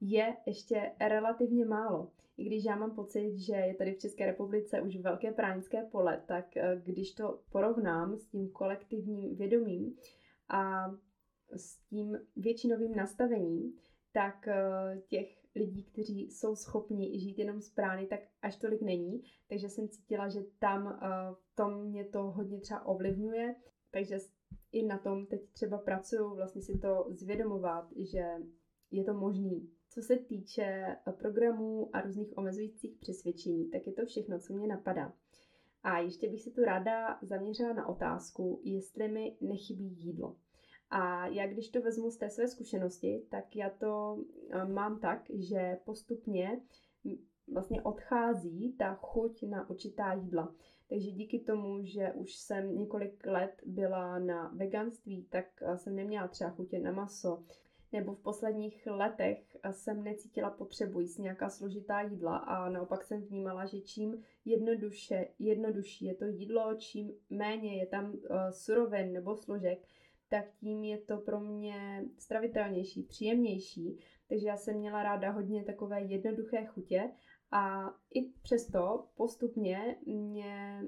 je 0.00 0.36
ještě 0.46 0.92
relativně 1.00 1.64
málo. 1.64 2.12
I 2.36 2.44
když 2.44 2.64
já 2.64 2.76
mám 2.76 2.94
pocit, 2.94 3.38
že 3.38 3.52
je 3.52 3.74
tady 3.74 3.92
v 3.92 3.98
České 3.98 4.26
republice 4.26 4.80
už 4.80 4.96
velké 4.96 5.32
pránické 5.32 5.82
pole, 5.82 6.22
tak 6.26 6.44
uh, 6.56 6.82
když 6.82 7.12
to 7.12 7.40
porovnám 7.52 8.16
s 8.16 8.26
tím 8.26 8.50
kolektivním 8.50 9.36
vědomím 9.36 9.96
a 10.48 10.90
s 11.56 11.76
tím 11.76 12.18
většinovým 12.36 12.96
nastavením, 12.96 13.72
tak 14.12 14.48
uh, 14.48 15.00
těch 15.08 15.46
lidí, 15.56 15.84
kteří 15.84 16.30
jsou 16.30 16.56
schopni 16.56 17.20
žít 17.20 17.38
jenom 17.38 17.60
z 17.60 17.70
prány, 17.70 18.06
tak 18.06 18.20
až 18.42 18.56
tolik 18.56 18.82
není. 18.82 19.22
Takže 19.48 19.68
jsem 19.68 19.88
cítila, 19.88 20.28
že 20.28 20.40
tam 20.58 21.00
v 21.32 21.54
tom 21.54 21.84
mě 21.84 22.04
to 22.04 22.22
hodně 22.22 22.60
třeba 22.60 22.86
ovlivňuje. 22.86 23.54
Takže 23.90 24.18
i 24.76 24.82
na 24.82 24.98
tom 24.98 25.26
teď 25.26 25.40
třeba 25.52 25.78
pracuju, 25.78 26.34
vlastně 26.34 26.62
si 26.62 26.78
to 26.78 27.06
zvědomovat, 27.10 27.88
že 27.96 28.24
je 28.90 29.04
to 29.04 29.14
možný. 29.14 29.70
Co 29.88 30.02
se 30.02 30.16
týče 30.16 30.62
eh, 30.62 31.12
programů 31.12 31.90
a 31.92 32.00
různých 32.00 32.38
omezujících 32.38 32.96
přesvědčení, 32.98 33.70
tak 33.70 33.86
je 33.86 33.92
to 33.92 34.06
všechno, 34.06 34.38
co 34.38 34.52
mě 34.52 34.66
napadá. 34.66 35.12
A 35.82 35.98
ještě 35.98 36.28
bych 36.28 36.42
si 36.42 36.50
tu 36.50 36.64
ráda 36.64 37.18
zaměřila 37.22 37.72
na 37.72 37.88
otázku, 37.88 38.60
jestli 38.64 39.08
mi 39.08 39.36
nechybí 39.40 39.84
jídlo. 39.84 40.36
A 40.90 41.26
já 41.26 41.46
když 41.46 41.68
to 41.68 41.80
vezmu 41.80 42.10
z 42.10 42.16
té 42.16 42.30
své 42.30 42.48
zkušenosti, 42.48 43.26
tak 43.30 43.56
já 43.56 43.70
to 43.70 44.18
eh, 44.50 44.64
mám 44.64 45.00
tak, 45.00 45.22
že 45.30 45.78
postupně 45.84 46.60
vlastně 47.52 47.82
odchází 47.82 48.72
ta 48.78 48.94
chuť 48.94 49.42
na 49.42 49.70
určitá 49.70 50.12
jídla. 50.12 50.54
Takže 50.88 51.10
díky 51.10 51.38
tomu, 51.38 51.84
že 51.84 52.12
už 52.12 52.34
jsem 52.34 52.78
několik 52.78 53.26
let 53.26 53.62
byla 53.66 54.18
na 54.18 54.48
veganství, 54.48 55.26
tak 55.30 55.46
eh, 55.62 55.78
jsem 55.78 55.96
neměla 55.96 56.28
třeba 56.28 56.50
chutě 56.50 56.78
na 56.78 56.92
maso. 56.92 57.44
Nebo 57.92 58.14
v 58.14 58.22
posledních 58.22 58.86
letech 58.86 59.56
eh, 59.62 59.72
jsem 59.72 60.04
necítila 60.04 60.50
potřebu 60.50 61.00
jíst 61.00 61.18
nějaká 61.18 61.50
složitá 61.50 62.00
jídla 62.00 62.36
a 62.36 62.68
naopak 62.68 63.04
jsem 63.04 63.22
vnímala, 63.22 63.66
že 63.66 63.80
čím 63.80 64.22
jednoduše, 64.44 65.28
jednodušší 65.38 66.04
je 66.04 66.14
to 66.14 66.24
jídlo, 66.24 66.74
čím 66.74 67.12
méně 67.30 67.76
je 67.76 67.86
tam 67.86 68.12
uh, 68.12 68.18
surovin 68.50 69.12
nebo 69.12 69.36
složek, 69.36 69.86
tak 70.28 70.44
tím 70.60 70.84
je 70.84 70.98
to 70.98 71.18
pro 71.18 71.40
mě 71.40 72.04
stravitelnější, 72.18 73.02
příjemnější 73.02 73.98
takže 74.28 74.48
já 74.48 74.56
jsem 74.56 74.76
měla 74.76 75.02
ráda 75.02 75.30
hodně 75.30 75.64
takové 75.64 76.00
jednoduché 76.02 76.64
chutě 76.64 77.10
a 77.50 77.94
i 78.14 78.32
přesto 78.42 79.08
postupně 79.16 79.96
mě 80.06 80.82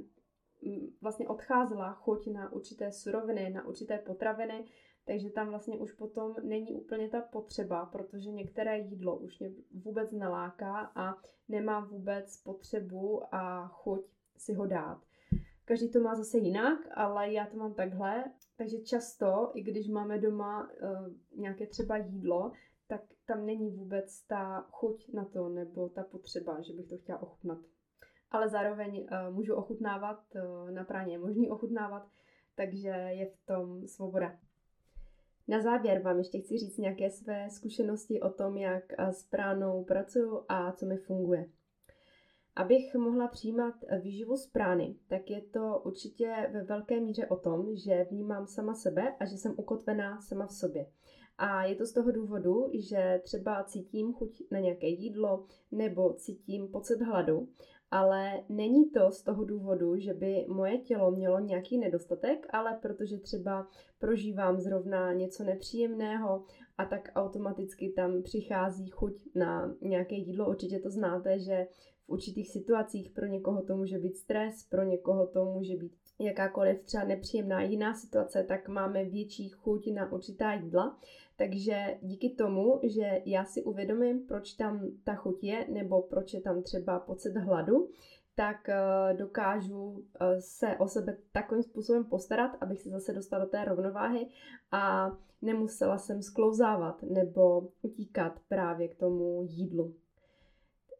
mm, 0.62 0.86
vlastně 1.02 1.28
odcházela 1.28 1.92
chuť 1.92 2.26
na 2.26 2.52
určité 2.52 2.92
suroviny, 2.92 3.50
na 3.50 3.66
určité 3.66 3.98
potraviny, 3.98 4.64
takže 5.04 5.30
tam 5.30 5.48
vlastně 5.48 5.78
už 5.78 5.92
potom 5.92 6.34
není 6.42 6.72
úplně 6.72 7.08
ta 7.08 7.20
potřeba, 7.20 7.86
protože 7.86 8.30
některé 8.30 8.78
jídlo 8.78 9.16
už 9.16 9.38
mě 9.38 9.50
vůbec 9.74 10.12
neláká 10.12 10.92
a 10.94 11.14
nemá 11.48 11.80
vůbec 11.80 12.36
potřebu 12.36 13.34
a 13.34 13.68
chuť 13.68 14.00
si 14.36 14.54
ho 14.54 14.66
dát. 14.66 15.02
Každý 15.64 15.90
to 15.90 16.00
má 16.00 16.14
zase 16.14 16.38
jinak, 16.38 16.78
ale 16.94 17.32
já 17.32 17.46
to 17.46 17.56
mám 17.56 17.74
takhle, 17.74 18.24
takže 18.56 18.78
často, 18.78 19.50
i 19.54 19.62
když 19.62 19.88
máme 19.88 20.18
doma 20.18 20.70
uh, 20.70 21.12
nějaké 21.36 21.66
třeba 21.66 21.96
jídlo, 21.96 22.52
tak 22.88 23.00
tam 23.26 23.46
není 23.46 23.70
vůbec 23.70 24.22
ta 24.22 24.66
chuť 24.70 25.12
na 25.12 25.24
to 25.24 25.48
nebo 25.48 25.88
ta 25.88 26.02
potřeba, 26.02 26.60
že 26.60 26.72
bych 26.72 26.86
to 26.86 26.96
chtěla 26.96 27.22
ochutnat. 27.22 27.58
Ale 28.30 28.48
zároveň 28.48 29.00
uh, 29.00 29.34
můžu 29.34 29.54
ochutnávat, 29.54 30.22
uh, 30.34 30.70
na 30.70 30.84
práně 30.84 31.14
je 31.14 31.18
možný 31.18 31.50
ochutnávat, 31.50 32.08
takže 32.54 32.88
je 32.88 33.26
v 33.26 33.46
tom 33.46 33.88
svoboda. 33.88 34.38
Na 35.48 35.60
závěr 35.60 36.02
vám 36.02 36.18
ještě 36.18 36.38
chci 36.38 36.58
říct 36.58 36.78
nějaké 36.78 37.10
své 37.10 37.50
zkušenosti 37.50 38.20
o 38.20 38.30
tom, 38.30 38.56
jak 38.56 38.84
s 38.98 39.22
pránou 39.22 39.84
pracuju 39.84 40.44
a 40.48 40.72
co 40.72 40.86
mi 40.86 40.96
funguje. 40.96 41.50
Abych 42.56 42.94
mohla 42.94 43.28
přijímat 43.28 43.74
výživu 44.00 44.36
z 44.36 44.46
prány, 44.46 44.96
tak 45.08 45.30
je 45.30 45.40
to 45.40 45.82
určitě 45.84 46.50
ve 46.52 46.64
velké 46.64 47.00
míře 47.00 47.26
o 47.26 47.36
tom, 47.36 47.76
že 47.76 48.06
vnímám 48.10 48.46
sama 48.46 48.74
sebe 48.74 49.16
a 49.20 49.24
že 49.24 49.36
jsem 49.36 49.54
ukotvená 49.56 50.20
sama 50.20 50.46
v 50.46 50.52
sobě. 50.52 50.86
A 51.38 51.64
je 51.64 51.74
to 51.74 51.86
z 51.86 51.92
toho 51.92 52.10
důvodu, 52.10 52.70
že 52.74 53.20
třeba 53.24 53.64
cítím 53.64 54.12
chuť 54.12 54.42
na 54.50 54.58
nějaké 54.58 54.86
jídlo 54.86 55.44
nebo 55.72 56.12
cítím 56.12 56.68
pocit 56.68 57.00
hladu, 57.00 57.48
ale 57.90 58.44
není 58.48 58.90
to 58.90 59.10
z 59.10 59.22
toho 59.22 59.44
důvodu, 59.44 59.96
že 59.96 60.14
by 60.14 60.46
moje 60.48 60.78
tělo 60.78 61.10
mělo 61.10 61.40
nějaký 61.40 61.78
nedostatek, 61.78 62.46
ale 62.50 62.78
protože 62.82 63.18
třeba 63.18 63.68
prožívám 63.98 64.60
zrovna 64.60 65.12
něco 65.12 65.44
nepříjemného 65.44 66.44
a 66.78 66.84
tak 66.84 67.12
automaticky 67.14 67.88
tam 67.88 68.22
přichází 68.22 68.88
chuť 68.88 69.28
na 69.34 69.74
nějaké 69.80 70.14
jídlo. 70.14 70.48
Určitě 70.48 70.78
to 70.78 70.90
znáte, 70.90 71.38
že 71.38 71.66
v 72.06 72.08
určitých 72.08 72.50
situacích 72.50 73.10
pro 73.10 73.26
někoho 73.26 73.62
to 73.62 73.76
může 73.76 73.98
být 73.98 74.16
stres, 74.16 74.66
pro 74.70 74.82
někoho 74.82 75.26
to 75.26 75.44
může 75.44 75.76
být 75.76 75.92
jakákoliv 76.18 76.82
třeba 76.82 77.04
nepříjemná 77.04 77.62
jiná 77.62 77.94
situace, 77.94 78.44
tak 78.48 78.68
máme 78.68 79.04
větší 79.04 79.48
chuť 79.48 79.92
na 79.94 80.12
určitá 80.12 80.52
jídla. 80.52 80.98
Takže 81.38 81.98
díky 82.02 82.30
tomu, 82.30 82.80
že 82.82 83.22
já 83.24 83.44
si 83.44 83.62
uvědomím, 83.62 84.26
proč 84.26 84.52
tam 84.52 84.90
ta 85.04 85.14
chuť 85.14 85.44
je, 85.44 85.66
nebo 85.68 86.02
proč 86.02 86.34
je 86.34 86.40
tam 86.40 86.62
třeba 86.62 87.00
pocit 87.00 87.36
hladu, 87.36 87.88
tak 88.34 88.68
eh, 88.68 89.14
dokážu 89.14 90.04
eh, 90.20 90.40
se 90.40 90.76
o 90.76 90.88
sebe 90.88 91.16
takovým 91.32 91.62
způsobem 91.62 92.04
postarat, 92.04 92.50
abych 92.60 92.80
se 92.80 92.90
zase 92.90 93.12
dostala 93.12 93.44
do 93.44 93.50
té 93.50 93.64
rovnováhy 93.64 94.28
a 94.72 95.10
nemusela 95.42 95.98
jsem 95.98 96.22
sklouzávat 96.22 97.02
nebo 97.02 97.68
utíkat 97.82 98.40
právě 98.48 98.88
k 98.88 98.94
tomu 98.94 99.42
jídlu. 99.48 99.94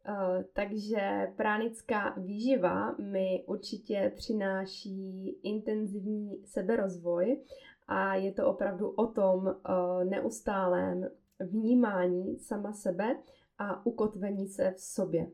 Eh, 0.05 0.45
takže 0.53 1.33
pránická 1.35 2.13
výživa 2.17 2.95
mi 2.99 3.43
určitě 3.47 4.11
přináší 4.15 5.27
intenzivní 5.43 6.41
seberozvoj 6.45 7.41
a 7.89 8.15
je 8.15 8.31
to 8.31 8.47
opravdu 8.47 8.89
o 8.89 9.07
tom 9.07 9.45
uh, 9.45 10.03
neustálém 10.03 11.09
vnímání 11.39 12.39
sama 12.39 12.73
sebe 12.73 13.19
a 13.57 13.85
ukotvení 13.85 14.47
se 14.47 14.71
v 14.71 14.79
sobě. 14.79 15.27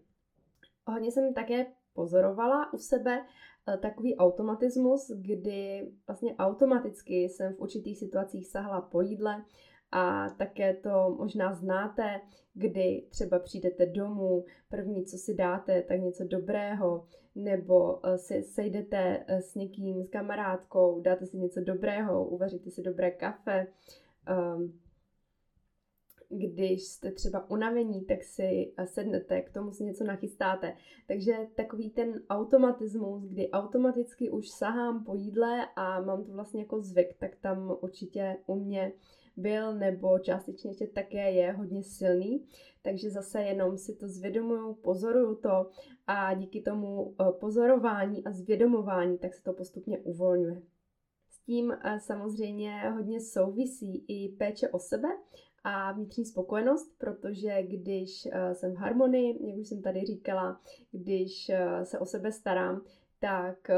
Hodně 0.88 1.12
jsem 1.12 1.34
také 1.34 1.66
pozorovala 1.94 2.74
u 2.74 2.78
sebe 2.78 3.20
uh, 3.20 3.76
takový 3.76 4.18
automatismus, 4.18 5.12
kdy 5.16 5.92
vlastně 6.08 6.36
automaticky 6.36 7.24
jsem 7.24 7.54
v 7.54 7.60
určitých 7.60 8.00
situacích 8.00 8.48
sahla 8.48 8.82
po 8.82 9.02
jídle 9.02 9.44
a 9.92 10.30
také 10.30 10.74
to 10.74 11.16
možná 11.18 11.54
znáte, 11.54 12.22
kdy 12.54 13.06
třeba 13.10 13.40
přijdete 13.40 13.86
domů, 13.86 14.46
první, 14.70 15.06
co 15.06 15.18
si 15.18 15.36
dáte, 15.36 15.82
tak 15.82 16.00
něco 16.00 16.24
dobrého, 16.24 17.06
nebo 17.36 18.06
eh, 18.06 18.18
si 18.18 18.44
sejdete 18.44 19.26
eh, 19.28 19.42
s 19.42 19.56
někým, 19.56 20.04
s 20.04 20.10
kamarádkou, 20.10 21.02
dáte 21.02 21.26
si 21.26 21.38
něco 21.38 21.62
dobrého, 21.62 22.28
uvaříte 22.28 22.72
si 22.72 22.82
dobré 22.82 23.12
kafe. 23.12 23.68
Um, 24.56 24.80
když 26.30 26.84
jste 26.84 27.12
třeba 27.12 27.50
unavení, 27.50 28.06
tak 28.06 28.24
si 28.24 28.74
eh, 28.78 28.88
sednete, 28.88 29.42
k 29.42 29.54
tomu 29.54 29.72
si 29.72 29.84
něco 29.84 30.04
nachystáte. 30.04 30.76
Takže 31.08 31.38
takový 31.56 31.90
ten 31.90 32.22
automatismus, 32.30 33.24
kdy 33.24 33.52
automaticky 33.52 34.30
už 34.30 34.50
sahám 34.50 35.04
po 35.04 35.16
jídle 35.16 35.68
a 35.76 36.02
mám 36.02 36.24
to 36.24 36.32
vlastně 36.32 36.62
jako 36.62 36.82
zvyk, 36.82 37.18
tak 37.18 37.36
tam 37.36 37.78
určitě 37.82 38.38
u 38.46 38.56
mě 38.56 38.92
byl 39.38 39.76
nebo 39.76 40.20
částečně 40.20 40.70
ještě 40.70 40.88
také 40.88 41.32
je 41.32 41.52
hodně 41.52 41.84
silný. 41.84 42.46
Takže 42.82 43.10
zase 43.10 43.42
jenom 43.42 43.78
si 43.78 43.96
to 43.96 44.08
zvědomuju, 44.08 44.74
pozoruju 44.74 45.36
to 45.36 45.70
a 46.08 46.34
díky 46.34 46.62
tomu 46.62 47.16
eh, 47.22 47.32
pozorování 47.40 48.24
a 48.24 48.32
zvědomování 48.32 49.18
tak 49.18 49.34
se 49.34 49.44
to 49.44 49.54
postupně 49.54 50.00
uvolňuje. 50.00 50.62
S 51.30 51.40
tím 51.40 51.72
eh, 51.72 52.00
samozřejmě 52.00 52.90
hodně 52.90 53.22
souvisí 53.22 54.06
i 54.08 54.30
péče 54.30 54.70
o 54.70 54.80
sebe 54.80 55.08
a 55.64 55.92
vnitřní 55.92 56.26
spokojenost, 56.26 56.98
protože 56.98 57.64
když 57.64 58.26
eh, 58.32 58.56
jsem 58.56 58.74
v 58.74 58.78
harmonii, 58.78 59.48
jak 59.50 59.58
už 59.58 59.68
jsem 59.68 59.82
tady 59.82 60.06
říkala, 60.06 60.62
když 60.92 61.52
se 61.84 62.00
o 62.00 62.06
sebe 62.06 62.32
starám, 62.32 62.82
tak 63.20 63.72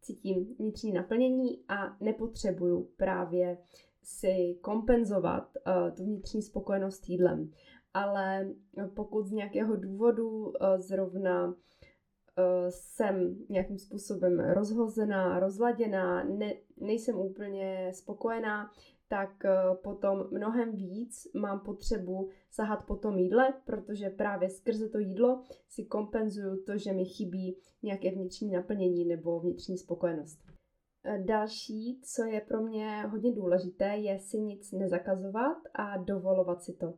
cítím 0.00 0.54
vnitřní 0.58 0.92
naplnění 0.92 1.64
a 1.68 1.96
nepotřebuju 2.00 2.88
právě 2.96 3.58
si 4.06 4.58
kompenzovat 4.60 5.48
uh, 5.56 5.94
tu 5.96 6.04
vnitřní 6.04 6.42
spokojenost 6.42 7.08
jídlem. 7.08 7.50
Ale 7.94 8.50
pokud 8.94 9.26
z 9.26 9.32
nějakého 9.32 9.76
důvodu 9.76 10.28
uh, 10.28 10.52
zrovna 10.76 11.46
uh, 11.46 11.54
jsem 12.68 13.36
nějakým 13.48 13.78
způsobem 13.78 14.40
rozhozená, 14.40 15.38
rozladěná, 15.40 16.24
ne, 16.24 16.54
nejsem 16.76 17.16
úplně 17.16 17.90
spokojená, 17.94 18.70
tak 19.08 19.30
potom 19.82 20.28
mnohem 20.30 20.76
víc 20.76 21.28
mám 21.34 21.60
potřebu 21.60 22.28
sahat 22.50 22.86
po 22.86 22.96
tom 22.96 23.18
jídle, 23.18 23.54
protože 23.64 24.10
právě 24.10 24.50
skrze 24.50 24.88
to 24.88 24.98
jídlo 24.98 25.42
si 25.68 25.84
kompenzuju 25.84 26.62
to, 26.66 26.78
že 26.78 26.92
mi 26.92 27.04
chybí 27.04 27.56
nějaké 27.82 28.10
vnitřní 28.10 28.50
naplnění 28.50 29.04
nebo 29.04 29.40
vnitřní 29.40 29.78
spokojenost. 29.78 30.55
Další, 31.24 32.00
co 32.02 32.24
je 32.24 32.40
pro 32.40 32.62
mě 32.62 33.02
hodně 33.02 33.32
důležité, 33.32 33.84
je 33.84 34.18
si 34.18 34.38
nic 34.38 34.72
nezakazovat 34.72 35.56
a 35.74 35.96
dovolovat 35.96 36.62
si 36.62 36.72
to. 36.72 36.94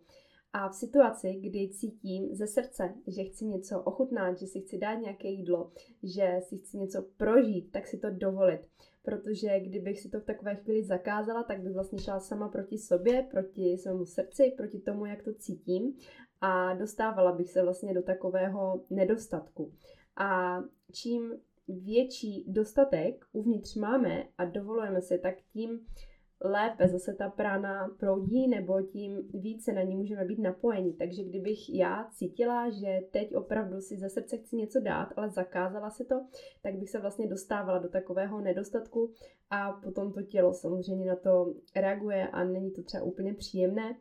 A 0.52 0.68
v 0.68 0.74
situaci, 0.74 1.34
kdy 1.34 1.68
cítím 1.68 2.34
ze 2.34 2.46
srdce, 2.46 2.94
že 3.06 3.24
chci 3.24 3.44
něco 3.44 3.82
ochutnat, 3.82 4.38
že 4.38 4.46
si 4.46 4.60
chci 4.60 4.78
dát 4.78 4.94
nějaké 4.94 5.28
jídlo, 5.28 5.72
že 6.02 6.40
si 6.40 6.56
chci 6.56 6.78
něco 6.78 7.04
prožít, 7.16 7.72
tak 7.72 7.86
si 7.86 7.98
to 7.98 8.10
dovolit. 8.10 8.60
Protože 9.02 9.60
kdybych 9.60 10.00
si 10.00 10.08
to 10.08 10.20
v 10.20 10.24
takové 10.24 10.54
chvíli 10.54 10.84
zakázala, 10.84 11.42
tak 11.42 11.60
bych 11.62 11.74
vlastně 11.74 11.98
šla 11.98 12.20
sama 12.20 12.48
proti 12.48 12.78
sobě, 12.78 13.26
proti 13.30 13.78
svému 13.78 14.04
srdci, 14.04 14.54
proti 14.56 14.78
tomu, 14.78 15.06
jak 15.06 15.22
to 15.22 15.34
cítím 15.34 15.96
a 16.40 16.74
dostávala 16.74 17.32
bych 17.32 17.50
se 17.50 17.62
vlastně 17.62 17.94
do 17.94 18.02
takového 18.02 18.84
nedostatku. 18.90 19.72
A 20.16 20.60
čím 20.92 21.32
větší 21.68 22.44
dostatek 22.48 23.24
uvnitř 23.32 23.76
máme 23.76 24.24
a 24.38 24.44
dovolujeme 24.44 25.00
si, 25.00 25.18
tak 25.18 25.34
tím 25.52 25.80
lépe 26.44 26.88
zase 26.88 27.14
ta 27.14 27.28
prána 27.28 27.88
proudí 27.98 28.48
nebo 28.48 28.82
tím 28.82 29.28
více 29.34 29.72
na 29.72 29.82
ní 29.82 29.96
můžeme 29.96 30.24
být 30.24 30.38
napojeni. 30.38 30.92
Takže 30.92 31.24
kdybych 31.24 31.74
já 31.74 32.08
cítila, 32.12 32.70
že 32.70 33.00
teď 33.10 33.34
opravdu 33.34 33.80
si 33.80 33.96
ze 33.96 34.08
srdce 34.08 34.36
chci 34.36 34.56
něco 34.56 34.80
dát, 34.80 35.08
ale 35.16 35.30
zakázala 35.30 35.90
si 35.90 36.04
to, 36.04 36.26
tak 36.62 36.74
bych 36.74 36.90
se 36.90 36.98
vlastně 36.98 37.26
dostávala 37.26 37.78
do 37.78 37.88
takového 37.88 38.40
nedostatku 38.40 39.12
a 39.50 39.72
potom 39.72 40.12
to 40.12 40.22
tělo 40.22 40.54
samozřejmě 40.54 41.06
na 41.06 41.16
to 41.16 41.54
reaguje 41.76 42.28
a 42.28 42.44
není 42.44 42.70
to 42.70 42.82
třeba 42.82 43.02
úplně 43.02 43.34
příjemné. 43.34 43.96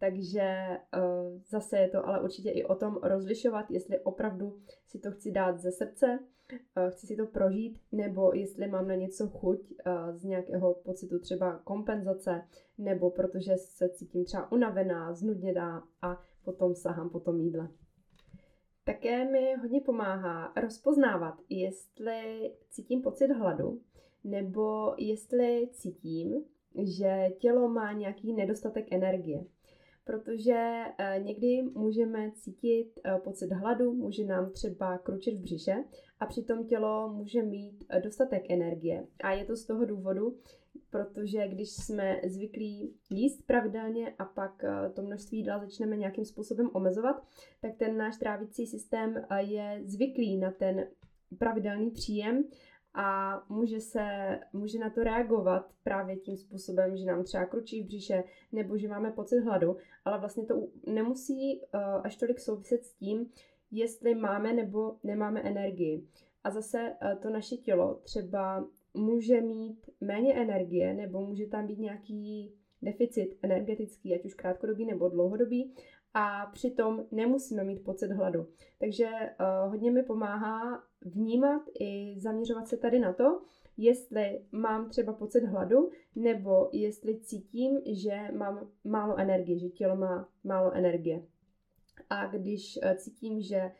Takže 0.00 0.66
uh, 0.96 1.40
zase 1.48 1.78
je 1.78 1.88
to 1.88 2.06
ale 2.06 2.22
určitě 2.22 2.50
i 2.50 2.64
o 2.64 2.74
tom 2.74 2.98
rozlišovat, 3.02 3.70
jestli 3.70 4.00
opravdu 4.00 4.58
si 4.86 4.98
to 4.98 5.10
chci 5.10 5.30
dát 5.30 5.58
ze 5.58 5.72
srdce, 5.72 6.18
uh, 6.76 6.90
chci 6.90 7.06
si 7.06 7.16
to 7.16 7.26
prožít, 7.26 7.80
nebo 7.92 8.34
jestli 8.34 8.66
mám 8.66 8.88
na 8.88 8.94
něco 8.94 9.28
chuť 9.28 9.60
uh, 9.60 10.16
z 10.16 10.24
nějakého 10.24 10.74
pocitu 10.74 11.18
třeba 11.18 11.58
kompenzace, 11.58 12.42
nebo 12.78 13.10
protože 13.10 13.56
se 13.56 13.88
cítím 13.88 14.24
třeba 14.24 14.52
unavená, 14.52 15.14
znudněná 15.14 15.88
a 16.02 16.20
potom 16.44 16.74
sahám 16.74 17.10
po 17.10 17.20
tom 17.20 17.40
jídle. 17.40 17.68
Také 18.84 19.24
mi 19.24 19.54
hodně 19.60 19.80
pomáhá 19.80 20.52
rozpoznávat, 20.56 21.34
jestli 21.48 22.52
cítím 22.70 23.02
pocit 23.02 23.28
hladu, 23.28 23.80
nebo 24.24 24.94
jestli 24.98 25.68
cítím, 25.72 26.44
že 26.74 27.28
tělo 27.38 27.68
má 27.68 27.92
nějaký 27.92 28.32
nedostatek 28.32 28.92
energie 28.92 29.44
protože 30.08 30.84
eh, 30.98 31.20
někdy 31.22 31.62
můžeme 31.62 32.32
cítit 32.32 32.92
eh, 33.04 33.18
pocit 33.24 33.52
hladu, 33.52 33.92
může 33.92 34.24
nám 34.24 34.50
třeba 34.50 34.98
kručit 34.98 35.34
v 35.34 35.40
břiše 35.40 35.84
a 36.20 36.26
přitom 36.26 36.66
tělo 36.66 37.12
může 37.14 37.42
mít 37.42 37.84
eh, 37.88 38.00
dostatek 38.00 38.50
energie. 38.50 39.06
A 39.22 39.32
je 39.32 39.44
to 39.44 39.56
z 39.56 39.66
toho 39.66 39.84
důvodu, 39.84 40.38
protože 40.90 41.48
když 41.48 41.70
jsme 41.70 42.20
zvyklí 42.26 42.94
jíst 43.10 43.46
pravidelně 43.46 44.14
a 44.18 44.24
pak 44.24 44.64
to 44.94 45.02
množství 45.02 45.38
jídla 45.38 45.58
začneme 45.58 45.96
nějakým 45.96 46.24
způsobem 46.24 46.70
omezovat, 46.72 47.26
tak 47.60 47.76
ten 47.76 47.96
náš 47.96 48.16
trávicí 48.16 48.66
systém 48.66 49.26
je 49.38 49.80
zvyklý 49.84 50.36
na 50.36 50.50
ten 50.50 50.86
pravidelný 51.38 51.90
příjem 51.90 52.44
a 53.00 53.42
může 53.48 53.80
se, 53.80 54.04
může 54.52 54.78
na 54.78 54.90
to 54.90 55.04
reagovat 55.04 55.72
právě 55.84 56.16
tím 56.16 56.36
způsobem, 56.36 56.96
že 56.96 57.04
nám 57.04 57.24
třeba 57.24 57.46
kručí 57.46 57.82
v 57.82 57.86
břiše 57.86 58.24
nebo 58.52 58.78
že 58.78 58.88
máme 58.88 59.10
pocit 59.10 59.40
hladu, 59.40 59.76
ale 60.04 60.20
vlastně 60.20 60.44
to 60.44 60.54
nemusí 60.86 61.60
uh, 61.60 61.80
až 61.80 62.16
tolik 62.16 62.40
souviset 62.40 62.84
s 62.84 62.94
tím, 62.94 63.30
jestli 63.70 64.14
máme 64.14 64.52
nebo 64.52 64.96
nemáme 65.04 65.40
energii. 65.40 66.06
A 66.44 66.50
zase 66.50 66.78
uh, 67.02 67.20
to 67.20 67.30
naše 67.30 67.56
tělo 67.56 67.94
třeba 67.94 68.68
může 68.94 69.40
mít 69.40 69.90
méně 70.00 70.34
energie 70.34 70.94
nebo 70.94 71.26
může 71.26 71.46
tam 71.46 71.66
být 71.66 71.78
nějaký 71.78 72.52
deficit 72.82 73.38
energetický, 73.42 74.14
ať 74.14 74.24
už 74.24 74.34
krátkodobý 74.34 74.86
nebo 74.86 75.08
dlouhodobý, 75.08 75.74
a 76.18 76.46
přitom 76.52 77.04
nemusíme 77.10 77.64
mít 77.64 77.84
pocit 77.84 78.10
hladu. 78.10 78.46
Takže 78.78 79.06
uh, 79.06 79.70
hodně 79.70 79.90
mi 79.90 80.02
pomáhá 80.02 80.82
vnímat 81.00 81.62
i 81.80 82.14
zaměřovat 82.18 82.68
se 82.68 82.76
tady 82.76 82.98
na 82.98 83.12
to, 83.12 83.40
jestli 83.76 84.42
mám 84.52 84.88
třeba 84.88 85.12
pocit 85.12 85.44
hladu, 85.44 85.90
nebo 86.16 86.68
jestli 86.72 87.20
cítím, 87.20 87.80
že 87.86 88.28
mám 88.36 88.68
málo 88.84 89.16
energie, 89.16 89.58
že 89.58 89.68
tělo 89.68 89.96
má 89.96 90.28
málo 90.44 90.72
energie. 90.72 91.22
A 92.10 92.26
když 92.26 92.78
uh, 92.82 92.94
cítím, 92.96 93.40
že 93.40 93.72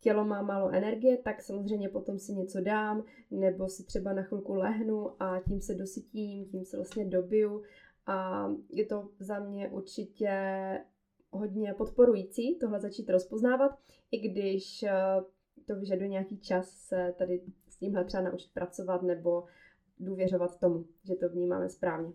tělo 0.00 0.24
má 0.24 0.42
málo 0.42 0.70
energie, 0.70 1.16
tak 1.16 1.42
samozřejmě 1.42 1.88
potom 1.88 2.18
si 2.18 2.32
něco 2.32 2.60
dám, 2.60 3.04
nebo 3.30 3.68
si 3.68 3.84
třeba 3.84 4.12
na 4.12 4.22
chvilku 4.22 4.54
lehnu 4.54 5.22
a 5.22 5.40
tím 5.40 5.60
se 5.60 5.74
dosytím, 5.74 6.44
tím 6.44 6.64
se 6.64 6.76
vlastně 6.76 7.04
dobiju. 7.04 7.62
A 8.06 8.48
je 8.70 8.86
to 8.86 9.08
za 9.18 9.38
mě 9.38 9.68
určitě 9.68 10.30
hodně 11.34 11.74
podporující 11.74 12.58
tohle 12.58 12.80
začít 12.80 13.10
rozpoznávat, 13.10 13.78
i 14.10 14.18
když 14.18 14.82
eh, 14.82 14.92
to 15.66 15.76
vyžaduje 15.76 16.08
nějaký 16.08 16.38
čas 16.38 16.70
se 16.70 17.14
tady 17.18 17.40
s 17.68 17.76
tímhle 17.76 18.04
třeba 18.04 18.22
naučit 18.22 18.52
pracovat 18.54 19.02
nebo 19.02 19.44
důvěřovat 20.00 20.60
tomu, 20.60 20.84
že 21.04 21.14
to 21.14 21.28
vnímáme 21.28 21.68
správně. 21.68 22.12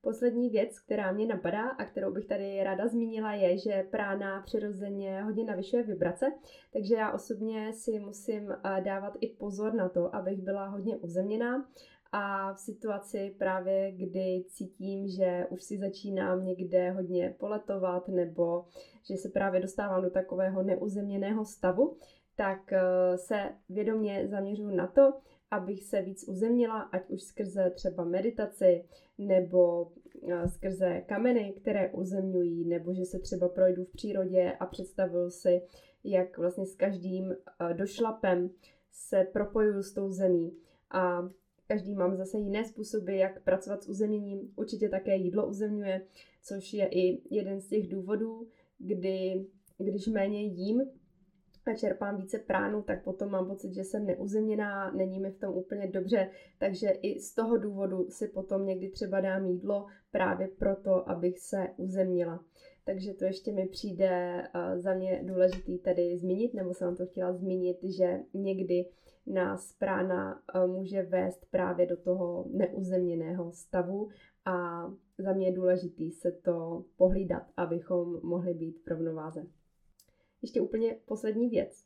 Poslední 0.00 0.50
věc, 0.50 0.80
která 0.80 1.12
mě 1.12 1.26
napadá 1.26 1.68
a 1.68 1.84
kterou 1.84 2.12
bych 2.12 2.26
tady 2.26 2.64
ráda 2.64 2.88
zmínila, 2.88 3.32
je, 3.32 3.58
že 3.58 3.86
prána 3.90 4.42
přirozeně 4.42 5.22
hodně 5.22 5.44
navyšuje 5.44 5.82
vibrace, 5.82 6.32
takže 6.72 6.94
já 6.94 7.12
osobně 7.12 7.72
si 7.72 8.00
musím 8.00 8.52
eh, 8.52 8.80
dávat 8.80 9.16
i 9.20 9.28
pozor 9.28 9.74
na 9.74 9.88
to, 9.88 10.14
abych 10.14 10.42
byla 10.42 10.66
hodně 10.66 10.96
uzemněná 10.96 11.68
a 12.12 12.54
v 12.54 12.60
situaci 12.60 13.34
právě, 13.38 13.92
kdy 13.92 14.44
cítím, 14.48 15.08
že 15.08 15.46
už 15.50 15.62
si 15.62 15.78
začínám 15.78 16.44
někde 16.44 16.90
hodně 16.90 17.34
poletovat 17.38 18.08
nebo 18.08 18.64
že 19.10 19.16
se 19.16 19.28
právě 19.28 19.60
dostávám 19.60 20.02
do 20.02 20.10
takového 20.10 20.62
neuzemněného 20.62 21.44
stavu, 21.44 21.96
tak 22.36 22.72
eh, 22.72 22.80
se 23.18 23.50
vědomě 23.68 24.28
zaměřuji 24.28 24.76
na 24.76 24.86
to, 24.86 25.12
abych 25.50 25.82
se 25.84 26.02
víc 26.02 26.28
uzemnila, 26.28 26.80
ať 26.80 27.10
už 27.10 27.22
skrze 27.22 27.70
třeba 27.70 28.04
meditaci 28.04 28.84
nebo 29.18 29.92
eh, 30.28 30.48
skrze 30.48 31.00
kameny, 31.00 31.54
které 31.60 31.90
uzemňují, 31.90 32.64
nebo 32.64 32.94
že 32.94 33.04
se 33.04 33.18
třeba 33.18 33.48
projdu 33.48 33.84
v 33.84 33.92
přírodě 33.92 34.52
a 34.60 34.66
představuju 34.66 35.30
si, 35.30 35.62
jak 36.04 36.38
vlastně 36.38 36.66
s 36.66 36.74
každým 36.74 37.32
eh, 37.32 37.74
došlapem 37.74 38.50
se 38.92 39.24
propojuju 39.32 39.82
s 39.82 39.94
tou 39.94 40.10
zemí. 40.10 40.56
A 40.90 41.28
Každý 41.72 41.94
mám 41.94 42.16
zase 42.16 42.38
jiné 42.38 42.64
způsoby, 42.64 43.18
jak 43.18 43.42
pracovat 43.42 43.82
s 43.82 43.88
uzemněním. 43.88 44.52
Určitě 44.56 44.88
také 44.88 45.16
jídlo 45.16 45.48
uzemňuje, 45.48 46.02
což 46.42 46.72
je 46.72 46.88
i 46.88 47.22
jeden 47.30 47.60
z 47.60 47.68
těch 47.68 47.88
důvodů, 47.88 48.48
kdy 48.78 49.46
když 49.78 50.06
méně 50.06 50.42
jím 50.42 50.82
a 51.66 51.74
čerpám 51.74 52.16
více 52.16 52.38
pránu, 52.38 52.82
tak 52.82 53.04
potom 53.04 53.30
mám 53.30 53.46
pocit, 53.46 53.74
že 53.74 53.84
jsem 53.84 54.06
neuzemněná, 54.06 54.90
není 54.90 55.20
mi 55.20 55.30
v 55.30 55.38
tom 55.38 55.54
úplně 55.54 55.86
dobře, 55.86 56.30
takže 56.58 56.88
i 56.90 57.20
z 57.20 57.34
toho 57.34 57.56
důvodu 57.56 58.10
si 58.10 58.28
potom 58.28 58.66
někdy 58.66 58.88
třeba 58.88 59.20
dám 59.20 59.46
jídlo 59.46 59.86
právě 60.10 60.48
proto, 60.48 61.10
abych 61.10 61.38
se 61.38 61.68
uzemnila. 61.76 62.44
Takže 62.84 63.14
to 63.14 63.24
ještě 63.24 63.52
mi 63.52 63.66
přijde 63.66 64.42
uh, 64.54 64.80
za 64.80 64.94
mě 64.94 65.22
důležitý 65.24 65.78
tady 65.78 66.18
zmínit, 66.18 66.54
nebo 66.54 66.74
jsem 66.74 66.86
vám 66.86 66.96
to 66.96 67.06
chtěla 67.06 67.32
zmínit, 67.32 67.78
že 67.84 68.20
někdy 68.34 68.86
nás 69.26 69.72
prána 69.72 70.42
eh, 70.54 70.66
může 70.66 71.02
vést 71.02 71.46
právě 71.50 71.86
do 71.86 71.96
toho 71.96 72.44
neuzemněného 72.50 73.52
stavu 73.52 74.08
a 74.44 74.86
za 75.18 75.32
mě 75.32 75.46
je 75.46 75.52
důležitý 75.52 76.10
se 76.10 76.32
to 76.32 76.84
pohlídat, 76.96 77.42
abychom 77.56 78.20
mohli 78.22 78.54
být 78.54 78.82
v 78.84 78.88
rovnováze. 78.88 79.46
Ještě 80.42 80.60
úplně 80.60 80.96
poslední 81.06 81.48
věc. 81.48 81.84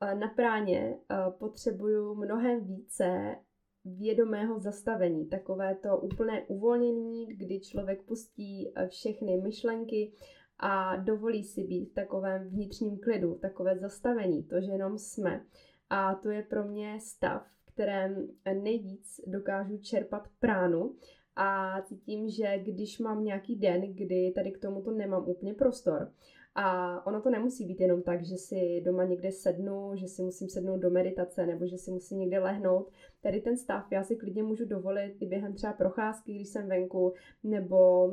Eh, 0.00 0.14
na 0.14 0.28
práně 0.28 0.98
eh, 1.10 1.16
potřebuju 1.38 2.14
mnohem 2.14 2.64
více 2.64 3.36
vědomého 3.84 4.60
zastavení, 4.60 5.26
takové 5.26 5.74
to 5.74 5.96
úplné 5.96 6.42
uvolnění, 6.42 7.26
kdy 7.26 7.60
člověk 7.60 8.02
pustí 8.02 8.72
všechny 8.88 9.36
myšlenky 9.36 10.12
a 10.58 10.96
dovolí 10.96 11.44
si 11.44 11.64
být 11.64 11.90
v 11.90 11.94
takovém 11.94 12.48
vnitřním 12.48 12.98
klidu, 12.98 13.34
takové 13.34 13.78
zastavení, 13.78 14.42
to, 14.42 14.60
že 14.60 14.72
jenom 14.72 14.98
jsme. 14.98 15.44
A 15.90 16.14
to 16.14 16.30
je 16.30 16.42
pro 16.42 16.64
mě 16.64 16.98
stav, 17.00 17.46
v 17.46 17.72
kterém 17.72 18.28
nejvíc 18.62 19.20
dokážu 19.26 19.78
čerpat 19.78 20.28
pránu 20.38 20.94
a 21.36 21.80
cítím, 21.82 22.28
že 22.28 22.58
když 22.58 22.98
mám 22.98 23.24
nějaký 23.24 23.56
den, 23.56 23.94
kdy 23.94 24.32
tady 24.34 24.52
k 24.52 24.58
tomuto 24.58 24.90
nemám 24.90 25.28
úplně 25.28 25.54
prostor, 25.54 26.12
a 26.58 27.06
ono 27.06 27.20
to 27.20 27.30
nemusí 27.30 27.66
být 27.66 27.80
jenom 27.80 28.02
tak, 28.02 28.24
že 28.24 28.36
si 28.36 28.80
doma 28.84 29.04
někde 29.04 29.32
sednu, 29.32 29.90
že 29.94 30.08
si 30.08 30.22
musím 30.22 30.48
sednout 30.48 30.76
do 30.76 30.90
meditace 30.90 31.46
nebo 31.46 31.66
že 31.66 31.78
si 31.78 31.90
musím 31.90 32.18
někde 32.18 32.38
lehnout. 32.38 32.90
Tady 33.22 33.40
ten 33.40 33.56
stav 33.56 33.92
já 33.92 34.04
si 34.04 34.16
klidně 34.16 34.42
můžu 34.42 34.64
dovolit 34.64 35.16
i 35.20 35.26
během 35.26 35.54
třeba 35.54 35.72
procházky, 35.72 36.34
když 36.34 36.48
jsem 36.48 36.68
venku, 36.68 37.12
nebo 37.44 38.10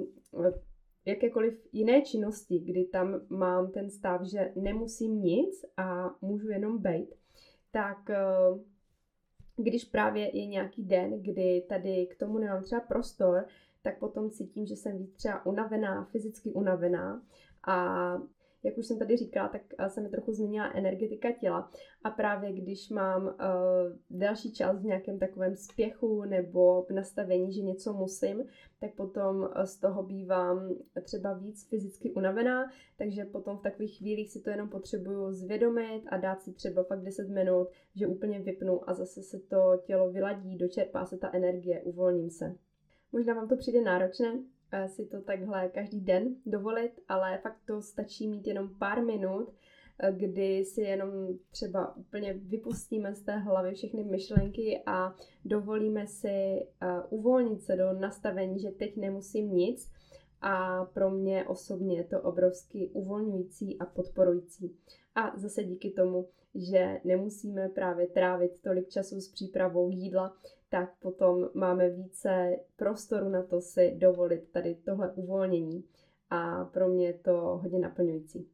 jakékoliv 1.06 1.68
jiné 1.72 2.02
činnosti, 2.02 2.60
kdy 2.60 2.86
tam 2.86 3.22
mám 3.30 3.72
ten 3.72 3.90
stav, 3.90 4.22
že 4.24 4.52
nemusím 4.56 5.22
nic 5.22 5.66
a 5.78 6.16
můžu 6.22 6.50
jenom 6.50 6.82
bejt 6.82 7.16
tak 7.74 8.10
eh, 8.10 8.18
když 9.56 9.86
právě 9.86 10.38
je 10.38 10.46
nějaký 10.46 10.84
den, 10.84 11.22
kdy 11.22 11.66
tady 11.70 12.08
k 12.08 12.16
tomu 12.20 12.38
nemám 12.38 12.64
třeba 12.64 12.82
prostor, 12.82 13.46
tak 13.82 14.00
potom 14.00 14.30
cítím, 14.30 14.66
že 14.66 14.76
jsem 14.76 14.98
víc 14.98 15.14
třeba 15.14 15.46
unavená, 15.46 16.06
fyzicky 16.06 16.52
unavená 16.52 17.22
a 17.68 18.14
jak 18.64 18.78
už 18.78 18.88
jsem 18.88 19.00
tady 19.00 19.18
říkala, 19.18 19.48
tak 19.48 19.62
eh, 19.78 19.90
se 19.90 20.02
mi 20.02 20.10
trochu 20.10 20.32
změnila 20.32 20.72
energetika 20.74 21.32
těla 21.32 21.72
a 22.04 22.10
právě 22.10 22.54
když 22.54 22.90
mám 22.90 23.26
uh, 23.26 23.32
další 24.10 24.54
čas 24.54 24.82
v 24.82 24.86
nějakém 24.86 25.20
takovém 25.20 25.56
spěchu 25.56 26.24
nebo 26.24 26.84
v 26.84 26.90
nastavení, 26.90 27.54
že 27.54 27.62
něco 27.62 27.94
musím, 27.94 28.44
tak 28.80 28.96
potom 28.96 29.50
eh, 29.56 29.66
z 29.66 29.78
toho 29.80 30.04
bývám 30.04 30.76
třeba 31.04 31.34
víc 31.34 31.68
fyzicky 31.70 32.12
unavená, 32.12 32.72
takže 32.98 33.26
potom 33.26 33.58
v 33.58 33.62
takových 33.62 33.98
chvílích 33.98 34.32
si 34.32 34.42
to 34.42 34.50
jenom 34.50 34.70
potřebuju 34.70 35.34
zvědomit 35.34 36.04
a 36.10 36.18
dát 36.18 36.42
si 36.42 36.54
třeba 36.54 36.84
fakt 36.84 37.04
10 37.04 37.30
minut, 37.30 37.68
že 37.96 38.08
úplně 38.08 38.40
vypnu 38.40 38.90
a 38.90 38.94
zase 38.94 39.24
se 39.24 39.40
to 39.40 39.82
tělo 39.84 40.12
vyladí, 40.12 40.58
dočerpá 40.58 41.06
se 41.06 41.18
ta 41.18 41.30
energie, 41.34 41.82
uvolním 41.82 42.30
se. 42.30 42.56
Možná 43.12 43.34
vám 43.34 43.48
to 43.48 43.58
přijde 43.58 43.82
náročné, 43.82 44.44
si 44.88 45.06
to 45.06 45.22
takhle 45.22 45.70
každý 45.70 46.02
den 46.02 46.36
dovolit, 46.46 46.92
ale 47.08 47.38
fakt 47.38 47.58
to 47.66 47.82
stačí 47.82 48.28
mít 48.28 48.48
jenom 48.48 48.70
pár 48.80 49.04
minut, 49.04 49.54
eh, 50.00 50.12
kdy 50.12 50.66
si 50.66 50.82
jenom 50.82 51.10
třeba 51.52 51.96
úplně 51.96 52.34
vypustíme 52.34 53.16
z 53.16 53.22
té 53.22 53.38
hlavy 53.38 53.74
všechny 53.74 54.04
myšlenky 54.04 54.84
a 54.86 55.16
dovolíme 55.46 56.08
si 56.08 56.28
eh, 56.28 56.66
uvolnit 57.10 57.62
se 57.62 57.76
do 57.76 57.94
nastavení, 57.94 58.60
že 58.60 58.72
teď 58.72 58.98
nemusím 58.98 59.56
nic 59.56 59.92
a 60.42 60.86
pro 60.86 61.10
mě 61.10 61.46
osobně 61.48 61.98
je 61.98 62.04
to 62.04 62.22
obrovsky 62.22 62.90
uvolňující 62.94 63.80
a 63.80 63.86
podporující. 63.86 64.76
A 65.16 65.38
zase 65.38 65.64
díky 65.64 65.92
tomu, 65.92 66.28
že 66.56 67.02
nemusíme 67.04 67.70
právě 67.70 68.08
trávit 68.08 68.62
tolik 68.62 68.90
času 68.90 69.22
s 69.22 69.32
přípravou 69.32 69.90
jídla, 69.90 70.38
tak 70.74 70.94
potom 71.00 71.50
máme 71.54 71.90
více 71.90 72.56
prostoru 72.76 73.30
na 73.30 73.44
to 73.44 73.62
si 73.62 73.96
dovolit 73.98 74.52
tady 74.52 74.76
tohle 74.76 75.12
uvolnění. 75.12 75.84
A 76.30 76.66
pro 76.66 76.88
mě 76.88 77.06
je 77.06 77.14
to 77.14 77.60
hodně 77.64 77.80
naplňující. 77.80 78.48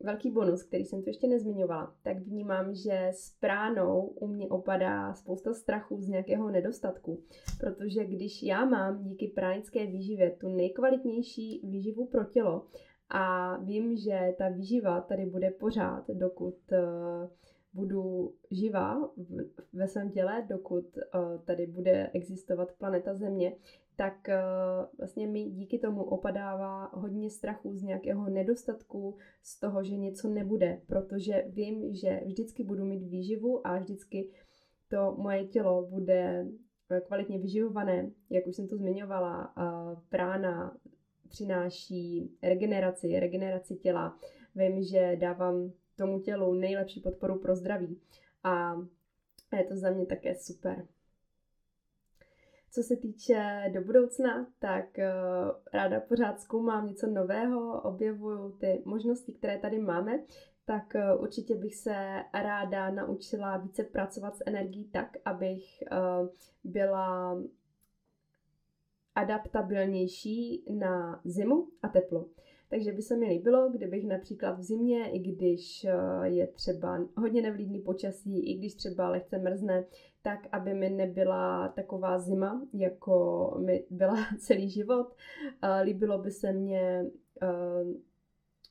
velký 0.00 0.30
bonus, 0.30 0.62
který 0.62 0.84
jsem 0.84 1.02
tu 1.02 1.08
ještě 1.08 1.28
nezmiňovala, 1.28 1.94
tak 2.02 2.18
vnímám, 2.18 2.74
že 2.74 3.08
s 3.14 3.30
pránou 3.40 4.06
u 4.06 4.26
mě 4.26 4.48
opadá 4.48 5.14
spousta 5.14 5.54
strachu 5.54 6.00
z 6.00 6.08
nějakého 6.08 6.50
nedostatku, 6.50 7.22
protože 7.60 8.04
když 8.04 8.42
já 8.42 8.64
mám 8.64 9.02
díky 9.02 9.26
pránické 9.28 9.86
výživě 9.86 10.30
tu 10.30 10.48
nejkvalitnější 10.48 11.60
výživu 11.64 12.06
pro 12.06 12.24
tělo 12.24 12.66
a 13.08 13.56
vím, 13.56 13.96
že 13.96 14.34
ta 14.38 14.48
výživa 14.48 15.00
tady 15.00 15.26
bude 15.26 15.50
pořád, 15.50 16.08
dokud 16.08 16.56
uh, 16.72 17.28
budu 17.78 18.34
živá 18.50 19.10
ve 19.72 19.88
svém 19.88 20.10
těle, 20.10 20.46
dokud 20.48 20.84
uh, 20.96 21.38
tady 21.44 21.66
bude 21.66 22.10
existovat 22.12 22.72
planeta 22.72 23.14
Země, 23.14 23.52
tak 23.96 24.28
uh, 24.28 24.98
vlastně 24.98 25.26
mi 25.26 25.44
díky 25.44 25.78
tomu 25.78 26.04
opadává 26.04 26.90
hodně 26.94 27.30
strachu 27.30 27.76
z 27.76 27.82
nějakého 27.82 28.30
nedostatku, 28.30 29.16
z 29.42 29.60
toho, 29.60 29.84
že 29.84 29.96
něco 29.96 30.28
nebude, 30.28 30.80
protože 30.86 31.44
vím, 31.48 31.94
že 31.94 32.20
vždycky 32.26 32.64
budu 32.64 32.84
mít 32.84 33.02
výživu 33.02 33.66
a 33.66 33.78
vždycky 33.78 34.30
to 34.88 35.14
moje 35.18 35.44
tělo 35.46 35.86
bude 35.90 36.46
eh, 36.90 37.00
kvalitně 37.00 37.38
vyživované, 37.38 38.10
jak 38.30 38.46
už 38.46 38.56
jsem 38.56 38.68
to 38.68 38.76
zmiňovala, 38.76 39.54
prána 40.08 40.76
přináší 41.28 42.30
regeneraci, 42.42 43.20
regeneraci 43.20 43.76
těla. 43.76 44.18
Vím, 44.54 44.82
že 44.82 45.16
dávám 45.20 45.72
tomu 45.98 46.20
tělu 46.20 46.54
nejlepší 46.54 47.00
podporu 47.00 47.38
pro 47.38 47.56
zdraví. 47.56 48.00
A 48.44 48.74
je 49.56 49.64
to 49.64 49.76
za 49.76 49.90
mě 49.90 50.06
také 50.06 50.34
super. 50.34 50.86
Co 52.70 52.82
se 52.82 52.96
týče 52.96 53.70
do 53.74 53.80
budoucna, 53.80 54.46
tak 54.58 54.84
uh, 54.98 55.50
ráda 55.72 56.00
pořád 56.00 56.40
zkoumám 56.40 56.86
něco 56.86 57.06
nového, 57.06 57.82
objevuju 57.82 58.52
ty 58.52 58.82
možnosti, 58.84 59.32
které 59.32 59.58
tady 59.58 59.78
máme, 59.78 60.20
tak 60.64 60.84
uh, 60.94 61.22
určitě 61.22 61.54
bych 61.54 61.76
se 61.76 62.24
ráda 62.34 62.90
naučila 62.90 63.56
více 63.56 63.84
pracovat 63.84 64.36
s 64.36 64.42
energií 64.46 64.84
tak, 64.84 65.16
abych 65.24 65.82
uh, 65.92 66.28
byla 66.64 67.38
adaptabilnější 69.14 70.64
na 70.70 71.20
zimu 71.24 71.68
a 71.82 71.88
teplo. 71.88 72.26
Takže 72.70 72.92
by 72.92 73.02
se 73.02 73.16
mi 73.16 73.26
líbilo, 73.26 73.68
kdybych 73.70 74.06
například 74.06 74.58
v 74.58 74.62
zimě, 74.62 75.10
i 75.10 75.18
když 75.18 75.84
eh, 75.84 76.28
je 76.28 76.46
třeba 76.46 77.08
hodně 77.16 77.42
nevlídný 77.42 77.80
počasí, 77.80 78.50
i 78.50 78.54
když 78.58 78.74
třeba 78.74 79.08
lehce 79.08 79.38
mrzne, 79.38 79.84
tak 80.22 80.48
aby 80.52 80.74
mi 80.74 80.90
nebyla 80.90 81.68
taková 81.68 82.18
zima, 82.18 82.66
jako 82.72 83.54
mi 83.64 83.84
byla 83.90 84.16
celý 84.38 84.70
život. 84.70 85.14
Eh, 85.62 85.82
líbilo 85.82 86.18
by 86.18 86.30
se 86.30 86.52
mně 86.52 87.06
eh, 87.42 87.48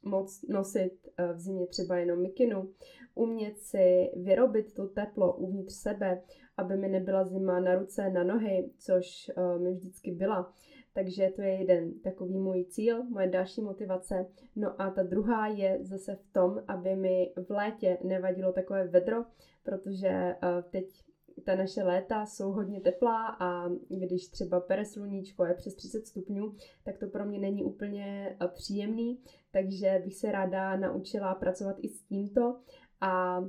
moc 0.03 0.41
nosit 0.49 1.07
v 1.33 1.39
zimě 1.39 1.67
třeba 1.67 1.97
jenom 1.97 2.21
mikinu, 2.21 2.69
umět 3.15 3.57
si 3.57 4.11
vyrobit 4.15 4.73
to 4.73 4.87
teplo 4.87 5.35
uvnitř 5.35 5.73
sebe, 5.73 6.21
aby 6.57 6.77
mi 6.77 6.87
nebyla 6.87 7.25
zima 7.25 7.59
na 7.59 7.75
ruce, 7.75 8.09
na 8.09 8.23
nohy, 8.23 8.71
což 8.77 9.31
mi 9.57 9.73
vždycky 9.73 10.11
byla. 10.11 10.53
Takže 10.97 11.29
to 11.35 11.41
je 11.41 11.49
jeden 11.49 11.99
takový 11.99 12.37
můj 12.37 12.65
cíl, 12.65 13.03
moje 13.03 13.27
další 13.27 13.61
motivace. 13.61 14.25
No 14.55 14.81
a 14.81 14.89
ta 14.89 15.03
druhá 15.03 15.47
je 15.47 15.77
zase 15.81 16.15
v 16.15 16.33
tom, 16.33 16.63
aby 16.67 16.95
mi 16.95 17.33
v 17.47 17.49
létě 17.49 17.97
nevadilo 18.03 18.53
takové 18.53 18.87
vedro, 18.87 19.25
protože 19.63 20.07
eh, 20.07 20.37
teď 20.69 21.03
ta 21.45 21.55
naše 21.55 21.83
léta 21.83 22.25
jsou 22.25 22.51
hodně 22.51 22.81
teplá 22.81 23.27
a 23.39 23.69
když 23.89 24.27
třeba 24.27 24.59
pere 24.59 24.85
sluníčko 24.85 25.45
je 25.45 25.53
přes 25.53 25.75
30 25.75 26.07
stupňů, 26.07 26.55
tak 26.83 26.97
to 26.97 27.07
pro 27.07 27.25
mě 27.25 27.39
není 27.39 27.63
úplně 27.63 28.37
eh, 28.41 28.47
příjemný, 28.47 29.21
takže 29.51 30.01
bych 30.03 30.15
se 30.15 30.31
ráda 30.31 30.75
naučila 30.75 31.35
pracovat 31.35 31.75
i 31.81 31.89
s 31.89 32.03
tímto 32.03 32.59
a 33.01 33.43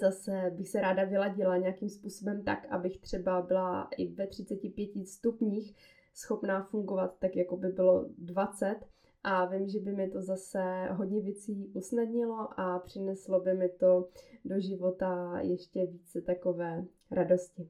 zase 0.00 0.52
bych 0.56 0.68
se 0.68 0.80
ráda 0.80 1.04
vyladila 1.04 1.56
nějakým 1.56 1.88
způsobem 1.88 2.44
tak, 2.44 2.66
abych 2.70 2.98
třeba 2.98 3.42
byla 3.42 3.88
i 3.96 4.12
ve 4.12 4.26
35 4.26 5.08
stupních 5.08 5.74
schopná 6.18 6.62
fungovat 6.62 7.16
tak, 7.18 7.36
jako 7.36 7.56
by 7.56 7.68
bylo 7.68 8.04
20 8.18 8.76
a 9.24 9.44
vím, 9.44 9.68
že 9.68 9.80
by 9.80 9.92
mi 9.92 10.10
to 10.10 10.22
zase 10.22 10.88
hodně 10.90 11.20
věcí 11.20 11.70
usnadnilo 11.74 12.60
a 12.60 12.78
přineslo 12.78 13.40
by 13.40 13.54
mi 13.54 13.68
to 13.68 14.08
do 14.44 14.60
života 14.60 15.40
ještě 15.40 15.86
více 15.86 16.20
takové 16.20 16.84
radosti. 17.10 17.68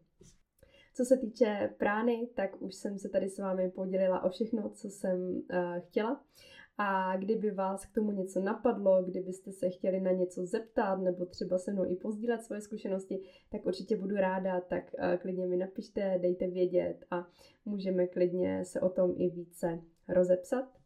Co 0.95 1.05
se 1.05 1.17
týče 1.17 1.75
prány, 1.79 2.29
tak 2.35 2.63
už 2.63 2.75
jsem 2.75 2.99
se 2.99 3.09
tady 3.09 3.29
s 3.29 3.39
vámi 3.39 3.71
podělila 3.71 4.25
o 4.25 4.29
všechno, 4.29 4.71
co 4.71 4.91
jsem 4.91 5.21
uh, 5.21 5.43
chtěla. 5.79 6.25
A 6.79 7.17
kdyby 7.17 7.51
vás 7.51 7.87
k 7.87 7.95
tomu 7.95 8.11
něco 8.11 8.41
napadlo, 8.41 9.03
kdybyste 9.03 9.53
se 9.53 9.71
chtěli 9.71 10.01
na 10.01 10.13
něco 10.13 10.47
zeptat 10.47 10.97
nebo 10.97 11.27
třeba 11.27 11.59
se 11.59 11.73
mnou 11.73 11.85
i 11.85 11.97
pozdílet 11.97 12.43
svoje 12.43 12.61
zkušenosti, 12.61 13.21
tak 13.51 13.67
určitě 13.67 13.97
budu 13.97 14.17
ráda, 14.17 14.61
tak 14.61 14.85
eh, 14.99 15.17
klidně 15.17 15.47
mi 15.47 15.57
napište, 15.57 16.19
dejte 16.23 16.47
vědět 16.47 17.05
a 17.11 17.27
můžeme 17.65 18.07
klidně 18.07 18.65
se 18.65 18.81
o 18.81 18.89
tom 18.89 19.15
i 19.17 19.29
více 19.29 19.81
rozepsat. 20.09 20.79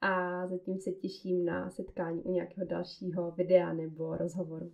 A 0.00 0.46
zatím 0.46 0.78
se 0.78 0.92
těším 0.92 1.44
na 1.44 1.70
setkání 1.70 2.22
u 2.22 2.32
nějakého 2.32 2.66
dalšího 2.66 3.30
videa 3.30 3.72
nebo 3.72 4.16
rozhovoru. 4.16 4.72